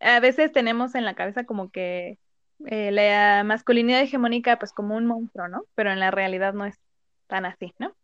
a 0.00 0.20
veces 0.20 0.52
tenemos 0.52 0.94
en 0.94 1.04
la 1.04 1.14
cabeza 1.14 1.44
como 1.44 1.70
que 1.70 2.18
eh, 2.66 2.90
la 2.90 3.44
masculinidad 3.44 4.00
hegemónica 4.00 4.58
pues 4.58 4.72
como 4.72 4.96
un 4.96 5.06
monstruo, 5.06 5.48
¿no? 5.48 5.64
Pero 5.74 5.92
en 5.92 6.00
la 6.00 6.10
realidad 6.10 6.54
no 6.54 6.64
es 6.64 6.76
tan 7.26 7.44
así, 7.46 7.72
¿no? 7.78 7.94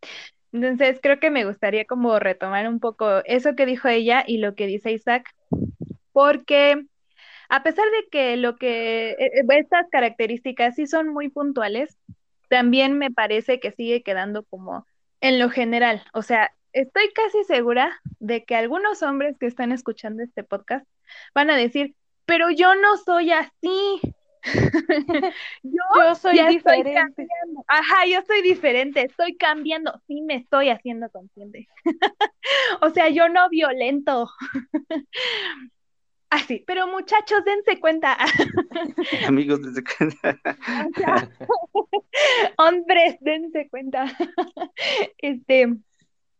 Entonces 0.53 1.01
creo 1.03 1.19
que 1.19 1.31
me 1.31 1.45
gustaría 1.45 1.85
como 1.85 2.19
retomar 2.21 2.69
un 2.69 2.79
poco 2.79 3.25
eso 3.25 3.57
que 3.57 3.67
dijo 3.67 3.89
ella 3.89 4.23
y 4.25 4.39
lo 4.39 4.55
que 4.55 4.69
dice 4.69 4.93
Isaac, 4.93 5.27
porque 6.15 6.87
a 7.49 7.63
pesar 7.65 7.85
de 7.91 8.09
que 8.09 8.37
lo 8.37 8.57
que 8.57 9.11
eh, 9.11 9.17
eh, 9.19 9.45
estas 9.49 9.89
características 9.91 10.77
sí 10.77 10.87
son 10.87 11.09
muy 11.09 11.29
puntuales, 11.29 11.99
también 12.49 12.97
me 12.97 13.11
parece 13.11 13.59
que 13.59 13.73
sigue 13.73 14.03
quedando 14.03 14.45
como 14.45 14.87
en 15.21 15.41
lo 15.41 15.51
general. 15.51 16.05
O 16.13 16.23
sea, 16.23 16.53
estoy 16.73 17.13
casi 17.13 17.43
segura 17.45 18.01
de 18.21 18.45
que 18.45 18.55
algunos 18.55 19.03
hombres 19.03 19.37
que 19.39 19.47
están 19.47 19.73
escuchando 19.73 20.23
este 20.23 20.45
podcast 20.45 20.87
van 21.35 21.51
a 21.51 21.57
decir, 21.57 21.97
pero 22.27 22.49
yo 22.51 22.77
no 22.77 22.97
soy 22.97 23.33
así. 23.33 24.01
yo, 25.65 26.15
soy 26.15 26.39
diferente. 26.49 27.27
Ajá, 27.67 28.07
yo 28.07 28.21
soy 28.27 28.43
diferente, 28.43 29.03
estoy 29.03 29.37
cambiando, 29.37 30.01
sí 30.07 30.21
me 30.21 30.37
estoy 30.37 30.69
haciendo 30.69 31.11
consciente. 31.11 31.67
o 32.83 32.91
sea, 32.91 33.09
yo 33.09 33.29
no 33.29 33.49
violento. 33.49 34.31
Así, 36.35 36.65
pero 36.67 36.89
muchachos, 36.89 37.45
dense 37.45 37.79
cuenta. 37.79 38.19
Amigos, 39.29 39.63
dense 39.63 39.85
cuenta. 39.85 40.37
Hombres, 42.59 43.17
dense 43.21 43.69
cuenta. 43.69 44.07
Este, 45.19 45.73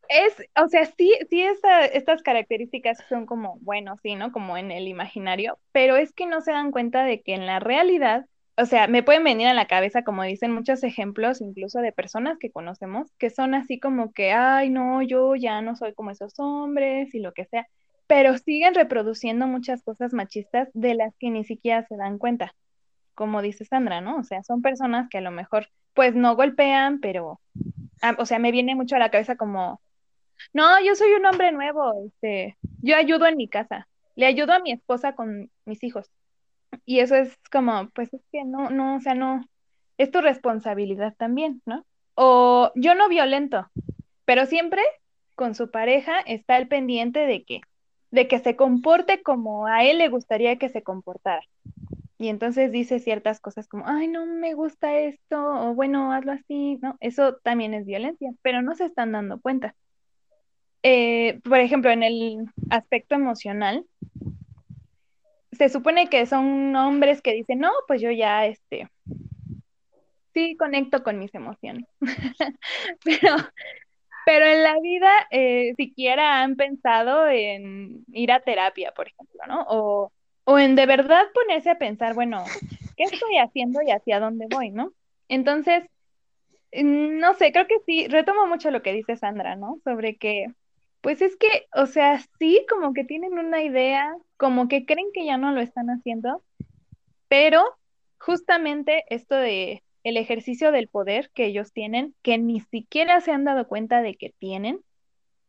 es, 0.09 0.49
o 0.61 0.69
sea, 0.69 0.87
sí, 0.87 1.17
sí, 1.31 1.45
estas 1.93 2.25
características 2.25 2.99
son 3.09 3.25
como, 3.25 3.57
bueno, 3.61 3.97
sí, 4.03 4.17
¿no? 4.17 4.33
Como 4.33 4.57
en 4.57 4.73
el 4.73 4.89
imaginario, 4.89 5.61
pero 5.71 5.95
es 5.95 6.13
que 6.13 6.27
no 6.27 6.41
se 6.41 6.51
dan 6.51 6.73
cuenta 6.73 7.05
de 7.05 7.23
que 7.23 7.35
en 7.35 7.47
la 7.47 7.61
realidad, 7.61 8.27
o 8.57 8.67
sea, 8.67 8.89
me 8.89 9.05
pueden 9.05 9.23
venir 9.23 9.47
a 9.47 9.55
la 9.55 9.69
cabeza, 9.69 10.03
como 10.03 10.25
dicen 10.25 10.51
muchos 10.51 10.83
ejemplos, 10.83 11.41
incluso 11.41 11.79
de 11.79 11.93
personas 11.93 12.37
que 12.41 12.51
conocemos, 12.51 13.13
que 13.17 13.31
son 13.31 13.55
así 13.55 13.79
como 13.79 14.13
que, 14.13 14.33
ay, 14.33 14.71
no, 14.71 15.03
yo 15.03 15.37
ya 15.37 15.63
no 15.63 15.77
soy 15.77 15.95
como 15.95 16.11
esos 16.11 16.35
hombres 16.41 17.15
y 17.15 17.21
lo 17.21 17.33
que 17.33 17.45
sea, 17.45 17.69
pero 18.07 18.37
siguen 18.39 18.75
reproduciendo 18.75 19.47
muchas 19.47 19.83
cosas 19.83 20.13
machistas 20.13 20.69
de 20.75 20.95
las 20.95 21.15
que 21.19 21.31
ni 21.31 21.45
siquiera 21.45 21.87
se 21.87 21.97
dan 21.97 22.19
cuenta, 22.19 22.55
como 23.15 23.43
dice 23.43 23.65
Sandra, 23.65 24.01
¿no? 24.01 24.19
O 24.19 24.25
sea, 24.25 24.43
son 24.43 24.63
personas 24.63 25.09
que 25.09 25.19
a 25.19 25.23
lo 25.23 25.31
mejor, 25.31 25.69
pues 25.95 26.15
no 26.15 26.37
golpean, 26.37 27.01
pero, 27.01 27.41
ah, 28.03 28.17
o 28.19 28.27
sea, 28.27 28.39
me 28.39 28.53
viene 28.53 28.75
mucho 28.75 28.97
a 28.97 28.99
la 28.99 29.11
cabeza 29.11 29.37
como 29.37 29.81
no, 30.53 30.81
yo 30.85 30.95
soy 30.95 31.13
un 31.13 31.27
hombre 31.27 31.53
nuevo, 31.53 32.07
este, 32.07 32.57
yo 32.83 32.97
ayudo 32.97 33.27
en 33.27 33.37
mi 33.37 33.49
casa, 33.49 33.89
le 34.15 34.27
ayudo 34.27 34.53
a 34.53 34.61
mi 34.61 34.73
esposa 34.73 35.15
con 35.15 35.51
mis 35.65 35.83
hijos. 35.83 36.11
Y 36.85 37.01
eso 37.01 37.15
es 37.17 37.37
como, 37.51 37.91
pues 37.91 38.13
es 38.13 38.23
que 38.33 38.45
no, 38.45 38.71
no, 38.71 38.97
o 38.97 39.01
sea, 39.01 39.15
no, 39.15 39.49
es 39.99 40.11
tu 40.11 40.21
responsabilidad 40.21 41.15
también, 41.17 41.63
¿no? 41.67 41.85
O 42.15 42.73
yo 42.75 42.95
no 42.95 43.09
violento, 43.09 43.69
pero 44.25 44.47
siempre 44.47 44.83
con 45.35 45.55
su 45.55 45.71
pareja 45.71 46.21
está 46.21 46.57
el 46.59 46.69
pendiente 46.69 47.21
de 47.21 47.45
que, 47.45 47.61
de 48.15 48.29
que 48.29 48.39
se 48.39 48.57
comporte 48.57 49.23
como 49.23 49.67
a 49.67 49.85
él 49.85 49.99
le 49.99 50.09
gustaría 50.09 50.57
que 50.57 50.69
se 50.69 50.83
comportara. 50.83 51.43
Y 52.17 52.29
entonces 52.29 52.71
dice 52.71 53.01
ciertas 53.01 53.41
cosas 53.41 53.67
como, 53.67 53.87
ay, 53.87 54.07
no 54.07 54.25
me 54.25 54.55
gusta 54.55 54.97
esto, 54.99 55.37
o 55.37 55.75
bueno, 55.75 56.13
hazlo 56.13 56.33
así, 56.33 56.79
¿no? 56.81 56.97
Eso 57.01 57.35
también 57.43 57.75
es 57.75 57.85
violencia, 57.85 58.31
pero 58.41 58.63
no 58.63 58.75
se 58.77 58.87
están 58.87 59.13
dando 59.13 59.41
cuenta. 59.41 59.75
Eh, 60.85 61.41
por 61.43 61.59
ejemplo, 61.59 61.91
en 61.91 62.05
el 62.05 62.45
aspecto 62.71 63.17
emocional, 63.17 63.85
se 65.53 65.69
supone 65.69 66.09
que 66.09 66.25
son 66.27 66.75
hombres 66.77 67.21
que 67.21 67.33
dicen, 67.33 67.59
no, 67.59 67.71
pues 67.89 68.01
yo 68.01 68.11
ya, 68.13 68.47
este, 68.47 68.89
sí 70.35 70.57
conecto 70.57 71.03
con 71.03 71.19
mis 71.19 71.35
emociones. 71.35 71.87
pero, 73.05 73.37
pero 74.25 74.47
en 74.47 74.63
la 74.63 74.79
vida 74.81 75.11
eh, 75.31 75.75
siquiera 75.77 76.43
han 76.43 76.57
pensado 76.57 77.29
en 77.29 78.05
ir 78.13 78.33
a 78.33 78.41
terapia, 78.41 78.93
por 78.93 79.09
ejemplo, 79.09 79.41
¿no? 79.47 79.65
O, 79.69 80.13
o 80.45 80.59
en 80.59 80.77
de 80.77 80.87
verdad 80.87 81.25
ponerse 81.35 81.71
a 81.71 81.79
pensar, 81.79 82.15
bueno, 82.15 82.45
¿qué 82.97 83.05
estoy 83.05 83.39
haciendo 83.39 83.81
y 83.83 83.91
hacia 83.91 84.21
dónde 84.21 84.47
voy, 84.49 84.71
¿no? 84.71 84.93
Entonces, 85.29 85.85
no 86.73 87.35
sé, 87.35 87.53
creo 87.53 87.67
que 87.67 87.79
sí, 87.87 88.09
retomo 88.09 88.47
mucho 88.47 88.71
lo 88.71 88.83
que 88.83 88.93
dice 88.93 89.17
Sandra, 89.17 89.57
¿no? 89.57 89.79
Sobre 89.85 90.17
que 90.17 90.47
pues 91.05 91.21
es 91.21 91.37
que, 91.37 91.67
o 91.75 91.85
sea, 91.85 92.19
sí, 92.39 92.65
como 92.67 92.95
que 92.95 93.05
tienen 93.05 93.39
una 93.39 93.63
idea, 93.63 94.17
como 94.39 94.69
que 94.69 94.87
creen 94.87 95.09
que 95.13 95.27
ya 95.27 95.37
no 95.37 95.53
lo 95.53 95.61
están 95.61 95.89
haciendo, 95.91 96.43
pero 97.29 97.63
justamente 98.19 99.05
esto 99.11 99.35
de 99.35 99.83
el 100.05 100.17
ejercicio 100.17 100.71
del 100.71 100.89
poder 100.89 101.31
que 101.35 101.47
ellos 101.47 101.73
tienen, 101.73 102.15
que 102.23 102.39
ni 102.39 102.61
siquiera 102.61 103.21
se 103.21 103.33
han 103.33 103.45
dado 103.45 103.67
cuenta 103.67 104.03
de 104.03 104.15
que 104.15 104.33
tienen, 104.39 104.81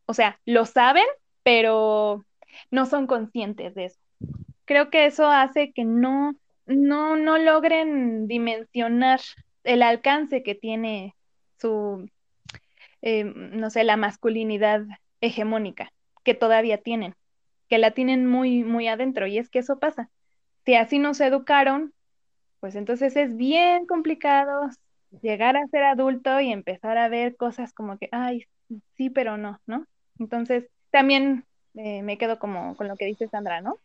o 0.05 0.13
sea, 0.13 0.39
lo 0.45 0.65
saben, 0.65 1.05
pero 1.43 2.25
no 2.71 2.85
son 2.85 3.05
conscientes 3.05 3.75
de 3.75 3.85
eso. 3.85 3.99
Creo 4.65 4.89
que 4.89 5.05
eso 5.05 5.27
hace 5.27 5.71
que 5.73 5.83
no, 5.83 6.33
no, 6.65 7.15
no 7.17 7.37
logren 7.37 8.27
dimensionar 8.27 9.19
el 9.63 9.83
alcance 9.83 10.41
que 10.41 10.55
tiene 10.55 11.15
su, 11.59 12.09
eh, 13.01 13.23
no 13.23 13.69
sé, 13.69 13.83
la 13.83 13.97
masculinidad 13.97 14.81
hegemónica 15.21 15.91
que 16.23 16.33
todavía 16.33 16.79
tienen, 16.79 17.13
que 17.69 17.77
la 17.77 17.91
tienen 17.91 18.25
muy, 18.25 18.63
muy 18.63 18.87
adentro. 18.87 19.27
Y 19.27 19.37
es 19.37 19.49
que 19.49 19.59
eso 19.59 19.79
pasa. 19.79 20.09
Si 20.65 20.75
así 20.75 20.97
nos 20.97 21.21
educaron, 21.21 21.93
pues 22.65 22.73
entonces 22.73 23.15
es 23.15 23.37
bien 23.37 23.85
complicado 23.85 24.71
llegar 25.21 25.55
a 25.55 25.67
ser 25.67 25.83
adulto 25.83 26.39
y 26.39 26.51
empezar 26.51 26.97
a 26.97 27.09
ver 27.09 27.35
cosas 27.35 27.71
como 27.73 27.99
que, 27.99 28.09
ay, 28.11 28.47
sí, 28.97 29.11
pero 29.11 29.37
no, 29.37 29.61
¿no? 29.67 29.85
Entonces, 30.17 30.67
también 30.89 31.45
eh, 31.75 32.01
me 32.01 32.17
quedo 32.17 32.39
como 32.39 32.75
con 32.75 32.87
lo 32.87 32.95
que 32.95 33.05
dice 33.05 33.27
Sandra, 33.27 33.61
¿no? 33.61 33.77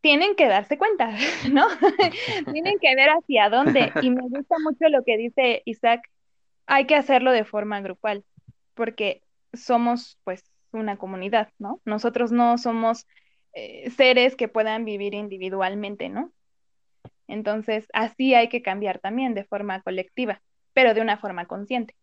Tienen 0.00 0.34
que 0.34 0.48
darse 0.48 0.78
cuenta, 0.78 1.10
¿no? 1.52 1.66
Tienen 2.54 2.78
que 2.78 2.96
ver 2.96 3.10
hacia 3.10 3.50
dónde. 3.50 3.92
Y 4.00 4.08
me 4.08 4.22
gusta 4.22 4.56
mucho 4.60 4.88
lo 4.88 5.04
que 5.04 5.18
dice 5.18 5.60
Isaac, 5.66 6.00
hay 6.64 6.86
que 6.86 6.94
hacerlo 6.94 7.32
de 7.32 7.44
forma 7.44 7.82
grupal, 7.82 8.24
porque 8.72 9.20
somos, 9.52 10.18
pues, 10.24 10.42
una 10.72 10.96
comunidad, 10.96 11.50
¿no? 11.58 11.82
Nosotros 11.84 12.32
no 12.32 12.56
somos 12.56 13.06
eh, 13.52 13.90
seres 13.90 14.36
que 14.36 14.48
puedan 14.48 14.86
vivir 14.86 15.12
individualmente, 15.12 16.08
¿no? 16.08 16.32
Entonces, 17.28 17.86
así 17.92 18.34
hay 18.34 18.48
que 18.48 18.62
cambiar 18.62 18.98
también 19.00 19.34
de 19.34 19.44
forma 19.44 19.82
colectiva, 19.82 20.40
pero 20.72 20.94
de 20.94 21.00
una 21.00 21.18
forma 21.18 21.46
consciente. 21.46 21.94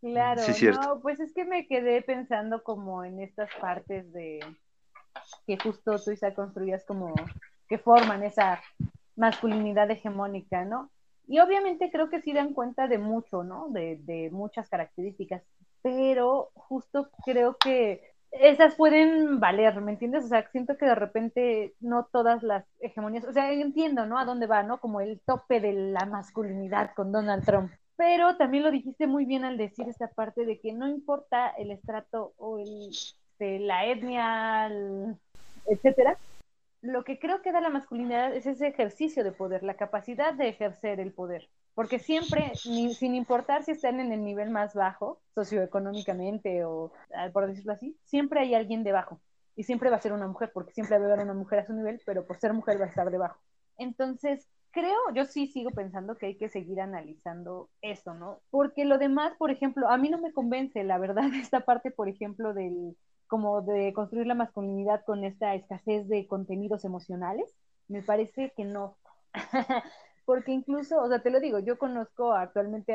Claro, 0.00 0.42
no, 0.72 1.00
pues 1.00 1.18
es 1.20 1.32
que 1.34 1.44
me 1.44 1.66
quedé 1.66 2.02
pensando 2.02 2.62
como 2.62 3.04
en 3.04 3.20
estas 3.20 3.50
partes 3.60 4.12
de 4.12 4.40
que 5.46 5.58
justo 5.58 5.98
tú, 5.98 6.12
Isa, 6.12 6.34
construías 6.34 6.84
como 6.84 7.14
que 7.68 7.78
forman 7.78 8.22
esa 8.22 8.60
masculinidad 9.16 9.90
hegemónica, 9.90 10.64
¿no? 10.64 10.90
Y 11.26 11.40
obviamente 11.40 11.90
creo 11.90 12.08
que 12.08 12.22
sí 12.22 12.32
dan 12.32 12.54
cuenta 12.54 12.86
de 12.86 12.98
mucho, 12.98 13.42
¿no? 13.42 13.68
De, 13.70 13.98
de 14.02 14.30
muchas 14.30 14.68
características 14.68 15.42
pero 15.82 16.50
justo 16.54 17.10
creo 17.24 17.56
que 17.56 18.02
esas 18.30 18.74
pueden 18.74 19.40
valer, 19.40 19.80
¿me 19.80 19.92
entiendes? 19.92 20.24
O 20.24 20.28
sea, 20.28 20.48
siento 20.50 20.76
que 20.76 20.86
de 20.86 20.94
repente 20.94 21.74
no 21.80 22.08
todas 22.12 22.42
las 22.42 22.64
hegemonías, 22.80 23.24
o 23.24 23.32
sea, 23.32 23.52
entiendo, 23.52 24.06
¿no? 24.06 24.18
A 24.18 24.24
dónde 24.24 24.46
va, 24.46 24.62
¿no? 24.62 24.78
Como 24.80 25.00
el 25.00 25.20
tope 25.20 25.60
de 25.60 25.72
la 25.72 26.04
masculinidad 26.06 26.92
con 26.94 27.12
Donald 27.12 27.44
Trump. 27.44 27.72
Pero 27.96 28.36
también 28.36 28.62
lo 28.62 28.70
dijiste 28.70 29.06
muy 29.06 29.24
bien 29.24 29.44
al 29.44 29.56
decir 29.56 29.88
esta 29.88 30.08
parte 30.08 30.44
de 30.44 30.60
que 30.60 30.72
no 30.72 30.88
importa 30.88 31.48
el 31.48 31.70
estrato 31.70 32.32
o 32.36 32.58
el, 32.58 32.90
de 33.38 33.58
la 33.58 33.86
etnia, 33.86 34.70
etcétera, 35.66 36.16
lo 36.80 37.02
que 37.02 37.18
creo 37.18 37.42
que 37.42 37.50
da 37.50 37.60
la 37.60 37.70
masculinidad 37.70 38.34
es 38.34 38.46
ese 38.46 38.68
ejercicio 38.68 39.24
de 39.24 39.32
poder, 39.32 39.64
la 39.64 39.74
capacidad 39.74 40.32
de 40.32 40.48
ejercer 40.48 41.00
el 41.00 41.12
poder 41.12 41.48
porque 41.78 42.00
siempre, 42.00 42.56
sin 42.56 43.14
importar 43.14 43.62
si 43.62 43.70
están 43.70 44.00
en 44.00 44.10
el 44.10 44.24
nivel 44.24 44.50
más 44.50 44.74
bajo, 44.74 45.20
socioeconómicamente 45.36 46.64
o 46.64 46.90
ah, 47.14 47.30
por 47.32 47.46
decirlo 47.46 47.72
así, 47.72 47.96
siempre 48.02 48.40
hay 48.40 48.56
alguien 48.56 48.82
debajo. 48.82 49.20
y 49.54 49.62
siempre 49.62 49.88
va 49.88 49.94
a 49.94 50.00
ser 50.00 50.12
una 50.12 50.26
mujer, 50.26 50.50
porque 50.52 50.72
siempre 50.72 50.98
va 50.98 51.04
a 51.04 51.06
haber 51.12 51.24
una 51.24 51.34
mujer 51.34 51.60
a 51.60 51.66
su 51.66 51.72
nivel, 51.74 52.00
pero 52.04 52.26
por 52.26 52.36
ser 52.40 52.52
mujer 52.52 52.80
va 52.80 52.86
a 52.86 52.88
estar 52.88 53.08
debajo. 53.12 53.38
Entonces, 53.76 54.48
creo, 54.72 54.98
yo 55.14 55.24
sí 55.24 55.46
sigo 55.46 55.70
pensando 55.70 56.16
que 56.16 56.26
hay 56.26 56.36
que 56.36 56.48
seguir 56.48 56.80
analizando 56.80 57.70
eso, 57.80 58.12
¿no? 58.12 58.40
Porque 58.50 58.84
lo 58.84 58.98
demás, 58.98 59.36
por 59.38 59.52
ejemplo, 59.52 59.88
a 59.88 59.96
mí 59.98 60.10
no 60.10 60.18
me 60.18 60.32
convence, 60.32 60.82
la 60.82 60.98
verdad, 60.98 61.28
esta 61.40 61.60
parte, 61.60 61.92
por 61.92 62.08
ejemplo, 62.08 62.54
del 62.54 62.96
como 63.28 63.62
de 63.62 63.92
construir 63.92 64.26
la 64.26 64.34
masculinidad 64.34 65.04
con 65.04 65.22
esta 65.22 65.54
escasez 65.54 66.08
de 66.08 66.26
contenidos 66.26 66.84
emocionales, 66.84 67.54
me 67.86 68.02
parece 68.02 68.52
que 68.56 68.64
no. 68.64 68.96
Porque 70.28 70.52
incluso, 70.52 71.00
o 71.00 71.08
sea, 71.08 71.22
te 71.22 71.30
lo 71.30 71.40
digo, 71.40 71.58
yo 71.58 71.78
conozco 71.78 72.34
actualmente 72.34 72.94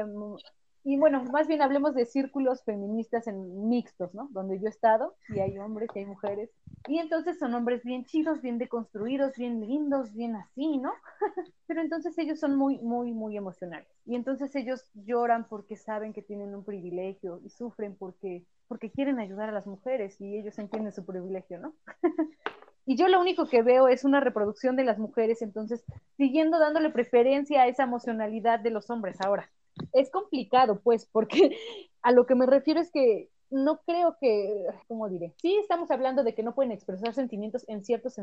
y 0.84 0.98
bueno, 0.98 1.24
más 1.24 1.48
bien 1.48 1.64
hablemos 1.64 1.96
de 1.96 2.06
círculos 2.06 2.64
feministas 2.64 3.26
en 3.26 3.70
mixtos, 3.70 4.14
¿no? 4.14 4.28
Donde 4.34 4.60
yo 4.60 4.68
he 4.68 4.70
estado, 4.70 5.16
y 5.30 5.40
hay 5.40 5.58
hombres 5.58 5.90
y 5.96 6.00
hay 6.00 6.06
mujeres, 6.06 6.52
y 6.88 7.00
entonces 7.00 7.40
son 7.40 7.56
hombres 7.56 7.84
bien 7.84 8.06
chidos, 8.06 8.40
bien 8.44 8.60
deconstruidos, 8.60 9.36
bien 9.36 9.62
lindos, 9.62 10.14
bien 10.14 10.36
así, 10.36 10.78
¿no? 10.78 10.94
Pero 11.66 11.82
entonces 11.82 12.16
ellos 12.20 12.40
son 12.40 12.56
muy, 12.56 12.78
muy, 12.78 13.14
muy 13.14 13.36
emocionales. 13.36 13.88
Y 14.06 14.14
entonces 14.14 14.56
ellos 14.56 14.86
lloran 14.94 15.48
porque 15.48 15.76
saben 15.76 16.14
que 16.14 16.22
tienen 16.22 16.54
un 16.54 16.64
privilegio 16.64 17.42
y 17.44 17.50
sufren 17.50 17.96
porque, 17.96 18.46
porque 18.68 18.92
quieren 18.92 19.18
ayudar 19.18 19.50
a 19.50 19.54
las 19.54 19.66
mujeres 19.66 20.22
y 20.22 20.38
ellos 20.38 20.60
entienden 20.60 20.94
su 20.94 21.04
privilegio, 21.04 21.58
¿no? 21.58 21.74
y 22.86 22.96
yo 22.96 23.08
lo 23.08 23.20
único 23.20 23.48
que 23.48 23.62
veo 23.62 23.88
es 23.88 24.04
una 24.04 24.20
reproducción 24.20 24.76
de 24.76 24.84
las 24.84 25.00
mujeres, 25.00 25.42
entonces 25.42 25.84
siguiendo 26.18 26.60
dándole 26.60 26.90
preferencia 26.90 27.64
a 27.64 27.68
esa 27.68 27.84
emocionalidad 27.84 28.60
de 28.60 28.72
los 28.72 28.90
hombres 28.90 29.20
ahora 29.22 29.50
es 29.92 30.10
complicado, 30.12 30.80
pues, 30.82 31.08
porque 31.12 31.56
a 32.02 32.12
lo 32.12 32.26
que 32.26 32.36
me 32.36 32.46
refiero 32.46 32.80
es 32.80 32.92
que 32.92 33.30
no 33.50 33.82
creo 33.86 34.18
que, 34.20 34.66
¿cómo 34.88 35.10
diré? 35.10 35.34
Sí 35.38 35.56
estamos 35.58 35.92
hablando 35.92 36.24
de 36.24 36.34
que 36.34 36.42
no 36.42 36.56
pueden 36.56 36.72
expresar 36.72 37.14
sentimientos 37.14 37.66
en 37.68 37.84
ciertos 37.84 38.18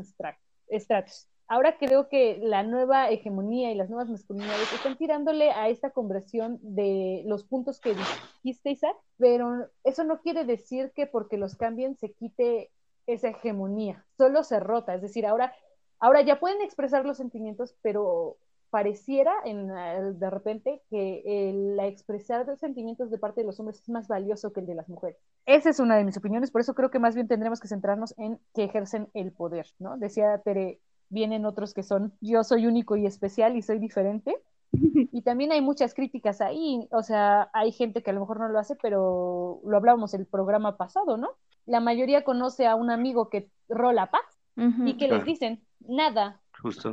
estratos. 0.67 1.27
Ahora 1.47 1.77
creo 1.77 2.09
que 2.09 2.37
la 2.41 2.63
nueva 2.63 3.09
hegemonía 3.09 3.71
y 3.71 3.75
las 3.75 3.89
nuevas 3.89 4.09
masculinidades 4.09 4.71
están 4.73 4.97
tirándole 4.97 5.51
a 5.51 5.69
esta 5.69 5.91
conversión 5.91 6.59
de 6.61 7.23
los 7.25 7.45
puntos 7.45 7.79
que 7.79 7.95
dijiste, 8.43 8.71
Isaac, 8.71 8.97
pero 9.17 9.69
eso 9.83 10.03
no 10.03 10.21
quiere 10.21 10.43
decir 10.43 10.91
que 10.95 11.07
porque 11.07 11.37
los 11.37 11.55
cambien 11.55 11.97
se 11.97 12.11
quite 12.11 12.69
esa 13.07 13.29
hegemonía, 13.29 14.05
solo 14.17 14.43
se 14.43 14.59
rota, 14.59 14.95
es 14.95 15.01
decir, 15.01 15.25
ahora, 15.25 15.53
ahora 15.99 16.21
ya 16.21 16.39
pueden 16.39 16.61
expresar 16.61 17.05
los 17.05 17.17
sentimientos, 17.17 17.75
pero 17.81 18.37
pareciera 18.71 19.33
en, 19.43 19.67
de 20.17 20.29
repente 20.29 20.81
que 20.89 21.21
el, 21.25 21.79
expresar 21.81 22.45
de 22.45 22.55
sentimientos 22.55 23.11
de 23.11 23.17
parte 23.17 23.41
de 23.41 23.47
los 23.47 23.59
hombres 23.59 23.81
es 23.81 23.89
más 23.89 24.07
valioso 24.07 24.53
que 24.53 24.61
el 24.61 24.65
de 24.65 24.75
las 24.75 24.87
mujeres. 24.87 25.17
Esa 25.45 25.69
es 25.69 25.79
una 25.79 25.97
de 25.97 26.05
mis 26.05 26.17
opiniones, 26.17 26.51
por 26.51 26.61
eso 26.61 26.73
creo 26.73 26.89
que 26.89 26.99
más 26.99 27.13
bien 27.13 27.27
tendremos 27.27 27.59
que 27.59 27.67
centrarnos 27.67 28.15
en 28.17 28.39
que 28.55 28.63
ejercen 28.63 29.09
el 29.13 29.33
poder, 29.33 29.67
¿no? 29.77 29.97
Decía 29.97 30.37
Tere, 30.39 30.79
vienen 31.09 31.45
otros 31.45 31.73
que 31.73 31.83
son, 31.83 32.13
yo 32.21 32.43
soy 32.43 32.65
único 32.65 32.95
y 32.95 33.05
especial 33.05 33.57
y 33.57 33.61
soy 33.61 33.77
diferente. 33.77 34.35
Y 35.11 35.21
también 35.23 35.51
hay 35.51 35.61
muchas 35.61 35.93
críticas 35.93 36.41
ahí, 36.41 36.87
o 36.91 37.03
sea, 37.03 37.49
hay 37.53 37.71
gente 37.71 38.03
que 38.03 38.11
a 38.11 38.13
lo 38.13 38.21
mejor 38.21 38.39
no 38.39 38.49
lo 38.49 38.59
hace, 38.59 38.75
pero 38.75 39.61
lo 39.65 39.77
hablábamos 39.77 40.13
el 40.13 40.25
programa 40.25 40.77
pasado, 40.77 41.17
¿no? 41.17 41.29
La 41.65 41.79
mayoría 41.79 42.23
conoce 42.23 42.67
a 42.67 42.75
un 42.75 42.89
amigo 42.89 43.29
que 43.29 43.49
rola 43.69 44.09
paz 44.09 44.21
y 44.55 44.97
que 44.97 45.07
les 45.07 45.23
dicen, 45.25 45.63
nada, 45.79 46.40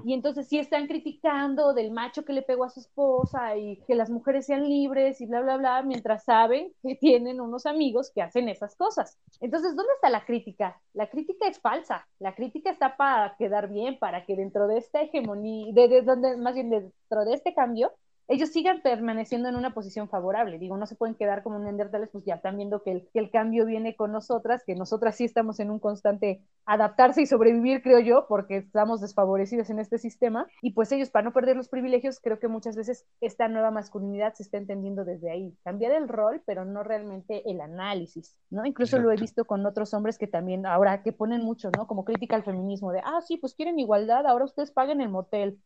y 0.05 0.15
entonces 0.15 0.49
sí 0.49 0.59
están 0.59 0.87
criticando 0.87 1.75
del 1.75 1.91
macho 1.91 2.25
que 2.25 2.33
le 2.33 2.43
pegó 2.43 2.65
a 2.65 2.71
su 2.71 2.81
esposa 2.81 3.57
y 3.57 3.77
que 3.87 3.95
las 3.95 4.11
mujeres 4.11 4.47
sean 4.47 4.69
libres 4.69 5.21
y 5.21 5.27
bla, 5.27 5.43
bla, 5.43 5.57
bla, 5.57 5.83
mientras 5.83 6.25
saben 6.25 6.73
que 6.83 6.95
tienen 6.95 7.41
unos 7.41 7.67
amigos 7.67 8.11
que 8.15 8.23
hacen 8.23 8.49
esas 8.49 8.77
cosas. 8.77 9.19
Entonces, 9.41 9.77
¿dónde 9.77 9.93
está 9.95 10.11
la 10.11 10.25
crítica? 10.25 10.81
La 10.95 11.09
crítica 11.11 11.49
es 11.49 11.61
falsa. 11.61 12.07
La 12.19 12.35
crítica 12.35 12.71
está 12.71 12.97
para 12.97 13.37
quedar 13.37 13.69
bien, 13.69 13.99
para 13.99 14.25
que 14.25 14.37
dentro 14.37 14.67
de 14.69 14.79
esta 14.79 15.03
hegemonía, 15.03 15.73
de, 15.73 16.03
donde, 16.03 16.37
más 16.37 16.55
bien 16.55 16.71
dentro 16.71 17.25
de 17.25 17.35
este 17.35 17.55
cambio, 17.55 17.93
ellos 18.29 18.51
sigan 18.51 18.83
permaneciendo 18.83 19.49
en 19.49 19.57
una 19.57 19.73
posición 19.73 20.09
favorable. 20.09 20.59
Digo, 20.59 20.77
no 20.77 20.87
se 20.87 20.97
pueden 20.97 21.15
quedar 21.15 21.43
como 21.43 21.59
neandertales, 21.59 22.11
pues 22.13 22.25
ya 22.25 22.35
están 22.35 22.59
viendo 22.59 22.83
que 22.83 22.93
el, 22.93 23.09
que 23.13 23.19
el 23.19 23.31
cambio 23.31 23.65
viene 23.65 23.97
con 23.97 24.13
nosotras, 24.13 24.63
que 24.65 24.75
nosotras 24.75 25.17
sí 25.17 25.25
estamos 25.25 25.61
en 25.61 25.71
un 25.71 25.79
constante 25.79 26.43
adaptarse 26.67 27.23
y 27.23 27.27
sobrevivir, 27.27 27.83
creo 27.83 28.01
yo, 28.01 28.27
porque 28.29 28.59
estamos 28.59 29.01
desfavorecidos 29.01 29.71
en 29.71 29.79
este 29.79 29.97
sistema. 29.97 30.47
Y 30.61 30.73
pues 30.73 30.93
ellos, 30.93 31.09
para 31.09 31.25
no 31.25 31.33
perder 31.33 31.57
los 31.57 31.69
privilegios, 31.69 32.21
creo 32.21 32.39
que 32.39 32.49
muchas 32.49 32.77
veces 32.77 33.07
esta 33.23 33.49
nueva 33.49 33.71
masculinidad 33.71 34.35
se 34.35 34.43
está 34.43 34.59
entendiendo 34.59 35.07
desde 35.07 35.31
ahí. 35.31 35.57
Cambiar 35.65 35.93
el 35.93 36.09
rol, 36.09 36.43
pero 36.45 36.67
no 36.67 36.83
realmente 36.83 37.51
el 37.51 37.63
análisis, 37.63 38.37
¿no? 38.51 38.67
Incluso 38.67 38.99
lo 38.99 39.11
he 39.11 39.17
visto 39.17 39.47
con 39.47 39.65
otros 39.65 39.95
hombres 39.95 40.19
que 40.19 40.27
también 40.27 40.67
ahora 40.67 41.03
que 41.03 41.13
ponen 41.13 41.43
mucho, 41.43 41.71
¿no? 41.75 41.87
Como 41.87 42.05
crítica 42.05 42.37
al 42.37 42.45
feminismo, 42.45 42.93
de, 42.93 43.01
ah, 43.03 43.23
sí, 43.27 43.39
pues 43.39 43.55
quieren 43.55 43.79
igualdad, 43.79 44.27
ahora 44.27 44.45
ustedes 44.45 44.71
paguen 44.71 45.01
el 45.01 45.09
motel. 45.09 45.59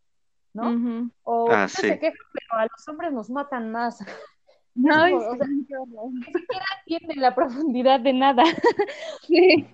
¿No? 0.54 1.10
O 1.22 1.50
ah, 1.50 1.62
no 1.62 1.68
se 1.68 1.98
quejan, 1.98 2.18
pero 2.32 2.60
a 2.60 2.64
los 2.64 2.88
hombres 2.88 3.12
nos 3.12 3.30
matan 3.30 3.70
más. 3.70 3.98
No, 4.74 5.04
o 5.04 5.36
sea, 5.36 5.46
ni 5.48 5.64
siquiera 5.66 6.64
entienden 6.78 7.20
la 7.20 7.34
profundidad 7.34 8.00
de 8.00 8.14
nada. 8.14 8.42
sí. 9.28 9.68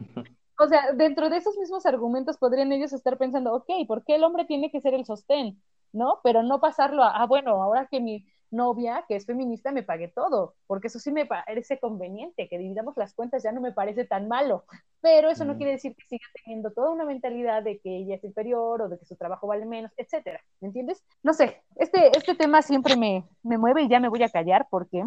O 0.58 0.66
sea, 0.66 0.90
dentro 0.92 1.30
de 1.30 1.36
esos 1.36 1.56
mismos 1.56 1.86
argumentos 1.86 2.36
podrían 2.36 2.72
ellos 2.72 2.92
estar 2.92 3.16
pensando, 3.16 3.54
ok, 3.54 3.86
¿por 3.86 4.04
qué 4.04 4.16
el 4.16 4.24
hombre 4.24 4.44
tiene 4.44 4.72
que 4.72 4.80
ser 4.80 4.94
el 4.94 5.04
sostén? 5.04 5.62
¿No? 5.92 6.18
Pero 6.24 6.42
no 6.42 6.60
pasarlo 6.60 7.04
a, 7.04 7.10
ah, 7.10 7.26
bueno, 7.26 7.62
ahora 7.62 7.86
que 7.86 8.00
mi 8.00 8.26
novia, 8.50 9.04
que 9.06 9.16
es 9.16 9.26
feminista, 9.26 9.72
me 9.72 9.82
pague 9.82 10.08
todo, 10.08 10.54
porque 10.66 10.88
eso 10.88 10.98
sí 10.98 11.12
me 11.12 11.26
parece 11.26 11.78
conveniente, 11.78 12.48
que 12.48 12.58
dividamos 12.58 12.96
las 12.96 13.14
cuentas 13.14 13.42
ya 13.42 13.52
no 13.52 13.60
me 13.60 13.72
parece 13.72 14.04
tan 14.04 14.28
malo, 14.28 14.64
pero 15.00 15.30
eso 15.30 15.44
no 15.44 15.56
quiere 15.56 15.72
decir 15.72 15.94
que 15.94 16.06
siga 16.06 16.26
teniendo 16.44 16.70
toda 16.72 16.90
una 16.90 17.04
mentalidad 17.04 17.62
de 17.62 17.78
que 17.78 17.98
ella 17.98 18.16
es 18.16 18.24
inferior 18.24 18.82
o 18.82 18.88
de 18.88 18.98
que 18.98 19.04
su 19.04 19.16
trabajo 19.16 19.46
vale 19.46 19.66
menos, 19.66 19.92
etcétera, 19.96 20.40
¿me 20.60 20.68
entiendes? 20.68 21.04
No 21.22 21.32
sé, 21.32 21.62
este, 21.76 22.16
este 22.16 22.34
tema 22.34 22.62
siempre 22.62 22.96
me, 22.96 23.24
me 23.42 23.58
mueve 23.58 23.82
y 23.82 23.88
ya 23.88 24.00
me 24.00 24.08
voy 24.08 24.22
a 24.22 24.30
callar 24.30 24.66
porque... 24.70 25.04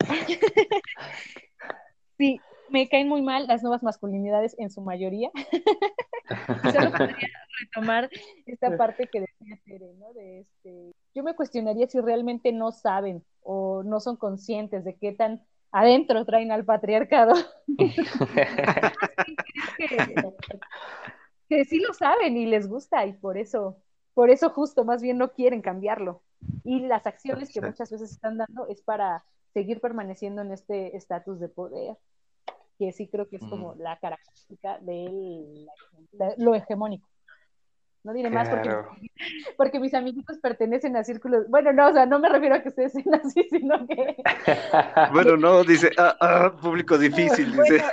sí, 2.18 2.40
me 2.70 2.88
caen 2.88 3.08
muy 3.08 3.22
mal 3.22 3.46
las 3.46 3.62
nuevas 3.62 3.82
masculinidades 3.82 4.54
en 4.58 4.70
su 4.70 4.80
mayoría. 4.80 5.30
Solo 6.72 6.90
podría 6.96 7.28
retomar 7.60 8.10
esta 8.46 8.76
parte 8.76 9.08
que 9.08 9.20
decía 9.20 9.58
Tere, 9.64 9.92
¿no? 9.94 10.12
De 10.12 10.40
este, 10.40 10.92
yo 11.14 11.22
me 11.22 11.34
cuestionaría 11.34 11.88
si 11.88 12.00
realmente 12.00 12.52
no 12.52 12.72
saben 12.72 13.24
o 13.42 13.82
no 13.82 14.00
son 14.00 14.16
conscientes 14.16 14.84
de 14.84 14.96
qué 14.96 15.12
tan 15.12 15.42
adentro 15.72 16.24
traen 16.24 16.52
al 16.52 16.64
patriarcado. 16.64 17.34
que, 21.48 21.64
sí 21.64 21.80
lo 21.80 21.92
saben 21.94 22.36
y 22.36 22.46
les 22.46 22.68
gusta 22.68 23.06
y 23.06 23.12
por 23.12 23.38
eso, 23.38 23.78
por 24.14 24.30
eso 24.30 24.50
justo 24.50 24.84
más 24.84 25.02
bien 25.02 25.18
no 25.18 25.32
quieren 25.32 25.62
cambiarlo. 25.62 26.22
Y 26.64 26.80
las 26.80 27.06
acciones 27.06 27.52
que 27.52 27.60
muchas 27.60 27.90
veces 27.90 28.12
están 28.12 28.38
dando 28.38 28.66
es 28.68 28.82
para 28.82 29.24
seguir 29.52 29.80
permaneciendo 29.80 30.42
en 30.42 30.52
este 30.52 30.96
estatus 30.96 31.40
de 31.40 31.48
poder 31.48 31.96
que 32.80 32.92
sí 32.92 33.08
creo 33.08 33.28
que 33.28 33.36
es 33.36 33.42
como 33.44 33.74
la 33.74 33.98
característica 33.98 34.78
de, 34.78 35.66
lo 36.38 36.54
hegemónico. 36.54 37.06
No 38.02 38.14
diré 38.14 38.30
más 38.30 38.48
porque, 38.48 38.70
porque 39.58 39.78
mis 39.78 39.92
amiguitos 39.92 40.38
pertenecen 40.38 40.96
a 40.96 41.04
círculos. 41.04 41.46
Bueno, 41.50 41.74
no, 41.74 41.88
o 41.88 41.92
sea, 41.92 42.06
no 42.06 42.18
me 42.18 42.30
refiero 42.30 42.54
a 42.54 42.62
que 42.62 42.70
ustedes 42.70 42.92
sean 42.92 43.14
así, 43.14 43.46
sino 43.50 43.86
que. 43.86 44.16
bueno, 45.12 45.36
no, 45.36 45.62
dice, 45.62 45.90
ah, 45.98 46.16
ah, 46.20 46.56
público 46.58 46.96
difícil, 46.98 47.52
dice. 47.52 47.84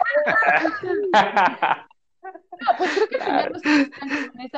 no, 2.23 2.77
pues 2.77 2.93
creo 2.95 3.07
que 3.09 3.15
al 3.17 3.23
final 3.23 3.61
en 4.35 4.41
esa 4.41 4.57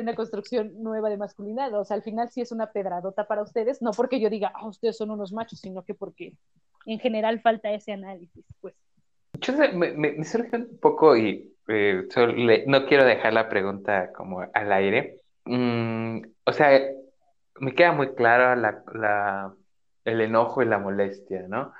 una 0.00 0.14
construcción 0.16 0.72
nueva 0.82 1.08
de 1.10 1.16
masculinidad. 1.16 1.72
O 1.74 1.84
sea, 1.84 1.94
al 1.94 2.02
final 2.02 2.28
sí 2.30 2.40
es 2.40 2.50
una 2.50 2.72
pedradota 2.72 3.28
para 3.28 3.42
ustedes, 3.42 3.80
no 3.82 3.92
porque 3.92 4.18
yo 4.18 4.28
diga, 4.30 4.50
ah, 4.54 4.66
ustedes 4.66 4.96
son 4.96 5.12
unos 5.12 5.32
machos, 5.32 5.60
sino 5.60 5.84
que 5.84 5.94
porque 5.94 6.32
en 6.86 6.98
general 6.98 7.40
falta 7.40 7.70
ese 7.70 7.92
análisis, 7.92 8.44
pues. 8.60 8.74
Yo 9.40 9.54
me, 9.74 9.92
me, 9.92 10.24
surge 10.24 10.56
un 10.56 10.78
poco 10.80 11.16
y 11.16 11.54
eh, 11.68 12.06
no 12.66 12.86
quiero 12.86 13.04
dejar 13.04 13.32
la 13.32 13.48
pregunta 13.48 14.12
como 14.12 14.40
al 14.52 14.72
aire. 14.72 15.20
Mm, 15.44 16.22
o 16.44 16.52
sea, 16.52 16.80
me 17.60 17.74
queda 17.74 17.92
muy 17.92 18.14
claro 18.14 18.56
la, 18.56 19.54
el 20.04 20.20
enojo 20.20 20.62
y 20.62 20.66
la 20.66 20.78
molestia, 20.78 21.46
¿no? 21.48 21.72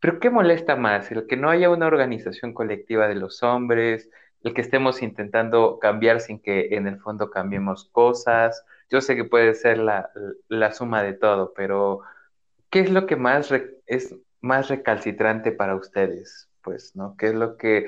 Pero 0.00 0.20
¿qué 0.20 0.30
molesta 0.30 0.76
más? 0.76 1.10
El 1.12 1.26
que 1.26 1.36
no 1.36 1.50
haya 1.50 1.70
una 1.70 1.86
organización 1.86 2.54
colectiva 2.54 3.08
de 3.08 3.14
los 3.16 3.42
hombres, 3.42 4.10
el 4.42 4.54
que 4.54 4.62
estemos 4.62 5.02
intentando 5.02 5.78
cambiar 5.80 6.20
sin 6.20 6.40
que 6.40 6.74
en 6.76 6.86
el 6.88 7.00
fondo 7.00 7.30
cambiemos 7.30 7.88
cosas. 7.92 8.64
Yo 8.90 9.00
sé 9.00 9.16
que 9.16 9.24
puede 9.24 9.54
ser 9.54 9.78
la, 9.78 10.10
la 10.48 10.72
suma 10.72 11.02
de 11.02 11.14
todo, 11.14 11.54
pero 11.54 12.02
¿qué 12.70 12.80
es 12.80 12.90
lo 12.90 13.06
que 13.06 13.16
más 13.16 13.52
es 13.86 14.16
más 14.40 14.68
recalcitrante 14.68 15.52
para 15.52 15.76
ustedes? 15.76 16.51
Pues, 16.62 16.96
¿no? 16.96 17.16
¿Qué 17.16 17.28
es 17.28 17.34
lo 17.34 17.56
que 17.56 17.86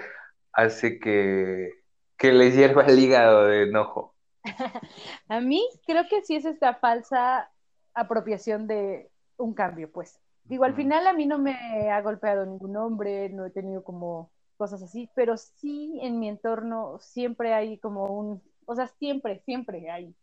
hace 0.52 0.98
que, 0.98 1.70
que 2.16 2.32
les 2.32 2.54
hierva 2.54 2.84
el 2.84 2.98
hígado 2.98 3.46
de 3.46 3.64
enojo? 3.64 4.14
A 5.28 5.40
mí 5.40 5.66
creo 5.86 6.04
que 6.08 6.22
sí 6.22 6.36
es 6.36 6.44
esta 6.44 6.74
falsa 6.74 7.50
apropiación 7.94 8.66
de 8.66 9.10
un 9.36 9.54
cambio, 9.54 9.90
pues. 9.90 10.20
Digo, 10.44 10.64
al 10.64 10.74
final 10.74 11.06
a 11.06 11.14
mí 11.14 11.24
no 11.24 11.38
me 11.38 11.90
ha 11.90 12.02
golpeado 12.02 12.44
ningún 12.44 12.76
hombre, 12.76 13.30
no 13.30 13.46
he 13.46 13.50
tenido 13.50 13.82
como 13.82 14.30
cosas 14.58 14.82
así, 14.82 15.10
pero 15.14 15.36
sí 15.38 15.98
en 16.02 16.18
mi 16.20 16.28
entorno 16.28 16.98
siempre 17.00 17.54
hay 17.54 17.78
como 17.78 18.06
un, 18.06 18.42
o 18.66 18.74
sea, 18.76 18.88
siempre, 18.88 19.40
siempre 19.46 19.90
hay. 19.90 20.14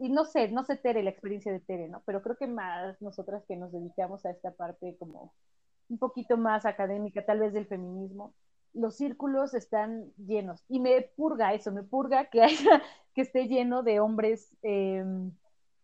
Y 0.00 0.08
no 0.08 0.24
sé, 0.24 0.48
no 0.48 0.64
sé 0.64 0.76
Tere, 0.76 1.02
la 1.02 1.10
experiencia 1.10 1.52
de 1.52 1.60
Tere, 1.60 1.88
¿no? 1.88 2.02
Pero 2.06 2.22
creo 2.22 2.36
que 2.36 2.46
más 2.46 3.00
nosotras 3.02 3.44
que 3.46 3.56
nos 3.56 3.72
dedicamos 3.72 4.24
a 4.24 4.30
esta 4.30 4.50
parte 4.52 4.96
como 4.98 5.32
un 5.88 5.98
poquito 5.98 6.36
más 6.36 6.66
académica, 6.66 7.24
tal 7.24 7.40
vez 7.40 7.52
del 7.52 7.66
feminismo, 7.66 8.34
los 8.74 8.96
círculos 8.96 9.54
están 9.54 10.12
llenos. 10.16 10.64
Y 10.68 10.80
me 10.80 11.00
purga 11.16 11.54
eso, 11.54 11.72
me 11.72 11.82
purga 11.82 12.26
que 12.26 12.42
haya, 12.42 12.82
que 13.14 13.22
esté 13.22 13.48
lleno 13.48 13.82
de 13.82 14.00
hombres 14.00 14.56
eh, 14.62 15.04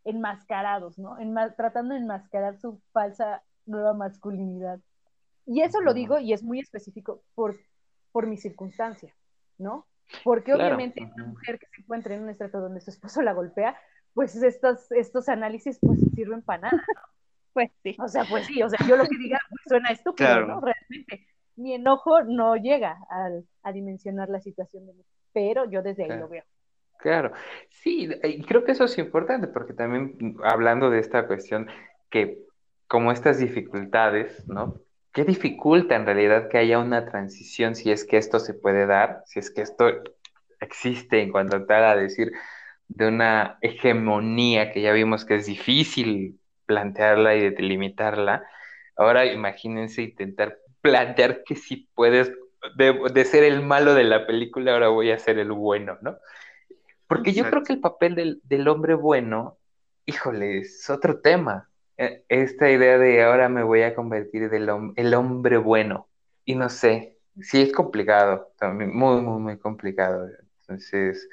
enmascarados, 0.05 0.99
¿no? 0.99 1.19
Enma 1.19 1.55
tratando 1.55 1.95
de 1.95 2.01
enmascarar 2.01 2.59
su 2.59 2.81
falsa 2.93 3.43
nueva 3.67 3.95
masculinidad. 3.95 4.81
Y 5.47 5.63
eso 5.63 5.81
lo 5.81 5.95
digo 5.95 6.19
y 6.19 6.33
es 6.33 6.43
muy 6.43 6.61
específico 6.61 7.23
por, 7.35 7.59
por 8.13 8.27
mi 8.27 8.37
circunstancia, 8.37 9.15
¿no? 9.59 9.87
Porque 10.25 10.53
Claro. 10.53 10.67
obviamente 10.67 11.03
una 11.15 11.27
mujer 11.27 11.59
que 11.59 11.67
se 11.67 11.81
encuentra 11.81 12.15
en 12.15 12.23
un 12.25 12.29
estrato 12.29 12.61
donde 12.61 12.81
su 12.81 12.91
esposo 12.91 13.23
la 13.23 13.33
golpea, 13.33 13.77
pues 14.15 14.37
estos, 14.37 14.91
estos 14.93 15.29
análisis 15.29 15.79
pues 15.81 15.99
sirven 16.15 16.43
para 16.43 16.71
nada. 16.71 16.85
Pues 17.53 17.71
sí. 17.83 17.97
O 17.99 18.09
sea, 18.09 18.25
pues 18.29 18.47
sí, 18.47 18.63
o 18.63 18.69
sea, 18.69 18.79
yo 18.87 18.97
lo 18.97 19.05
que 19.05 19.19
diga 19.19 19.39
suena 19.67 19.91
estúpido, 19.91 20.29
Claro. 20.29 20.47
¿no? 20.47 20.61
Realmente. 20.61 21.27
Mi 21.57 21.75
enojo 21.75 22.23
no 22.23 22.57
llega 22.57 22.97
al- 23.11 23.45
a 23.63 23.73
dimensionar 23.73 24.29
la 24.29 24.41
situación 24.41 24.87
de 24.87 24.95
mi, 24.95 25.03
pero 25.33 25.71
yo 25.71 25.83
desde 25.83 26.05
ahí 26.05 26.09
Claro. 26.09 26.23
lo 26.23 26.29
veo. 26.29 26.45
Claro, 26.99 27.33
sí, 27.69 28.09
y 28.23 28.43
creo 28.45 28.65
que 28.65 28.73
eso 28.73 28.85
es 28.85 28.97
importante 28.97 29.49
porque 29.49 29.73
también 29.73 30.37
hablando 30.45 30.89
de 30.89 31.01
esta 31.01 31.27
cuestión 31.27 31.69
que 32.11 32.39
como 32.87 33.11
estas 33.11 33.39
dificultades, 33.39 34.47
¿no? 34.49 34.77
¿Qué 35.13 35.25
dificulta 35.25 35.97
en 35.97 36.07
realidad 36.07 36.49
que 36.49 36.59
haya 36.59 36.79
una 36.79 37.05
transición 37.07 37.75
si 37.75 37.91
es 37.91 38.05
que 38.05 38.19
esto 38.19 38.39
se 38.39 38.55
puede 38.55 38.87
dar, 38.87 39.23
si 39.27 39.41
es 39.41 39.51
que 39.51 39.63
esto 39.63 39.91
existe 40.61 41.21
en 41.21 41.33
cuanto 41.33 41.57
a 41.57 41.67
tal 41.67 41.85
a 41.85 41.97
decir 41.97 42.33
de 42.89 43.09
una 43.09 43.59
hegemonía 43.63 44.71
que 44.73 44.81
ya 44.81 44.93
vimos 44.93 45.25
que 45.25 45.35
es 45.37 45.47
difícil 45.47 46.39
plantearla 46.67 47.35
y 47.35 47.51
delimitarla? 47.51 48.45
Ahora 48.97 49.27
imagínense 49.27 50.03
intentar 50.03 50.59
plantear 50.81 51.45
que 51.45 51.57
si 51.57 51.89
puedes, 51.95 52.33
de, 52.77 52.99
de 53.13 53.25
ser 53.25 53.45
el 53.45 53.63
malo 53.63 53.95
de 53.95 54.05
la 54.05 54.27
película, 54.27 54.73
ahora 54.73 54.89
voy 54.89 55.11
a 55.11 55.19
ser 55.19 55.39
el 55.39 55.53
bueno, 55.53 55.99
¿no? 56.03 56.17
Porque 57.07 57.33
yo 57.33 57.45
creo 57.45 57.63
que 57.63 57.75
el 57.75 57.81
papel 57.81 58.15
del, 58.15 58.41
del 58.45 58.69
hombre 58.69 58.95
bueno, 58.95 59.59
híjole, 60.07 60.59
es 60.61 60.89
otro 60.91 61.21
tema. 61.21 61.71
Eh, 61.99 62.25
Esta 62.29 62.71
idea 62.71 62.99
de 62.99 63.23
ahora 63.23 63.49
me 63.49 63.63
voy 63.63 63.83
a 63.83 63.95
convertir 63.95 64.51
del 64.51 64.69
el 64.97 65.15
hombre 65.15 65.59
bueno. 65.59 66.09
Y 66.45 66.55
no 66.55 66.69
sé, 66.69 67.19
sí 67.41 67.63
es 67.63 67.73
complicado, 67.73 68.53
también 68.59 68.95
muy, 68.97 69.21
muy, 69.21 69.41
muy 69.41 69.59
complicado. 69.59 70.29
Entonces, 70.63 71.29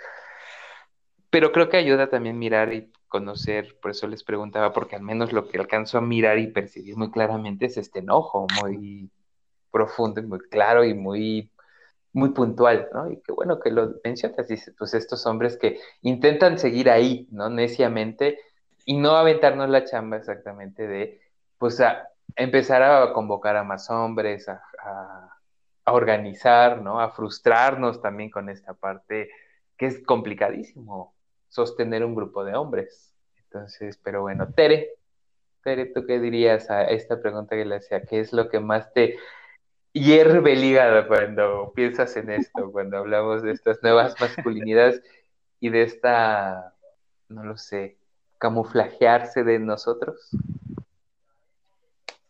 pero 1.30 1.52
creo 1.52 1.70
que 1.70 1.78
ayuda 1.78 2.10
también 2.10 2.38
mirar 2.40 2.74
y 2.74 2.92
conocer, 3.10 3.78
por 3.82 3.92
eso 3.92 4.08
les 4.08 4.24
preguntaba, 4.24 4.72
porque 4.74 4.96
al 4.96 5.02
menos 5.02 5.34
lo 5.34 5.48
que 5.48 5.58
alcanzo 5.58 5.98
a 5.98 6.02
mirar 6.02 6.40
y 6.40 6.48
percibir 6.48 6.96
muy 6.96 7.12
claramente 7.12 7.66
es 7.66 7.78
este 7.78 8.00
enojo 8.00 8.48
muy 8.62 9.12
profundo 9.72 10.22
y 10.22 10.26
muy 10.26 10.40
claro 10.40 10.86
y 10.86 10.94
muy, 10.94 11.52
muy 12.14 12.30
puntual, 12.30 12.90
¿no? 12.94 13.12
Y 13.12 13.22
qué 13.22 13.32
bueno 13.34 13.60
que 13.60 13.72
lo 13.72 13.96
mencionas, 14.04 14.48
dice, 14.48 14.74
pues 14.78 14.94
estos 14.94 15.26
hombres 15.26 15.58
que 15.58 15.80
intentan 16.02 16.58
seguir 16.60 16.90
ahí, 16.90 17.28
¿no? 17.32 17.50
Neciamente 17.50 18.40
y 18.86 18.98
no 18.98 19.12
aventarnos 19.18 19.70
la 19.70 19.86
chamba 19.86 20.18
exactamente 20.18 20.88
de, 20.88 21.22
pues, 21.58 21.80
a 21.82 22.10
empezar 22.36 22.84
a 22.84 23.14
convocar 23.14 23.58
a 23.58 23.64
más 23.64 23.90
hombres, 23.90 24.50
a, 24.50 24.64
a, 24.84 25.38
a 25.86 25.94
organizar, 25.94 26.82
¿no? 26.82 27.00
A 27.02 27.12
frustrarnos 27.12 28.02
también 28.02 28.30
con 28.30 28.50
esta 28.50 28.74
parte 28.74 29.30
que 29.78 29.88
es 29.88 30.04
complicadísimo 30.04 31.16
sostener 31.50 32.06
un 32.06 32.16
grupo 32.16 32.44
de 32.44 32.56
hombres. 32.56 33.14
Entonces, 33.44 34.00
pero 34.02 34.22
bueno, 34.22 34.48
Tere, 34.54 34.92
Tere, 35.64 35.88
¿tú 35.88 36.06
qué 36.06 36.20
dirías 36.20 36.70
a 36.70 36.84
esta 36.84 37.22
pregunta 37.22 37.56
que 37.56 37.66
le 37.66 37.76
hacía? 37.76 38.04
¿Qué 38.04 38.20
es 38.20 38.32
lo 38.32 38.50
que 38.50 38.60
más 38.60 38.94
te 38.94 39.18
hierve 39.92 40.54
el 40.54 40.64
hígado 40.64 41.08
cuando 41.08 41.74
piensas 41.76 42.16
en 42.16 42.30
esto, 42.32 42.72
cuando 42.72 42.98
hablamos 42.98 43.44
de 43.44 43.52
estas 43.52 43.82
nuevas 43.84 44.16
masculinidades 44.20 45.02
y 45.60 45.70
de 45.70 45.84
esta, 45.84 46.74
no 47.28 47.44
lo 47.44 47.58
sé, 47.58 47.98
camuflajearse 48.38 49.44
de 49.44 49.60
nosotros? 49.60 50.30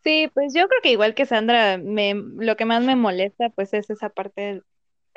Sí, 0.03 0.32
pues 0.34 0.53
yo 0.53 0.67
creo 0.67 0.82
que 0.82 0.91
igual 0.91 1.13
que 1.13 1.26
Sandra, 1.26 1.78
me, 1.78 2.15
lo 2.15 2.55
que 2.55 2.65
más 2.65 2.84
me 2.84 2.95
molesta 2.95 3.49
pues 3.49 3.74
es 3.74 3.89
esa 3.89 4.09
parte, 4.09 4.63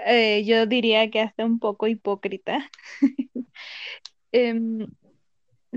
eh, 0.07 0.45
yo 0.45 0.67
diría 0.67 1.11
que 1.11 1.21
hasta 1.21 1.45
un 1.45 1.59
poco 1.59 1.87
hipócrita. 1.89 2.71
Em, 4.33 4.87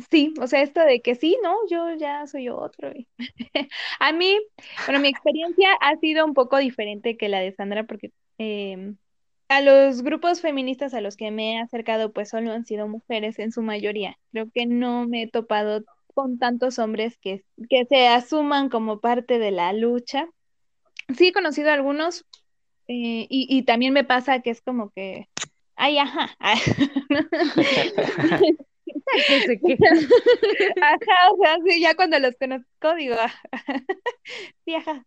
sí, 0.09 0.33
o 0.41 0.47
sea, 0.47 0.61
esto 0.61 0.81
de 0.81 1.01
que 1.01 1.15
sí, 1.15 1.37
no, 1.43 1.55
yo 1.69 1.95
ya 1.95 2.27
soy 2.27 2.49
otro. 2.49 2.91
A 3.99 4.11
mí, 4.13 4.37
bueno, 4.85 5.01
mi 5.01 5.09
experiencia 5.09 5.69
ha 5.81 5.97
sido 5.97 6.25
un 6.25 6.33
poco 6.33 6.57
diferente 6.57 7.17
que 7.17 7.29
la 7.29 7.39
de 7.39 7.53
Sandra 7.53 7.83
porque 7.85 8.11
em, 8.37 8.97
a 9.49 9.61
los 9.61 10.01
grupos 10.01 10.41
feministas 10.41 10.93
a 10.93 11.01
los 11.01 11.17
que 11.17 11.31
me 11.31 11.53
he 11.55 11.59
acercado 11.59 12.11
pues 12.13 12.29
solo 12.29 12.51
han 12.51 12.65
sido 12.65 12.87
mujeres 12.87 13.39
en 13.39 13.51
su 13.51 13.61
mayoría. 13.61 14.17
Creo 14.31 14.49
que 14.53 14.65
no 14.65 15.07
me 15.07 15.23
he 15.23 15.29
topado 15.29 15.83
con 16.13 16.39
tantos 16.39 16.79
hombres 16.79 17.17
que, 17.19 17.43
que 17.69 17.85
se 17.85 18.07
asuman 18.07 18.69
como 18.69 18.99
parte 18.99 19.39
de 19.39 19.51
la 19.51 19.73
lucha. 19.73 20.27
Sí 21.15 21.27
he 21.27 21.33
conocido 21.33 21.69
a 21.69 21.73
algunos 21.73 22.25
eh, 22.87 23.27
y, 23.29 23.47
y 23.49 23.63
también 23.63 23.93
me 23.93 24.03
pasa 24.03 24.41
que 24.41 24.49
es 24.51 24.61
como 24.61 24.89
que, 24.91 25.29
ay, 25.75 25.97
ajá. 25.99 26.35
No 29.27 29.37
qué. 29.65 29.77
Ajá, 30.81 31.31
o 31.33 31.37
sea, 31.43 31.57
sí, 31.67 31.81
ya 31.81 31.95
cuando 31.95 32.19
los 32.19 32.35
conozco 32.39 32.95
digo, 32.95 33.15
"Ah, 33.19 33.33
sí, 34.65 34.75
ajá. 34.75 35.05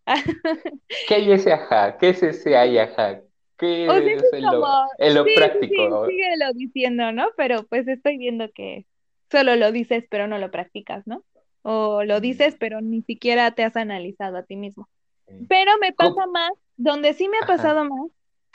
¿Qué 1.05 1.15
hay 1.17 1.33
ese 1.33 1.53
ajá? 1.53 1.97
¿Qué 1.99 2.11
es 2.11 2.23
ese 2.23 2.57
ay 2.57 2.79
ajá? 2.79 3.21
¿Qué 3.57 3.87
O 3.87 3.93
sea, 4.03 4.15
es 4.15 4.23
es 4.23 4.33
en 4.33 4.51
lo, 4.51 4.65
como, 4.65 4.89
en 4.99 5.15
lo 5.15 5.25
sí, 5.25 5.31
práctico? 5.33 5.65
sí, 5.69 5.77
síguelo 6.05 6.53
diciendo, 6.55 7.13
¿no? 7.13 7.29
Pero 7.37 7.67
pues 7.67 7.89
estoy 7.89 8.19
viendo 8.19 8.51
que 8.53 8.87
solo 9.31 9.57
lo 9.57 9.73
dices, 9.73 10.05
pero 10.11 10.27
no 10.29 10.39
lo 10.39 10.51
practicas, 10.51 11.07
¿no? 11.07 11.25
O 11.63 12.05
lo 12.05 12.21
dices, 12.21 12.57
pero 12.59 12.81
ni 12.81 13.03
siquiera 13.03 13.51
te 13.53 13.65
has 13.65 13.77
analizado 13.77 14.39
a 14.39 14.45
ti 14.45 14.57
mismo. 14.57 14.89
Pero 15.49 15.73
me 15.81 15.93
¿Cómo? 15.95 16.15
pasa 16.15 16.27
más, 16.29 16.53
donde 16.77 17.15
sí 17.15 17.29
me 17.29 17.39
ha 17.39 17.43
Ajá. 17.43 17.57
pasado 17.57 17.85
más, 17.85 18.11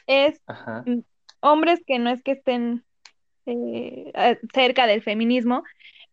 es 0.08 0.42
Ajá. 0.48 0.84
mm, 0.86 1.00
hombres 1.42 1.82
que 1.86 2.00
no 2.00 2.10
es 2.10 2.22
que 2.24 2.32
estén 2.32 2.84
eh, 3.46 4.12
eh, 4.14 4.40
cerca 4.54 4.88
del 4.88 5.02
feminismo, 5.02 5.64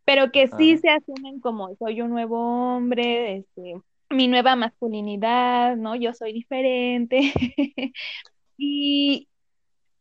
pero 0.05 0.33
que 0.33 0.49
sí 0.49 0.73
Ajá. 0.73 0.81
se 0.81 0.91
asumen 0.91 1.41
como 1.41 1.75
soy 1.77 2.03
un 2.03 2.11
nuevo 2.11 2.39
hombre, 2.77 3.39
este, 3.39 3.75
mi 4.11 4.29
nueva 4.29 4.57
masculinidad, 4.57 5.77
¿no? 5.77 5.95
Yo 5.97 6.13
soy 6.15 6.33
diferente. 6.33 7.21
Y 8.63 9.27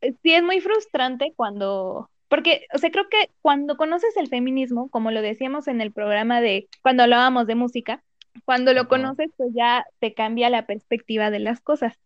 sí 0.02 0.34
es 0.34 0.44
muy 0.44 0.60
frustrante 0.62 1.34
cuando, 1.36 2.10
porque, 2.28 2.66
o 2.74 2.78
sea, 2.78 2.92
creo 2.92 3.08
que 3.10 3.32
cuando 3.42 3.78
conoces 3.78 4.16
el 4.18 4.28
feminismo, 4.28 4.90
como 4.90 5.12
lo 5.12 5.22
decíamos 5.22 5.68
en 5.68 5.80
el 5.82 5.94
programa 5.94 6.42
de 6.42 6.68
cuando 6.82 7.04
hablábamos 7.04 7.48
de 7.48 7.56
música, 7.56 8.04
cuando 8.46 8.74
lo 8.74 8.88
conoces, 8.88 9.30
pues 9.38 9.52
ya 9.54 9.86
te 10.00 10.14
cambia 10.14 10.50
la 10.50 10.66
perspectiva 10.66 11.30
de 11.32 11.40
las 11.40 11.62
cosas. 11.62 11.98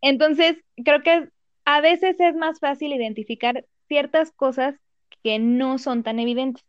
Entonces, 0.00 0.56
creo 0.84 1.02
que 1.02 1.28
a 1.64 1.80
veces 1.80 2.18
es 2.20 2.34
más 2.34 2.60
fácil 2.60 2.92
identificar 2.92 3.64
ciertas 3.88 4.32
cosas 4.32 4.74
que 5.22 5.38
no 5.38 5.78
son 5.78 6.02
tan 6.02 6.18
evidentes. 6.18 6.64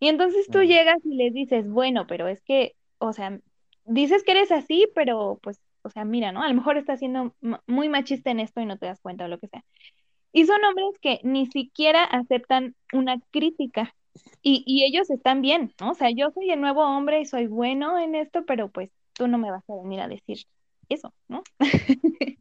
Y 0.00 0.08
entonces 0.08 0.48
tú 0.50 0.62
llegas 0.62 0.98
y 1.04 1.14
les 1.14 1.32
dices, 1.32 1.68
bueno, 1.68 2.06
pero 2.08 2.26
es 2.26 2.42
que, 2.42 2.74
o 2.98 3.12
sea, 3.12 3.38
dices 3.84 4.24
que 4.24 4.32
eres 4.32 4.50
así, 4.50 4.88
pero 4.94 5.38
pues, 5.42 5.60
o 5.82 5.90
sea, 5.90 6.04
mira, 6.04 6.32
¿no? 6.32 6.42
A 6.42 6.48
lo 6.48 6.54
mejor 6.54 6.76
estás 6.76 6.98
siendo 6.98 7.34
muy 7.66 7.88
machista 7.88 8.30
en 8.30 8.40
esto 8.40 8.60
y 8.60 8.66
no 8.66 8.78
te 8.78 8.86
das 8.86 9.00
cuenta 9.00 9.26
o 9.26 9.28
lo 9.28 9.38
que 9.38 9.48
sea. 9.48 9.64
Y 10.32 10.46
son 10.46 10.64
hombres 10.64 10.98
que 11.00 11.20
ni 11.22 11.46
siquiera 11.46 12.04
aceptan 12.04 12.74
una 12.92 13.20
crítica. 13.30 13.94
Y, 14.42 14.64
y 14.66 14.84
ellos 14.84 15.10
están 15.10 15.40
bien, 15.40 15.72
¿no? 15.80 15.90
O 15.90 15.94
sea, 15.94 16.10
yo 16.10 16.30
soy 16.32 16.50
el 16.50 16.60
nuevo 16.60 16.82
hombre 16.82 17.20
y 17.20 17.26
soy 17.26 17.46
bueno 17.46 17.98
en 17.98 18.14
esto, 18.14 18.44
pero 18.44 18.70
pues 18.70 18.90
tú 19.12 19.28
no 19.28 19.38
me 19.38 19.50
vas 19.50 19.68
a 19.68 19.74
venir 19.82 20.00
a 20.00 20.08
decir 20.08 20.38
eso, 20.88 21.12
¿no? 21.28 21.42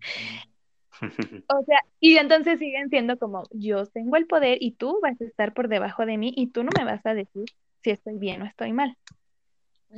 O 1.47 1.63
sea, 1.65 1.80
y 1.99 2.17
entonces 2.17 2.59
siguen 2.59 2.89
siendo 2.89 3.17
como, 3.17 3.43
yo 3.51 3.86
tengo 3.88 4.17
el 4.17 4.28
poder 4.28 4.59
y 4.61 4.74
tú 4.74 4.99
vas 5.01 5.19
a 5.19 5.24
estar 5.26 5.53
por 5.53 5.67
debajo 5.67 6.05
de 6.05 6.17
mí 6.17 6.32
y 6.36 6.47
tú 6.47 6.63
no 6.63 6.69
me 6.78 6.86
vas 6.86 7.03
a 7.05 7.13
decir 7.13 7.45
si 7.84 7.89
estoy 7.89 8.17
bien 8.17 8.43
o 8.43 8.45
estoy 8.45 8.72
mal. 8.72 8.95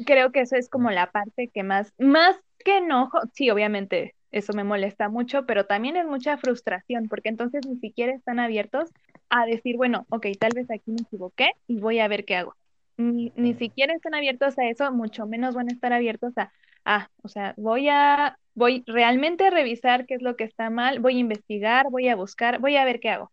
Creo 0.06 0.32
que 0.32 0.42
eso 0.42 0.56
es 0.56 0.70
como 0.70 0.92
la 0.92 1.12
parte 1.12 1.50
que 1.54 1.64
más, 1.64 1.94
más 1.98 2.40
que 2.64 2.78
enojo, 2.78 3.20
sí, 3.34 3.50
obviamente 3.50 4.16
eso 4.32 4.54
me 4.54 4.64
molesta 4.64 5.10
mucho, 5.10 5.46
pero 5.46 5.66
también 5.66 5.96
es 5.96 6.06
mucha 6.06 6.38
frustración, 6.38 7.08
porque 7.08 7.30
entonces 7.30 7.62
ni 7.68 7.78
siquiera 7.78 8.14
están 8.14 8.40
abiertos 8.40 8.90
a 9.34 9.46
decir, 9.46 9.78
bueno, 9.78 10.06
ok, 10.10 10.28
tal 10.40 10.52
vez 10.56 10.70
aquí 10.70 10.92
me 10.92 11.02
equivoqué 11.02 11.52
y 11.68 11.80
voy 11.80 12.00
a 12.00 12.08
ver 12.08 12.24
qué 12.26 12.36
hago. 12.36 12.56
ni, 12.98 13.34
ni 13.36 13.56
siquiera 13.56 13.94
están 13.94 14.14
abiertos 14.14 14.58
a 14.60 14.66
eso, 14.66 14.92
mucho 14.92 15.26
menos 15.26 15.56
van 15.56 15.70
a 15.70 15.74
estar 15.74 15.92
abiertos 15.92 16.38
a, 16.38 16.52
ah, 16.86 17.10
o 17.24 17.28
sea, 17.28 17.54
voy 17.58 17.90
a, 17.90 18.38
voy 18.54 18.84
realmente 18.86 19.48
a 19.48 19.50
revisar 19.50 20.06
qué 20.06 20.16
es 20.16 20.22
lo 20.22 20.36
que 20.36 20.44
está 20.44 20.70
mal, 20.70 21.00
voy 21.00 21.18
a 21.18 21.20
investigar, 21.20 21.88
voy 21.90 22.10
a 22.10 22.16
buscar, 22.16 22.60
voy 22.60 22.78
a 22.78 22.86
ver 22.86 23.00
qué 23.00 23.10
hago. 23.10 23.32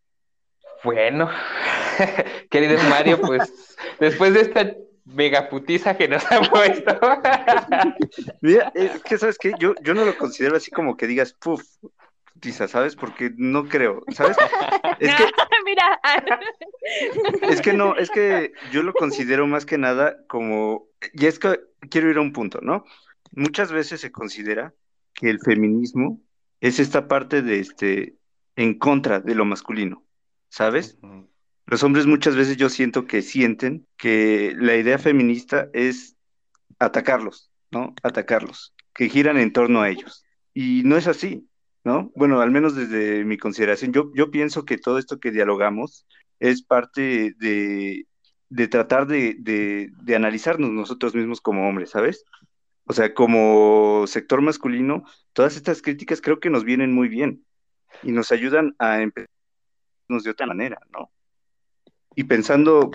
Bueno, 0.83 1.29
querido 2.51 2.79
Mario, 2.89 3.21
pues 3.21 3.77
después 4.01 4.33
de 4.33 4.41
esta 4.41 4.75
megaputiza 5.05 5.97
que 5.97 6.09
nos 6.09 6.25
ha 6.31 6.41
puesto. 6.51 6.99
Mira, 8.41 8.73
es 8.75 9.03
que 9.03 9.19
sabes 9.19 9.39
que 9.39 9.53
yo, 9.59 9.75
yo 9.83 9.95
no 9.95 10.05
lo 10.05 10.17
considero 10.17 10.57
así 10.57 10.71
como 10.71 10.97
que 10.97 11.07
digas, 11.07 11.35
puf, 11.35 11.63
putiza, 12.41 12.69
¿sabes? 12.69 12.97
Porque 12.97 13.33
no 13.37 13.69
creo, 13.69 14.03
¿sabes? 14.13 14.37
Es 14.99 15.15
que, 15.15 15.25
Mira, 15.65 16.01
es 17.43 17.61
que 17.61 17.75
no, 17.75 17.95
es 17.97 18.11
que 18.11 18.53
yo 18.73 18.83
lo 18.83 18.95
considero 18.95 19.47
más 19.47 19.67
que 19.67 19.77
nada 19.77 20.17
como, 20.27 20.89
y 21.13 21.27
es 21.27 21.39
que 21.39 21.61
quiero 21.91 22.11
ir 22.11 22.17
a 22.17 22.23
un 22.23 22.33
punto, 22.33 22.61
¿no? 22.63 22.85
Muchas 23.33 23.71
veces 23.71 24.01
se 24.01 24.11
considera 24.11 24.75
que 25.13 25.29
el 25.29 25.39
feminismo 25.39 26.21
es 26.61 26.81
esta 26.81 27.09
parte 27.09 27.43
de 27.43 27.61
este, 27.61 28.17
en 28.57 28.79
contra 28.79 29.21
de 29.21 29.35
lo 29.35 29.45
masculino, 29.45 30.03
¿sabes? 30.49 30.99
Los 31.67 31.83
hombres 31.83 32.07
muchas 32.07 32.35
veces 32.35 32.57
yo 32.57 32.71
siento 32.71 33.07
que 33.07 33.21
sienten 33.21 33.87
que 33.99 34.55
la 34.57 34.77
idea 34.77 34.99
feminista 34.99 35.69
es 35.75 36.17
atacarlos, 36.79 37.51
¿no? 37.71 37.95
Atacarlos, 38.03 38.75
que 38.95 39.11
giran 39.11 39.37
en 39.37 39.53
torno 39.53 39.83
a 39.83 39.91
ellos. 39.91 40.25
Y 40.53 40.83
no 40.85 40.97
es 40.97 41.07
así, 41.07 41.50
¿no? 41.85 42.11
Bueno, 42.15 42.41
al 42.41 42.51
menos 42.51 42.75
desde 42.75 43.25
mi 43.25 43.39
consideración, 43.39 43.93
yo, 43.93 44.31
pienso 44.31 44.65
que 44.65 44.79
todo 44.79 44.99
esto 44.99 45.19
que 45.19 45.31
dialogamos 45.31 46.07
es 46.39 46.63
parte 46.63 47.35
de, 47.39 48.07
tratar 48.69 49.07
de 49.07 49.93
analizarnos 50.15 50.71
nosotros 50.71 51.15
mismos 51.15 51.41
como 51.41 51.69
hombres, 51.69 51.91
¿sabes? 51.91 52.25
O 52.91 52.93
sea, 52.93 53.15
como 53.15 54.05
sector 54.09 54.43
masculino, 54.43 55.05
todas 55.33 55.55
estas 55.55 55.81
críticas 55.81 56.21
creo 56.21 56.41
que 56.41 56.51
nos 56.51 56.65
vienen 56.65 56.93
muy 56.93 57.09
bien 57.09 57.45
y 58.03 58.11
nos 58.11 58.33
ayudan 58.33 58.75
a 58.81 59.01
empezarnos 59.01 60.25
de 60.25 60.31
otra 60.31 60.47
manera, 60.47 60.81
¿no? 60.91 61.09
Y 62.17 62.25
pensando, 62.25 62.91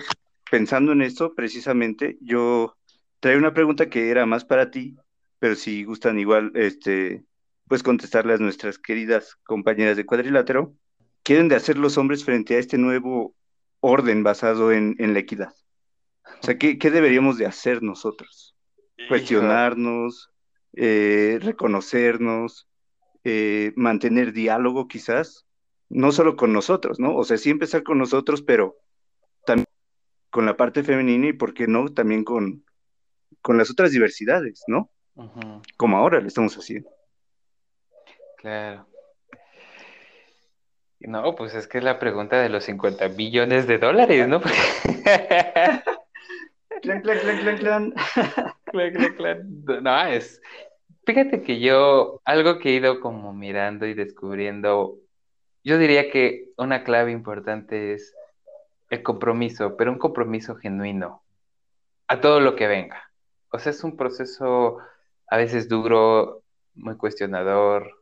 pensando 0.50 0.92
en 0.92 1.00
esto, 1.00 1.34
precisamente, 1.34 2.18
yo 2.20 2.76
traía 3.20 3.38
una 3.38 3.54
pregunta 3.54 3.88
que 3.88 4.10
era 4.10 4.26
más 4.26 4.44
para 4.44 4.70
ti, 4.70 4.96
pero 5.38 5.54
si 5.54 5.84
gustan 5.84 6.18
igual, 6.18 6.52
este, 6.56 7.24
pues 7.68 7.82
contestarle 7.82 8.34
a 8.34 8.38
nuestras 8.38 8.78
queridas 8.78 9.36
compañeras 9.44 9.96
de 9.96 10.06
cuadrilátero. 10.06 10.74
¿Qué 11.22 11.34
deben 11.34 11.48
de 11.48 11.56
hacer 11.56 11.76
los 11.76 11.98
hombres 11.98 12.24
frente 12.24 12.56
a 12.56 12.58
este 12.58 12.78
nuevo 12.78 13.34
orden 13.80 14.22
basado 14.22 14.72
en, 14.72 14.94
en 14.98 15.12
la 15.12 15.18
equidad? 15.18 15.52
O 16.40 16.44
sea, 16.44 16.58
¿qué, 16.58 16.78
qué 16.78 16.90
deberíamos 16.90 17.38
de 17.38 17.46
hacer 17.46 17.82
nosotros? 17.82 18.54
Cuestionarnos, 19.08 20.30
eh, 20.74 21.38
reconocernos, 21.42 22.68
eh, 23.24 23.72
mantener 23.76 24.32
diálogo 24.32 24.88
quizás, 24.88 25.46
no 25.88 26.12
solo 26.12 26.36
con 26.36 26.52
nosotros, 26.52 27.00
¿no? 27.00 27.16
O 27.16 27.24
sea, 27.24 27.36
sí 27.36 27.50
empezar 27.50 27.82
con 27.82 27.98
nosotros, 27.98 28.42
pero 28.42 28.76
también 29.44 29.66
con 30.30 30.46
la 30.46 30.56
parte 30.56 30.82
femenina 30.82 31.28
y, 31.28 31.32
¿por 31.32 31.54
qué 31.54 31.66
no?, 31.66 31.88
también 31.92 32.24
con, 32.24 32.64
con 33.40 33.58
las 33.58 33.70
otras 33.70 33.90
diversidades, 33.92 34.62
¿no? 34.66 34.90
Como 35.76 35.96
ahora 35.96 36.20
lo 36.20 36.28
estamos 36.28 36.56
haciendo. 36.56 36.90
Claro. 38.46 38.86
No, 41.00 41.34
pues 41.34 41.54
es 41.54 41.66
que 41.66 41.78
es 41.78 41.84
la 41.84 41.98
pregunta 41.98 42.40
de 42.40 42.48
los 42.48 42.64
50 42.64 43.08
billones 43.08 43.66
de 43.66 43.78
dólares, 43.78 44.28
¿no? 44.28 44.40
Clan, 46.82 47.00
clan, 47.00 47.18
clan, 47.18 47.38
clan, 47.38 47.56
clan. 47.58 47.94
Clan, 48.66 48.92
clan, 48.92 49.14
clan. 49.16 49.64
No, 49.82 50.06
es. 50.06 50.40
Fíjate 51.04 51.42
que 51.42 51.60
yo, 51.60 52.20
algo 52.24 52.58
que 52.58 52.70
he 52.70 52.72
ido 52.74 53.00
como 53.00 53.32
mirando 53.32 53.86
y 53.86 53.94
descubriendo, 53.94 54.98
yo 55.64 55.78
diría 55.78 56.10
que 56.10 56.50
una 56.56 56.84
clave 56.84 57.12
importante 57.12 57.94
es 57.94 58.14
el 58.90 59.02
compromiso, 59.02 59.76
pero 59.76 59.90
un 59.92 59.98
compromiso 59.98 60.56
genuino 60.56 61.22
a 62.08 62.20
todo 62.20 62.40
lo 62.40 62.54
que 62.56 62.66
venga. 62.66 63.10
O 63.50 63.58
sea, 63.58 63.70
es 63.70 63.82
un 63.84 63.96
proceso 63.96 64.78
a 65.28 65.36
veces 65.36 65.68
duro, 65.68 66.42
muy 66.74 66.96
cuestionador, 66.96 67.95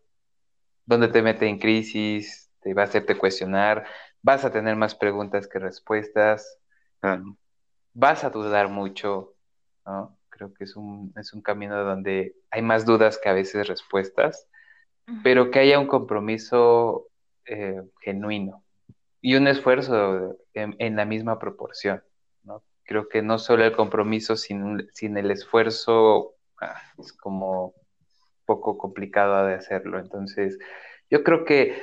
donde 0.87 1.09
te 1.09 1.23
mete 1.23 1.47
en 1.47 1.59
crisis, 1.59 2.51
te 2.61 2.75
va 2.75 2.83
a 2.83 2.85
hacerte 2.87 3.17
cuestionar, 3.19 3.87
vas 4.23 4.45
a 4.45 4.53
tener 4.53 4.77
más 4.77 4.95
preguntas 4.95 5.47
que 5.49 5.59
respuestas, 5.59 6.59
Claro. 7.01 7.37
vas 7.93 8.25
a 8.25 8.31
dudar 8.31 8.69
mucho, 8.69 9.35
¿no? 9.87 10.19
Creo 10.31 10.53
que 10.55 10.65
es 10.65 10.75
un, 10.77 11.13
es 11.17 11.33
un 11.33 11.43
camino 11.43 11.85
donde 11.85 12.35
hay 12.51 12.63
más 12.63 12.85
dudas 12.87 13.19
que 13.23 13.29
a 13.29 13.35
veces 13.35 13.69
respuestas, 13.69 14.49
pero 15.23 15.51
que 15.51 15.61
haya 15.61 15.79
un 15.79 15.87
compromiso 15.87 17.09
eh, 17.47 17.83
genuino 18.01 18.65
y 19.21 19.37
un 19.37 19.47
esfuerzo 19.49 20.37
en, 20.55 20.77
en 20.79 20.97
la 20.97 21.05
misma 21.05 21.39
proporción, 21.39 22.03
¿no? 22.43 22.63
Creo 22.85 23.09
que 23.09 23.23
no 23.23 23.39
solo 23.39 23.65
el 23.65 23.77
compromiso 23.77 24.37
sin, 24.37 24.89
sin 24.93 25.17
el 25.17 25.31
esfuerzo 25.31 26.35
ah, 26.61 26.81
es 26.99 27.13
como 27.13 27.75
poco 28.45 28.79
complicado 28.79 29.47
de 29.47 29.55
hacerlo. 29.55 29.99
Entonces, 29.99 30.59
yo 31.11 31.23
creo 31.25 31.45
que 31.45 31.77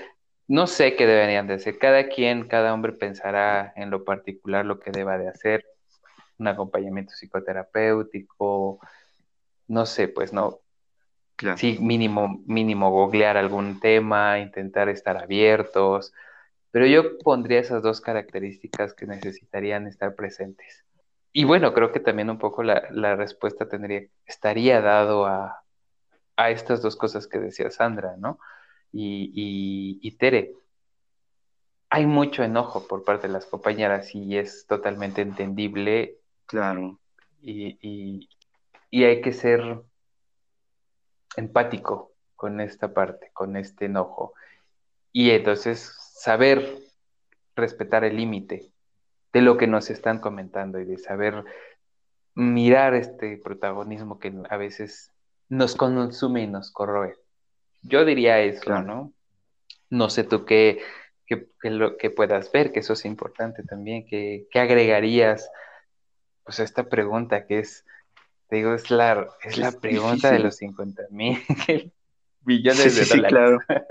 no 0.48 0.68
sé 0.68 0.96
qué 0.96 1.08
deberían 1.08 1.48
de 1.48 1.56
hacer. 1.56 1.78
Cada 1.80 2.10
quien, 2.10 2.48
cada 2.48 2.74
hombre 2.74 2.94
pensará 2.94 3.74
en 3.76 3.90
lo 3.90 4.04
particular 4.04 4.66
lo 4.66 4.80
que 4.80 4.92
deba 4.92 5.18
de 5.18 5.30
hacer. 5.30 5.66
Un 6.38 6.48
acompañamiento 6.48 7.14
psicoterapéutico, 7.14 8.80
no 9.68 9.86
sé, 9.86 10.08
pues 10.08 10.34
no, 10.34 10.60
Claro. 11.36 11.58
sí, 11.58 11.78
mínimo, 11.80 12.44
mínimo 12.46 12.92
googlear 12.92 13.38
algún 13.38 13.80
tema, 13.80 14.40
intentar 14.40 14.90
estar 14.90 15.18
abiertos, 15.18 16.14
pero 16.72 16.86
yo 16.88 17.18
pondría 17.20 17.60
esas 17.60 17.82
dos 17.84 18.02
características 18.02 18.94
que 18.94 19.06
necesitarían 19.08 19.88
estar 19.88 20.16
presentes. 20.16 20.86
Y 21.34 21.46
bueno, 21.46 21.74
creo 21.74 21.92
que 21.92 22.00
también 22.00 22.30
un 22.30 22.38
poco 22.40 22.64
la, 22.64 22.88
la 22.92 23.16
respuesta 23.16 23.68
tendría, 23.70 24.04
estaría 24.26 24.82
dado 24.82 25.26
a, 25.26 25.64
a 26.44 26.50
estas 26.50 26.82
dos 26.82 26.96
cosas 26.96 27.28
que 27.28 27.40
decía 27.40 27.70
Sandra, 27.72 28.16
¿no? 28.18 28.40
Y, 28.92 29.32
y, 29.34 30.00
y 30.02 30.18
Tere, 30.18 30.54
hay 31.90 32.06
mucho 32.06 32.44
enojo 32.44 32.88
por 32.88 33.04
parte 33.04 33.28
de 33.28 33.34
las 33.34 33.46
compañeras 33.46 34.14
y 34.16 34.38
es 34.38 34.66
totalmente 34.68 35.22
entendible 35.22 36.18
Claro. 36.46 37.00
y, 37.42 37.78
y- 37.82 38.30
y 38.90 39.04
hay 39.06 39.22
que 39.22 39.32
ser 39.32 39.82
empático 41.38 42.12
con 42.36 42.60
esta 42.60 42.94
parte, 42.94 43.30
con 43.34 43.56
este 43.56 43.86
enojo. 43.86 44.34
Y 45.14 45.32
entonces 45.32 45.96
saber 46.16 46.78
respetar 47.56 48.04
el 48.04 48.18
límite 48.18 48.72
de 49.34 49.42
lo 49.42 49.58
que 49.58 49.68
nos 49.68 49.90
están 49.90 50.20
comentando 50.20 50.80
y 50.80 50.86
de 50.86 50.98
saber 50.98 51.44
mirar 52.36 52.94
este 52.96 53.38
protagonismo 53.38 54.20
que 54.20 54.34
a 54.50 54.58
veces 54.58 55.12
nos 55.52 55.76
consume 55.76 56.44
y 56.44 56.48
nos 56.48 56.72
corroe. 56.72 57.18
Yo 57.82 58.06
diría 58.06 58.40
eso, 58.40 58.62
Claro. 58.62 58.84
¿no? 58.86 59.14
No 59.90 60.10
sé 60.10 60.24
tú 60.24 60.46
qué, 60.46 60.82
qué, 61.26 61.50
qué 61.62 61.70
lo, 61.70 61.98
que 61.98 62.10
puedas 62.10 62.52
ver, 62.54 62.72
que 62.72 62.80
eso 62.80 62.94
es 62.94 63.04
importante 63.04 63.62
también, 63.64 64.06
que, 64.08 64.48
¿qué 64.50 64.60
agregarías 64.60 65.50
pues 66.46 66.60
a 66.62 66.64
esta 66.64 66.88
pregunta 66.88 67.46
que 67.46 67.60
es, 67.60 67.86
te 68.48 68.56
digo, 68.56 68.74
es 68.74 68.90
la, 68.90 69.28
es 69.44 69.58
la 69.58 69.74
pregunta 69.74 70.32
de 70.32 70.40
los 70.40 70.56
50 70.56 71.04
mil 71.12 71.38
billones 72.42 72.82
Sí, 72.84 72.90
sí, 72.90 73.00
de 73.00 73.06
sí, 73.06 73.18
dólares. 73.18 73.30
claro. 73.30 73.60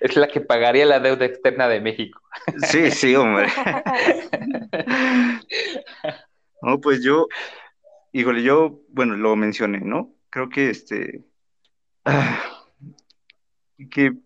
Es 0.00 0.16
la 0.16 0.28
que 0.28 0.40
pagaría 0.40 0.86
la 0.86 0.98
deuda 0.98 1.26
externa 1.26 1.68
de 1.68 1.78
México. 1.82 2.20
Sí, 2.68 2.90
sí, 2.90 3.14
hombre. 3.16 3.48
No, 6.62 6.80
pues 6.80 7.02
yo, 7.04 7.28
híjole, 8.12 8.42
yo, 8.42 8.80
bueno, 8.88 9.14
lo 9.14 9.36
mencioné, 9.36 9.80
¿no? 9.80 10.15
Creo 10.30 10.48
que 10.48 10.70
este, 10.70 11.24
que 13.90 14.16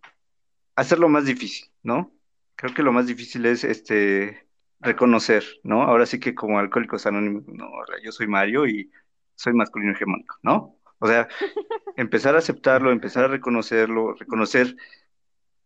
hacerlo 0.77 1.09
más 1.09 1.25
difícil, 1.25 1.71
¿no? 1.83 2.13
Creo 2.57 2.75
que 2.75 2.83
lo 2.83 2.93
más 2.93 3.07
difícil 3.07 3.47
es 3.47 3.65
este 3.65 4.47
reconocer, 4.81 5.45
¿no? 5.63 5.83
Ahora 5.83 6.07
sí 6.07 6.21
que 6.21 6.35
como 6.35 6.59
alcohólicos 6.59 7.07
anónimos, 7.07 7.45
no, 7.47 7.69
yo 8.03 8.13
soy 8.13 8.27
Mario 8.27 8.67
y 8.67 8.91
soy 9.35 9.53
masculino 9.53 9.93
hegemónico, 9.93 10.37
¿no? 10.43 10.79
O 10.99 11.07
sea, 11.07 11.29
empezar 11.97 12.35
a 12.35 12.39
aceptarlo, 12.39 12.91
empezar 12.91 13.25
a 13.25 13.29
reconocerlo, 13.29 14.15
reconocer 14.15 14.77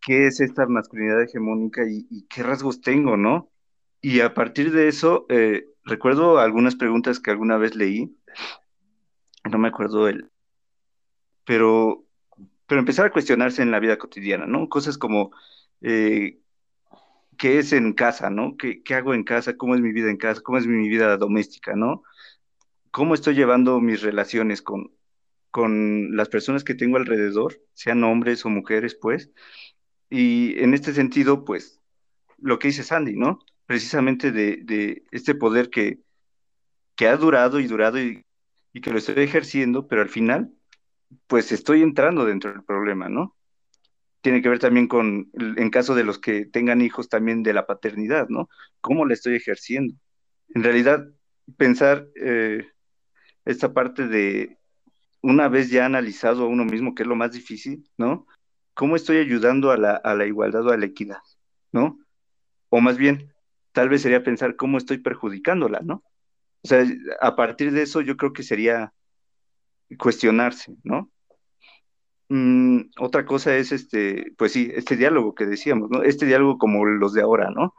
qué 0.01 0.27
es 0.27 0.41
esta 0.41 0.67
masculinidad 0.67 1.23
hegemónica 1.23 1.83
y, 1.89 2.07
y 2.11 2.27
qué 2.27 2.43
rasgos 2.43 2.81
tengo, 2.81 3.17
¿no? 3.17 3.51
Y 4.01 4.21
a 4.21 4.35
partir 4.35 4.71
de 4.73 4.89
eso, 4.89 5.27
eh, 5.31 5.65
recuerdo 5.85 6.39
algunas 6.39 6.77
preguntas 6.77 7.21
que 7.21 7.31
alguna 7.31 7.57
vez 7.57 7.75
leí, 7.75 8.15
no 9.51 9.59
me 9.59 9.69
acuerdo 9.69 10.09
el, 10.09 10.31
pero, 11.45 12.05
pero 12.67 12.81
empezar 12.81 13.07
a 13.07 13.13
cuestionarse 13.13 13.63
en 13.63 13.71
la 13.71 13.81
vida 13.81 13.99
cotidiana, 13.99 14.47
¿no? 14.47 14.69
Cosas 14.69 14.99
como, 14.99 15.33
eh, 15.81 16.41
qué 17.37 17.59
es 17.59 17.73
en 17.73 17.93
casa, 17.93 18.31
¿no? 18.31 18.57
¿Qué, 18.57 18.83
¿Qué 18.83 18.95
hago 18.95 19.15
en 19.15 19.25
casa? 19.25 19.57
¿Cómo 19.57 19.75
es 19.75 19.81
mi 19.81 19.93
vida 19.93 20.11
en 20.11 20.17
casa? 20.17 20.41
¿Cómo 20.41 20.59
es 20.59 20.67
mi 20.67 20.89
vida 20.89 21.17
doméstica, 21.17 21.75
¿no? 21.77 22.03
¿Cómo 22.91 23.15
estoy 23.15 23.35
llevando 23.35 23.81
mis 23.81 24.03
relaciones 24.03 24.63
con, 24.63 24.93
con 25.51 26.17
las 26.17 26.29
personas 26.29 26.65
que 26.65 26.75
tengo 26.75 26.97
alrededor, 26.97 27.61
sean 27.75 28.05
hombres 28.05 28.45
o 28.45 28.51
mujeres, 28.51 28.95
pues? 28.95 29.31
Y 30.11 30.59
en 30.63 30.75
este 30.75 30.93
sentido, 30.95 31.45
pues, 31.45 31.81
lo 32.39 32.59
que 32.59 32.69
dice 32.69 32.85
Sandy, 32.85 33.17
¿no? 33.17 33.41
Precisamente 33.67 34.33
de, 34.33 34.59
de 34.65 35.05
este 35.11 35.35
poder 35.35 35.71
que, 35.71 36.01
que 36.97 37.09
ha 37.09 37.17
durado 37.17 37.61
y 37.61 37.67
durado 37.67 38.01
y, 38.01 38.25
y 38.75 38.81
que 38.81 38.91
lo 38.91 38.99
estoy 38.99 39.23
ejerciendo, 39.23 39.87
pero 39.87 40.03
al 40.03 40.11
final, 40.11 40.53
pues 41.29 41.53
estoy 41.53 41.81
entrando 41.83 42.27
dentro 42.27 42.53
del 42.53 42.65
problema, 42.65 43.09
¿no? 43.09 43.37
Tiene 44.21 44.43
que 44.43 44.49
ver 44.49 44.59
también 44.59 44.89
con, 44.89 45.31
en 45.33 45.71
caso 45.71 45.95
de 45.95 46.03
los 46.03 46.19
que 46.19 46.45
tengan 46.45 46.83
hijos, 46.83 47.09
también 47.09 47.45
de 47.45 47.55
la 47.55 47.67
paternidad, 47.67 48.29
¿no? 48.29 48.49
¿Cómo 48.81 49.07
la 49.07 49.15
estoy 49.15 49.37
ejerciendo? 49.37 49.95
En 50.49 50.65
realidad, 50.65 51.07
pensar 51.57 52.09
eh, 52.21 52.67
esta 53.45 53.73
parte 53.73 54.09
de, 54.09 54.59
una 55.23 55.49
vez 55.49 55.71
ya 55.71 55.87
analizado 55.87 56.43
a 56.43 56.49
uno 56.49 56.65
mismo, 56.65 56.97
que 56.97 57.05
es 57.05 57.09
lo 57.09 57.17
más 57.17 57.31
difícil, 57.31 57.89
¿no? 57.97 58.27
¿Cómo 58.75 58.97
estoy 58.97 59.19
ayudando 59.19 59.71
a 59.71 59.77
la, 59.77 59.93
a 59.95 60.17
la 60.17 60.27
igualdad 60.27 60.67
o 60.67 60.71
a 60.71 60.77
la 60.77 60.87
equidad, 60.87 61.21
¿no? 61.71 62.01
O 62.71 62.81
más 62.81 62.97
bien, 62.97 63.33
tal 63.71 63.89
vez 63.89 64.03
sería 64.03 64.25
pensar 64.25 64.57
cómo 64.57 64.79
estoy 64.79 64.99
perjudicándola, 64.99 65.79
¿no? 65.85 66.03
O 66.65 66.67
sea, 66.67 66.85
a 67.21 67.37
partir 67.37 67.73
de 67.73 67.83
eso 67.83 68.01
yo 68.01 68.17
creo 68.17 68.33
que 68.33 68.43
sería 68.43 68.93
cuestionarse, 69.99 70.75
¿no? 70.83 71.11
Mm, 72.29 72.91
otra 72.99 73.27
cosa 73.27 73.55
es 73.57 73.71
este, 73.71 74.33
pues 74.39 74.53
sí, 74.53 74.71
este 74.75 74.97
diálogo 74.97 75.35
que 75.35 75.45
decíamos, 75.45 75.91
¿no? 75.91 76.03
Este 76.03 76.25
diálogo 76.25 76.57
como 76.57 76.87
los 76.87 77.13
de 77.13 77.21
ahora, 77.21 77.51
¿no? 77.51 77.75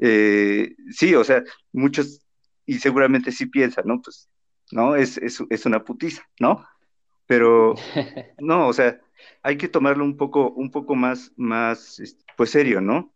Eh, 0.00 0.74
sí, 0.90 1.14
o 1.14 1.24
sea, 1.24 1.42
muchos, 1.72 2.22
y 2.66 2.78
seguramente 2.78 3.32
sí 3.32 3.46
piensan, 3.46 3.84
¿no? 3.86 4.02
Pues, 4.02 4.28
¿no? 4.70 4.96
Es, 4.96 5.16
es, 5.18 5.42
es 5.48 5.66
una 5.66 5.82
putiza, 5.82 6.22
¿no? 6.38 6.66
Pero, 7.26 7.74
no, 8.38 8.68
o 8.68 8.72
sea, 8.74 9.00
hay 9.42 9.56
que 9.56 9.68
tomarlo 9.68 10.04
un 10.04 10.16
poco, 10.18 10.50
un 10.50 10.70
poco 10.70 10.94
más, 10.94 11.32
más, 11.36 12.00
este, 12.00 12.22
pues 12.36 12.50
serio, 12.50 12.82
¿no? 12.82 13.14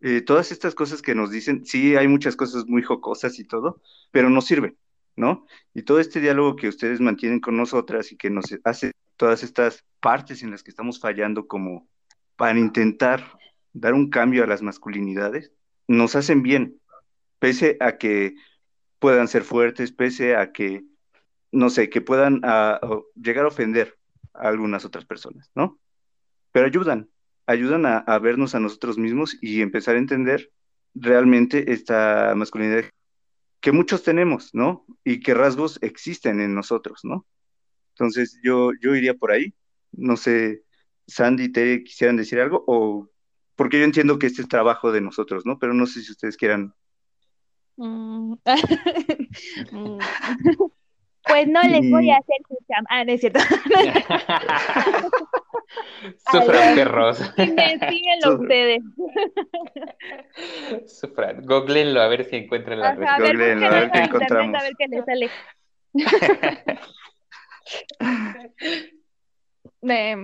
Eh, 0.00 0.20
todas 0.20 0.52
estas 0.52 0.74
cosas 0.74 1.00
que 1.00 1.14
nos 1.14 1.30
dicen, 1.30 1.64
sí, 1.64 1.96
hay 1.96 2.06
muchas 2.08 2.36
cosas 2.36 2.66
muy 2.66 2.82
jocosas 2.82 3.38
y 3.38 3.44
todo, 3.44 3.80
pero 4.10 4.28
no 4.28 4.40
sirven, 4.40 4.76
¿no? 5.16 5.46
Y 5.72 5.82
todo 5.82 6.00
este 6.00 6.20
diálogo 6.20 6.56
que 6.56 6.68
ustedes 6.68 7.00
mantienen 7.00 7.40
con 7.40 7.56
nosotras 7.56 8.12
y 8.12 8.16
que 8.16 8.30
nos 8.30 8.44
hace 8.64 8.92
todas 9.16 9.42
estas 9.42 9.84
partes 10.00 10.42
en 10.42 10.50
las 10.50 10.62
que 10.62 10.70
estamos 10.70 11.00
fallando 11.00 11.46
como 11.46 11.88
para 12.36 12.58
intentar 12.58 13.38
dar 13.72 13.94
un 13.94 14.10
cambio 14.10 14.44
a 14.44 14.46
las 14.46 14.62
masculinidades, 14.62 15.52
nos 15.88 16.14
hacen 16.14 16.42
bien, 16.42 16.80
pese 17.38 17.76
a 17.80 17.96
que 17.96 18.34
puedan 18.98 19.28
ser 19.28 19.44
fuertes, 19.44 19.92
pese 19.92 20.36
a 20.36 20.52
que, 20.52 20.84
no 21.52 21.70
sé, 21.70 21.88
que 21.88 22.00
puedan 22.00 22.40
a, 22.44 22.74
a 22.74 22.80
llegar 23.14 23.44
a 23.44 23.48
ofender 23.48 23.98
a 24.34 24.48
algunas 24.48 24.84
otras 24.84 25.06
personas, 25.06 25.50
¿no? 25.54 25.78
Pero 26.52 26.66
ayudan, 26.66 27.08
ayudan 27.46 27.86
a, 27.86 28.18
vernos 28.18 28.54
a 28.54 28.60
nosotros 28.60 28.98
mismos 28.98 29.38
y 29.40 29.62
empezar 29.62 29.94
a 29.94 29.98
entender 29.98 30.50
realmente 30.94 31.72
esta 31.72 32.34
masculinidad 32.36 32.84
que 33.60 33.72
muchos 33.72 34.02
tenemos, 34.02 34.54
¿no? 34.54 34.84
Y 35.04 35.20
que 35.20 35.34
rasgos 35.34 35.78
existen 35.82 36.40
en 36.40 36.54
nosotros, 36.54 37.00
¿no? 37.04 37.26
Entonces 37.94 38.38
yo, 38.42 38.70
yo 38.80 38.94
iría 38.94 39.14
por 39.14 39.32
ahí. 39.32 39.54
No 39.92 40.16
sé, 40.16 40.64
Sandy, 41.06 41.50
¿te 41.50 41.82
quisieran 41.84 42.16
decir 42.16 42.40
algo? 42.40 42.64
O 42.66 43.08
porque 43.54 43.78
yo 43.78 43.84
entiendo 43.84 44.18
que 44.18 44.26
este 44.26 44.42
es 44.42 44.48
trabajo 44.48 44.92
de 44.92 45.00
nosotros, 45.00 45.46
¿no? 45.46 45.58
Pero 45.58 45.72
no 45.72 45.86
sé 45.86 46.02
si 46.02 46.12
ustedes 46.12 46.36
quieran. 46.36 46.74
Mm. 47.76 48.34
pues 51.26 51.48
no 51.48 51.62
les 51.62 51.90
voy 51.90 52.10
a 52.10 52.16
hacer 52.16 52.36
su. 52.48 52.56
Ah, 52.88 53.04
no 53.04 53.12
es 53.12 53.20
cierto. 53.20 53.40
Sufran, 56.30 56.74
perros. 56.74 57.20
Investíguenlo 57.36 58.40
ustedes. 58.40 58.82
Sufran. 60.86 61.44
Googleenlo 61.44 62.00
a 62.00 62.08
ver 62.08 62.24
si 62.24 62.36
encuentran 62.36 62.80
la 62.80 62.90
Ajá, 62.90 63.16
a 63.16 63.18
ver, 63.18 63.32
Googleenlo, 63.32 63.66
a 63.66 63.70
ver 63.70 63.90
qué 63.90 63.98
encontramos. 63.98 64.60
A 64.60 64.62
ver 64.62 64.72
qué 64.78 64.88
les 64.88 65.04
sale. 65.04 65.30
Eh, 69.88 70.16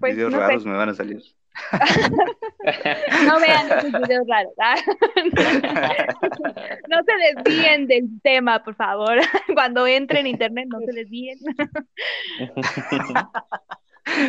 pues, 0.00 0.14
Videos 0.14 0.32
no 0.32 0.38
sé. 0.38 0.46
raros 0.46 0.64
me 0.64 0.72
van 0.72 0.88
a 0.88 0.94
salir. 0.94 1.22
No 3.26 3.40
vean 3.40 3.66
esos 3.66 3.92
videos 3.92 4.26
raros. 4.26 4.52
¿ah? 4.58 4.76
No 6.88 6.98
se 7.04 7.34
desvíen 7.34 7.86
del 7.86 8.08
tema, 8.22 8.62
por 8.62 8.74
favor. 8.74 9.18
Cuando 9.54 9.86
entren 9.86 10.26
en 10.26 10.32
internet, 10.32 10.66
no 10.68 10.80
se 10.80 10.92
desvíen. 10.92 11.38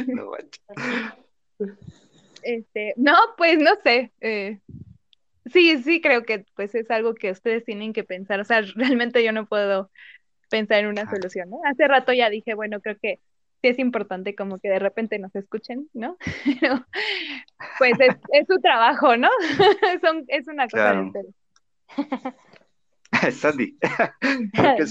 No. 0.08 0.32
Este, 2.44 2.94
no, 2.98 3.14
pues 3.38 3.58
no 3.60 3.72
sé. 3.84 4.12
eh, 4.22 4.60
sí, 5.46 5.82
sí, 5.84 6.02
creo 6.02 6.24
que 6.24 6.46
pues 6.56 6.76
es 6.76 6.90
algo 6.92 7.16
que 7.16 7.32
ustedes 7.32 7.64
tienen 7.66 7.94
que 7.94 8.04
pensar. 8.04 8.40
O 8.40 8.44
sea, 8.44 8.62
realmente 8.76 9.24
yo 9.24 9.32
no 9.32 9.46
puedo 9.46 9.92
pensar 10.50 10.80
en 10.80 10.88
una 10.88 11.10
solución, 11.10 11.50
¿no? 11.50 11.60
Hace 11.66 11.88
rato 11.88 12.14
ya 12.14 12.30
dije, 12.30 12.54
bueno, 12.54 12.80
creo 12.82 12.98
que 13.02 13.20
es 13.70 13.80
importante 13.80 14.36
como 14.36 14.60
que 14.60 14.70
de 14.70 14.80
repente 14.80 15.20
nos 15.20 15.36
escuchen, 15.36 15.90
¿no? 15.94 16.18
Pero, 16.60 16.86
pues 17.78 17.94
es, 18.00 18.16
es 18.32 18.48
su 18.48 18.60
trabajo, 18.60 19.16
¿no? 19.18 19.30
Son- 20.02 20.26
es 20.28 20.48
una 20.48 20.68
cosa 20.68 20.94
Claro. 20.94 21.12
Sandy. 23.32 23.78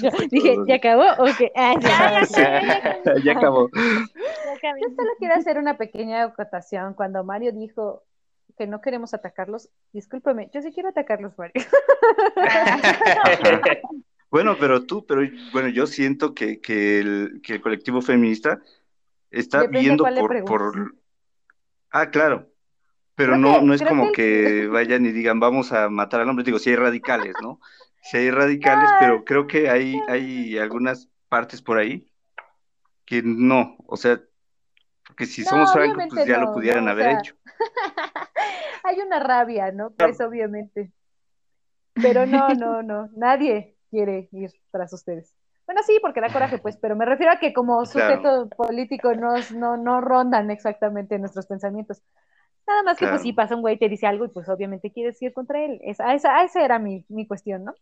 Yo 0.00 0.10
dije. 0.30 0.56
¿ya 0.66 0.76
acabó? 0.76 1.02
Ok. 1.18 1.50
Ah, 1.56 1.74
ya. 1.80 3.00
Ya 3.24 3.32
acabó. 3.32 3.68
Ya 3.74 4.52
acabé. 4.54 4.80
Yo 4.80 4.88
solo 4.94 5.10
quiero 5.18 5.34
hacer 5.34 5.58
una 5.58 5.76
pequeña 5.76 6.22
acotación. 6.22 6.94
Cuando 6.94 7.24
Mario 7.24 7.52
dijo 7.52 8.04
que 8.56 8.66
no 8.66 8.80
queremos 8.80 9.12
atacarlos, 9.12 9.70
discúlpeme, 9.92 10.50
yo 10.52 10.62
sí 10.62 10.72
quiero 10.72 10.90
atacarlos, 10.90 11.36
Mario. 11.36 11.64
Bueno, 14.33 14.57
pero 14.59 14.85
tú, 14.87 15.05
pero 15.07 15.20
bueno, 15.53 15.68
yo 15.68 15.87
siento 15.87 16.35
que, 16.35 16.61
que, 16.61 17.01
el, 17.01 17.41
que 17.43 17.53
el 17.55 17.61
colectivo 17.61 18.01
feminista 18.01 18.62
está 19.30 19.59
Depende 19.59 19.80
viendo 19.80 20.05
cuál 20.05 20.14
le 20.14 20.20
por, 20.22 20.45
por... 20.47 20.95
Ah, 21.91 22.11
claro, 22.11 22.49
pero 23.14 23.37
no, 23.37 23.61
que- 23.61 23.66
no 23.66 23.74
es 23.74 23.83
como 23.83 24.11
que- 24.12 24.66
vayan 24.72 25.05
y 25.05 25.12
digan, 25.12 25.39
vamos 25.39 25.72
a 25.72 25.91
matar 25.91 26.22
al 26.22 26.30
hombre. 26.30 26.45
Digo, 26.45 26.59
sí 26.59 26.70
hay 26.70 26.76
radicales, 26.76 27.37
¿no? 27.43 27.61
Sí 28.11 28.16
hay 28.16 28.30
radicales, 28.30 28.91
pero 28.99 29.22
creo 29.24 29.47
que 29.47 29.68
hay, 29.68 29.95
hay 30.09 30.57
algunas 30.59 31.11
partes 31.28 31.61
por 31.61 31.76
ahí 31.76 32.07
que 33.05 33.22
no, 33.22 33.76
o 33.87 33.97
sea, 33.99 34.20
porque 35.07 35.26
si 35.26 35.43
No, 35.43 35.51
somos 35.51 35.72
francos, 35.72 36.05
pues 36.09 36.24
ya 36.26 36.39
no, 36.39 36.47
lo 36.47 36.55
pudieran 36.55 36.85
no, 36.85 36.91
o 36.91 36.95
haber 36.95 37.18
hecho. 37.20 37.35
Hay 38.85 38.99
una 39.01 39.20
rabia, 39.20 39.70
¿no? 39.72 39.91
Pues 39.91 40.20
obviamente. 40.20 40.91
Pero 41.95 42.26
no, 42.26 42.55
no, 42.55 42.83
no. 42.83 43.11
Nadie 43.14 43.71
quiere 43.93 44.28
ir 44.32 44.51
tras 44.70 44.93
ustedes. 44.95 45.34
Bueno, 45.66 45.82
sí, 45.86 45.99
porque 46.01 46.20
da 46.20 46.32
coraje, 46.32 46.59
pues, 46.59 46.76
pero 46.78 46.97
me 46.97 47.05
refiero 47.05 47.30
a 47.32 47.38
que 47.38 47.53
como 47.53 47.84
Claro. 47.84 48.16
sujeto 48.16 48.49
político 48.57 49.14
nos, 49.14 49.53
no, 49.53 49.76
no 49.76 50.01
rondan 50.01 50.51
exactamente 50.51 51.18
nuestros 51.18 51.47
pensamientos. 51.47 52.03
Nada 52.66 52.82
más 52.84 52.97
que 52.97 53.09
pues 53.09 53.22
sí 53.22 53.32
pasa 53.32 53.57
un 53.57 53.61
güey 53.61 53.74
y 53.74 53.78
te 53.78 53.88
dice 53.88 54.07
algo 54.07 54.24
y 54.24 54.28
pues 54.28 54.49
obviamente 54.49 54.93
quieres 54.93 55.20
ir 55.20 55.32
contra 55.32 55.64
él. 55.64 55.80
Esa, 55.82 56.14
esa, 56.14 56.43
esa 56.45 56.64
era 56.64 56.78
mi, 56.78 57.05
mi 57.09 57.26
cuestión, 57.26 57.64
¿no? 57.64 57.74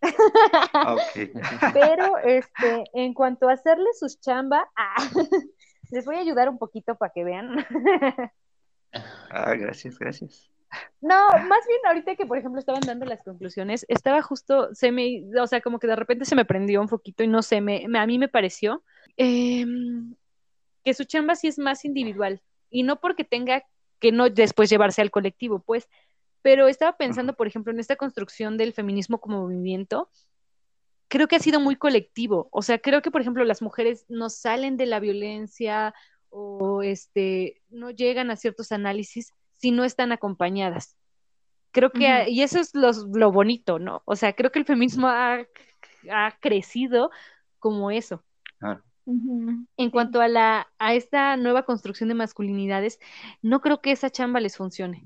Ah. 0.75 0.97
Pero 1.75 2.19
este, 2.19 2.85
en 2.95 3.15
cuanto 3.15 3.49
a 3.49 3.53
hacerle 3.53 3.91
sus 3.99 4.21
chamba, 4.21 4.69
ah, 4.77 4.97
les 5.91 6.05
voy 6.07 6.17
a 6.17 6.21
ayudar 6.21 6.49
un 6.49 6.59
poquito 6.59 6.97
para 6.97 7.13
que 7.13 7.25
vean. 7.25 7.65
Ah, 9.31 9.55
gracias, 9.55 9.97
gracias. 9.97 10.51
No, 11.01 11.29
más 11.31 11.67
bien 11.67 11.81
ahorita 11.87 12.15
que, 12.17 12.27
por 12.27 12.39
ejemplo, 12.39 12.61
estaban 12.61 12.81
dando 12.83 13.07
las 13.07 13.23
conclusiones, 13.23 13.85
estaba 13.89 14.23
justo, 14.23 14.75
se 14.75 14.93
me, 14.93 15.25
o 15.41 15.47
sea, 15.47 15.61
como 15.61 15.79
que 15.79 15.87
de 15.87 15.97
repente 15.97 16.25
se 16.25 16.35
me 16.37 16.45
prendió 16.45 16.81
un 16.81 16.89
poquito 16.89 17.23
y 17.25 17.29
no 17.29 17.43
sé, 17.43 17.61
me, 17.61 17.87
me- 17.89 17.99
a 17.99 18.07
mí 18.07 18.19
me 18.19 18.29
pareció 18.29 18.83
em, 19.17 20.15
que 20.85 20.95
su 20.95 21.05
chamba 21.05 21.37
sí 21.37 21.49
es 21.49 21.59
más 21.59 21.85
individual 21.85 22.43
y 22.71 22.83
no 22.85 23.01
porque 23.01 23.25
tenga 23.25 23.65
que 24.01 24.13
no 24.13 24.31
después 24.31 24.71
llevarse 24.71 25.03
al 25.03 25.11
colectivo, 25.11 25.61
pues, 25.61 25.89
pero 26.43 26.69
estaba 26.69 26.97
pensando, 26.97 27.35
por 27.35 27.47
ejemplo, 27.49 27.73
en 27.73 27.81
esta 27.81 27.97
construcción 27.97 28.57
del 28.59 28.73
feminismo 28.75 29.21
como 29.21 29.43
movimiento, 29.43 30.11
creo 31.09 31.29
que 31.29 31.37
ha 31.37 31.41
sido 31.41 31.61
muy 31.61 31.77
colectivo, 31.77 32.49
o 32.53 32.63
sea, 32.63 32.79
creo 32.79 33.03
que, 33.03 33.11
por 33.11 33.21
ejemplo, 33.21 33.45
las 33.45 33.63
mujeres 33.63 34.05
no 34.09 34.31
salen 34.31 34.77
de 34.77 34.87
la 34.87 35.01
violencia 35.01 35.95
o 36.29 36.83
este, 36.83 37.61
no 37.69 37.91
llegan 37.91 38.31
a 38.31 38.37
ciertos 38.37 38.71
análisis 38.73 39.35
si 39.61 39.71
no 39.71 39.85
están 39.85 40.13
acompañadas. 40.13 40.97
Creo 41.73 41.91
que, 41.93 42.27
y 42.29 42.43
eso 42.43 42.59
es 42.59 42.75
los- 42.75 43.07
lo 43.15 43.31
bonito, 43.31 43.79
¿no? 43.79 44.03
O 44.05 44.17
sea, 44.17 44.33
creo 44.33 44.51
que 44.51 44.59
el 44.59 44.65
feminismo 44.65 45.07
ha, 45.07 45.39
ha 46.11 46.37
crecido 46.41 47.11
como 47.59 47.91
eso. 47.91 48.25
Ujú. 49.05 49.67
En 49.77 49.91
cuanto 49.91 50.21
a 50.21 50.29
la, 50.29 50.69
a 50.79 50.95
esta 50.95 51.37
nueva 51.37 51.65
construcción 51.65 52.09
de 52.09 52.15
masculinidades, 52.15 52.99
no 53.43 53.61
creo 53.61 53.81
que 53.81 53.93
esa 53.93 54.11
chamba 54.11 54.41
les 54.41 54.57
funcione. 54.57 55.05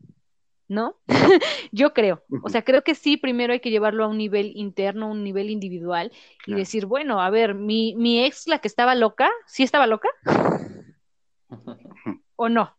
¿no? 0.67 0.97
Yo 1.73 1.93
creo. 1.93 2.23
O 2.43 2.49
sea, 2.49 2.63
creo 2.63 2.83
que 2.83 2.95
sí, 2.95 3.19
primero 3.19 3.53
hay 3.53 3.61
que 3.61 3.71
llevarlo 3.71 4.03
a 4.05 4.09
un 4.09 4.17
nivel 4.17 4.53
interno, 4.57 5.11
un 5.11 5.23
nivel 5.23 5.51
individual 5.51 6.11
y 6.15 6.45
Claro. 6.47 6.59
decir, 6.59 6.87
bueno, 6.87 7.21
a 7.21 7.29
ver, 7.29 7.55
mi, 7.55 7.95
mi 7.97 8.25
ex, 8.25 8.47
la 8.47 8.59
que 8.61 8.69
estaba 8.69 8.95
loca, 8.95 9.29
¿sí 9.47 9.63
estaba 9.63 9.87
loca? 9.87 10.09
¿O 12.37 12.49
no? 12.49 12.75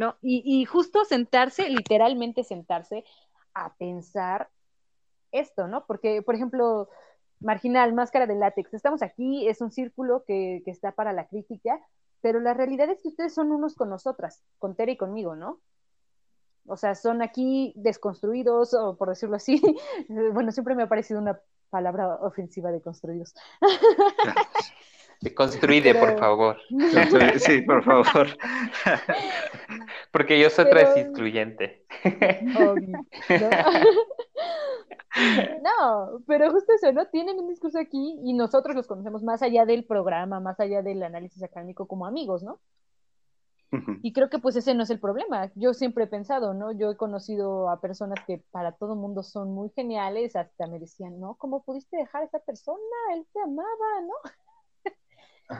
¿No? 0.00 0.16
Y, 0.22 0.42
y 0.46 0.64
justo 0.64 1.04
sentarse, 1.04 1.68
literalmente 1.68 2.42
sentarse 2.42 3.04
a 3.52 3.74
pensar 3.74 4.48
esto, 5.30 5.68
¿no? 5.68 5.84
Porque, 5.84 6.22
por 6.22 6.34
ejemplo, 6.34 6.88
marginal, 7.38 7.92
máscara 7.92 8.26
de 8.26 8.34
látex, 8.34 8.72
estamos 8.72 9.02
aquí, 9.02 9.46
es 9.46 9.60
un 9.60 9.70
círculo 9.70 10.24
que, 10.26 10.62
que 10.64 10.70
está 10.70 10.92
para 10.92 11.12
la 11.12 11.26
crítica, 11.28 11.78
pero 12.22 12.40
la 12.40 12.54
realidad 12.54 12.88
es 12.88 13.02
que 13.02 13.08
ustedes 13.08 13.34
son 13.34 13.52
unos 13.52 13.74
con 13.74 13.90
nosotras, 13.90 14.42
con 14.58 14.74
Tere 14.74 14.92
y 14.92 14.96
conmigo, 14.96 15.36
¿no? 15.36 15.60
O 16.66 16.78
sea, 16.78 16.94
son 16.94 17.20
aquí 17.20 17.74
desconstruidos, 17.76 18.72
o 18.72 18.96
por 18.96 19.10
decirlo 19.10 19.36
así. 19.36 19.60
Bueno, 20.32 20.50
siempre 20.50 20.74
me 20.74 20.84
ha 20.84 20.88
parecido 20.88 21.20
una 21.20 21.38
palabra 21.68 22.14
ofensiva 22.22 22.72
de 22.72 22.80
construidos. 22.80 23.34
Construide, 25.36 25.94
por 25.94 26.08
Pero- 26.08 26.18
favor. 26.18 26.58
Sí, 27.38 27.60
por 27.60 27.84
favor. 27.84 28.28
Porque 30.10 30.40
yo 30.40 30.50
soy 30.50 30.64
Pero- 30.66 30.78
otra 30.80 30.90
es 30.90 30.96
excluyente. 31.06 31.86
Obvio, 32.58 32.88
¿no? 32.88 33.00
No, 35.62 36.20
pero 36.26 36.50
justo 36.52 36.72
eso, 36.72 36.92
¿no? 36.92 37.06
Tienen 37.06 37.38
un 37.38 37.48
discurso 37.48 37.78
aquí 37.78 38.18
y 38.24 38.32
nosotros 38.32 38.74
los 38.76 38.86
conocemos 38.86 39.22
más 39.22 39.42
allá 39.42 39.64
del 39.66 39.84
programa, 39.84 40.40
más 40.40 40.58
allá 40.60 40.82
del 40.82 41.02
análisis 41.02 41.42
académico 41.42 41.86
como 41.86 42.06
amigos, 42.06 42.42
¿no? 42.42 42.60
Y 44.02 44.12
creo 44.12 44.28
que 44.28 44.40
pues 44.40 44.56
ese 44.56 44.74
no 44.74 44.82
es 44.82 44.90
el 44.90 44.98
problema. 44.98 45.52
Yo 45.54 45.74
siempre 45.74 46.02
he 46.02 46.06
pensado, 46.08 46.54
¿no? 46.54 46.72
Yo 46.72 46.90
he 46.90 46.96
conocido 46.96 47.70
a 47.70 47.80
personas 47.80 48.18
que 48.26 48.42
para 48.50 48.72
todo 48.72 48.96
mundo 48.96 49.22
son 49.22 49.52
muy 49.54 49.70
geniales, 49.70 50.34
hasta 50.34 50.66
me 50.66 50.80
decían, 50.80 51.20
¿no? 51.20 51.36
¿Cómo 51.36 51.62
pudiste 51.62 51.96
dejar 51.96 52.22
a 52.22 52.24
esa 52.24 52.40
persona? 52.40 52.80
Él 53.14 53.24
te 53.32 53.40
amaba, 53.40 54.00
¿no? 54.02 54.14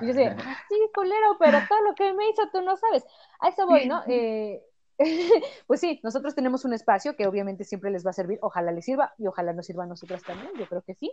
Y 0.01 0.07
yo 0.07 0.15
decía, 0.15 0.37
"Ah, 0.39 0.57
sí, 0.69 0.77
colero, 0.95 1.37
pero 1.39 1.59
todo 1.69 1.81
lo 1.83 1.95
que 1.95 2.13
me 2.13 2.29
hizo 2.29 2.43
tú 2.53 2.63
no 2.63 2.77
sabes. 2.77 3.05
A 3.41 3.49
eso 3.49 3.67
voy, 3.67 3.87
¿no? 3.87 4.03
Eh, 4.09 4.63
pues 5.67 5.81
sí, 5.81 5.99
nosotros 6.03 6.35
tenemos 6.35 6.65
un 6.65 6.75
espacio 6.75 7.17
que 7.17 7.27
obviamente 7.27 7.65
siempre 7.65 7.91
les 7.91 8.05
va 8.05 8.11
a 8.11 8.15
servir, 8.15 8.39
ojalá 8.43 8.71
les 8.73 8.85
sirva 8.85 9.15
y 9.19 9.27
ojalá 9.27 9.53
nos 9.53 9.67
sirva 9.67 9.85
a 9.85 9.87
nosotras 9.87 10.23
también, 10.23 10.53
yo 10.59 10.67
creo 10.67 10.83
que 10.83 10.95
sí, 10.95 11.13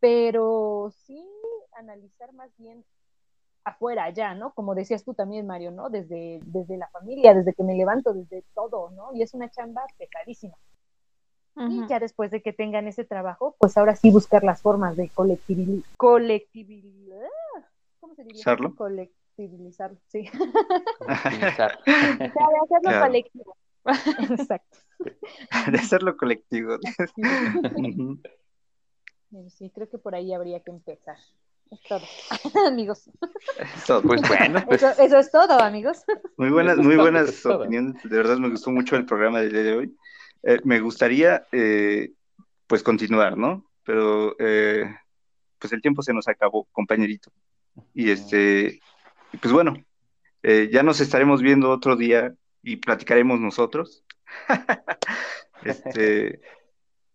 pero 0.00 0.90
sí 1.04 1.22
analizar 1.72 2.32
más 2.32 2.50
bien 2.56 2.84
afuera, 3.64 4.04
allá, 4.04 4.34
¿no? 4.34 4.52
Como 4.54 4.74
decías 4.74 5.04
tú 5.04 5.12
también, 5.14 5.46
Mario, 5.46 5.70
¿no? 5.70 5.90
Desde, 5.90 6.40
desde 6.44 6.78
la 6.78 6.88
familia, 6.88 7.34
desde 7.34 7.52
que 7.52 7.62
me 7.62 7.74
levanto, 7.74 8.14
desde 8.14 8.42
todo, 8.54 8.90
¿no? 8.90 9.12
Y 9.12 9.22
es 9.22 9.34
una 9.34 9.50
chamba 9.50 9.82
pesadísima. 9.98 10.56
Y 11.68 11.86
ya 11.88 11.98
después 12.00 12.30
de 12.30 12.40
que 12.40 12.54
tengan 12.54 12.88
ese 12.88 13.04
trabajo, 13.04 13.54
pues 13.58 13.76
ahora 13.76 13.94
sí 13.94 14.10
buscar 14.10 14.44
las 14.44 14.62
formas 14.62 14.96
de 14.96 15.10
colectivi- 15.10 15.84
colectividad. 15.98 17.28
¿Cómo 18.00 18.14
se. 18.14 18.24
Colectivizarlo, 18.76 19.98
sí. 20.08 20.28
De 21.06 21.44
hacerlo 21.44 22.80
Claro. 22.82 23.06
colectivo. 23.06 23.56
Exacto. 24.30 24.78
De 25.70 25.78
hacerlo 25.78 26.16
colectivo. 26.16 26.78
Sí, 29.50 29.70
creo 29.70 29.88
que 29.88 29.96
por 29.98 30.16
ahí 30.16 30.32
habría 30.34 30.58
que 30.60 30.72
empezar. 30.72 31.16
Es 31.70 31.80
todo. 31.82 32.00
amigos. 32.66 33.08
Todo. 33.86 34.02
Pues 34.02 34.26
bueno, 34.26 34.60
pues 34.66 34.82
Eso, 34.82 35.00
eso 35.02 35.18
es 35.18 35.30
todo, 35.30 35.60
amigos. 35.60 36.02
Muy 36.36 36.50
buenas, 36.50 36.78
muy 36.78 36.96
buenas 36.96 37.46
opiniones. 37.46 38.02
De 38.02 38.16
verdad 38.16 38.38
me 38.38 38.50
gustó 38.50 38.72
mucho 38.72 38.96
el 38.96 39.06
programa 39.06 39.40
del 39.40 39.52
día 39.52 39.62
de 39.62 39.76
hoy. 39.76 39.96
Eh, 40.42 40.58
me 40.64 40.80
gustaría, 40.80 41.46
eh, 41.52 42.10
pues, 42.66 42.82
continuar, 42.82 43.38
¿no? 43.38 43.70
Pero, 43.84 44.34
eh, 44.40 44.84
pues, 45.60 45.72
el 45.72 45.80
tiempo 45.80 46.02
se 46.02 46.12
nos 46.12 46.26
acabó, 46.26 46.64
compañerito. 46.72 47.30
Y 47.94 48.10
este, 48.10 48.80
pues 49.40 49.52
bueno, 49.52 49.74
eh, 50.42 50.68
ya 50.72 50.82
nos 50.82 51.00
estaremos 51.00 51.42
viendo 51.42 51.70
otro 51.70 51.96
día 51.96 52.34
y 52.62 52.76
platicaremos 52.76 53.40
nosotros. 53.40 54.04
Este, 55.62 56.40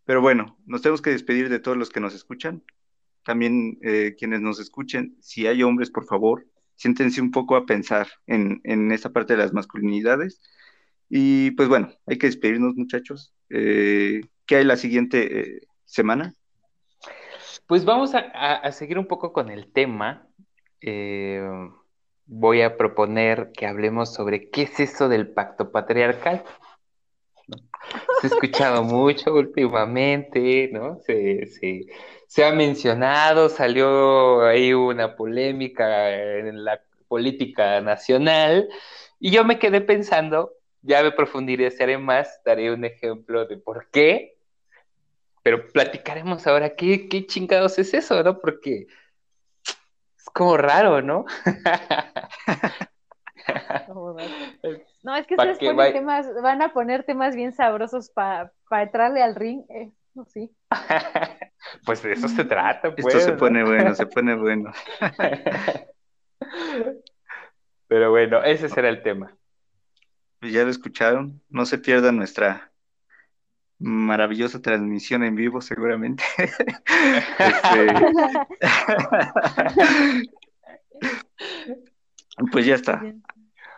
pero 0.05 0.21
bueno, 0.21 0.57
nos 0.67 0.83
tenemos 0.83 1.01
que 1.01 1.09
despedir 1.09 1.49
de 1.49 1.57
todos 1.59 1.77
los 1.77 1.89
que 1.89 1.99
nos 1.99 2.13
escuchan. 2.13 2.63
También 3.23 3.79
eh, 3.81 4.15
quienes 4.19 4.39
nos 4.41 4.59
escuchen, 4.59 5.15
si 5.19 5.47
hay 5.47 5.63
hombres, 5.63 5.89
por 5.89 6.05
favor, 6.05 6.45
siéntense 6.75 7.21
un 7.21 7.31
poco 7.31 7.55
a 7.55 7.65
pensar 7.65 8.07
en, 8.27 8.61
en 8.63 8.91
esa 8.91 9.09
parte 9.11 9.33
de 9.33 9.39
las 9.41 9.51
masculinidades. 9.53 10.41
Y 11.09 11.51
pues 11.51 11.67
bueno, 11.69 11.91
hay 12.05 12.17
que 12.19 12.27
despedirnos, 12.27 12.75
muchachos. 12.75 13.33
Eh, 13.49 14.21
¿qué 14.45 14.57
hay 14.57 14.63
la 14.63 14.77
siguiente 14.77 15.61
semana? 15.85 16.35
Pues 17.67 17.83
vamos 17.83 18.13
a- 18.13 18.19
a 18.19 18.71
seguir 18.71 18.99
un 18.99 19.07
poco 19.07 19.33
con 19.33 19.49
el 19.49 19.71
tema. 19.71 20.27
Eh, 20.81 21.41
voy 22.25 22.61
a 22.61 22.77
proponer 22.77 23.51
que 23.53 23.67
hablemos 23.67 24.13
sobre 24.13 24.49
qué 24.49 24.63
es 24.63 24.79
eso 24.79 25.09
del 25.09 25.29
pacto 25.33 25.71
patriarcal. 25.71 26.43
¿no? 27.47 27.57
Se 28.21 28.27
ha 28.27 28.29
escuchado 28.29 28.83
mucho 28.85 29.33
últimamente, 29.35 30.69
¿no? 30.73 30.99
Se, 31.05 31.45
se- 31.47 31.85
se 32.27 32.43
ha 32.45 32.51
mencionado, 32.51 33.49
salió 33.49 34.41
ahí 34.43 34.73
una 34.73 35.15
polémica 35.15 36.11
en 36.39 36.63
la 36.65 36.81
política 37.07 37.81
nacional 37.81 38.67
y 39.19 39.31
yo 39.31 39.45
me 39.45 39.59
quedé 39.59 39.81
pensando, 39.81 40.53
ya 40.81 41.03
me 41.03 41.11
profundizaré 41.11 41.97
más, 41.97 42.41
daré 42.45 42.73
un 42.73 42.83
ejemplo 42.85 43.45
de 43.45 43.57
por 43.57 43.89
qué 43.91 44.37
pero 45.43 45.67
platicaremos 45.71 46.47
ahora 46.47 46.75
qué, 46.75 47.07
qué 47.07 47.25
chingados 47.27 47.77
es 47.79 47.93
eso, 47.93 48.23
¿no? 48.23 48.39
Porque 48.39 48.87
como 50.35 50.57
raro, 50.57 51.01
¿no? 51.01 51.25
No, 55.03 55.15
es 55.15 55.27
que 55.27 55.35
ustedes 55.35 55.57
que 55.57 55.73
ponen 55.73 55.93
temas, 55.93 56.27
van 56.41 56.61
a 56.61 56.73
poner 56.73 57.03
temas 57.03 57.35
bien 57.35 57.53
sabrosos 57.53 58.09
para 58.09 58.51
entrarle 58.71 59.23
al 59.23 59.35
ring. 59.35 59.63
Eh, 59.69 59.91
no, 60.13 60.25
sí. 60.25 60.51
Pues 61.85 62.03
de 62.03 62.13
eso 62.13 62.27
se 62.27 62.43
trata, 62.43 62.89
Esto 62.89 63.01
pues, 63.01 63.23
se 63.23 63.31
¿no? 63.31 63.37
pone 63.37 63.63
bueno, 63.63 63.95
se 63.95 64.05
pone 64.05 64.35
bueno. 64.35 64.71
Pero 67.87 68.11
bueno, 68.11 68.43
ese 68.43 68.69
será 68.69 68.89
el 68.89 69.01
tema. 69.01 69.35
Pues 70.39 70.51
ya 70.53 70.63
lo 70.63 70.69
escucharon, 70.69 71.41
no 71.49 71.65
se 71.65 71.79
pierdan 71.79 72.17
nuestra 72.17 72.71
maravillosa 73.79 74.61
transmisión 74.61 75.23
en 75.23 75.35
vivo, 75.35 75.61
seguramente. 75.61 76.23
Este, 77.37 77.87
pues 82.51 82.65
ya 82.65 82.75
está, 82.75 83.01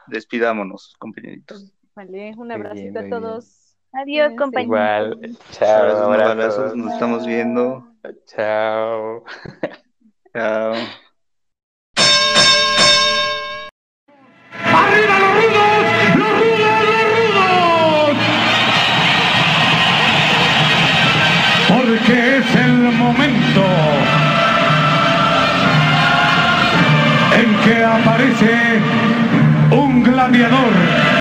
despidámonos, 0.08 0.95
compañeritos. 1.00 1.74
Vale, 1.95 2.34
un 2.38 2.52
abracito 2.52 3.00
bien, 3.00 3.14
a 3.14 3.18
todos. 3.18 3.76
Adiós, 3.91 4.34
compañeros. 4.38 5.18
Igual, 5.18 5.38
chao, 5.52 6.04
abrazos. 6.04 6.32
abrazos, 6.32 6.76
nos 6.76 6.93
estamos 6.93 7.26
viendo. 7.26 7.91
Chao. 8.26 9.24
Chao. 10.34 10.74
¡Arriba 14.54 15.07
el 22.68 22.91
momento 22.97 23.63
en 27.39 27.55
que 27.63 27.86
aparece 27.86 28.80
un 29.72 30.03
gladiador 30.03 31.07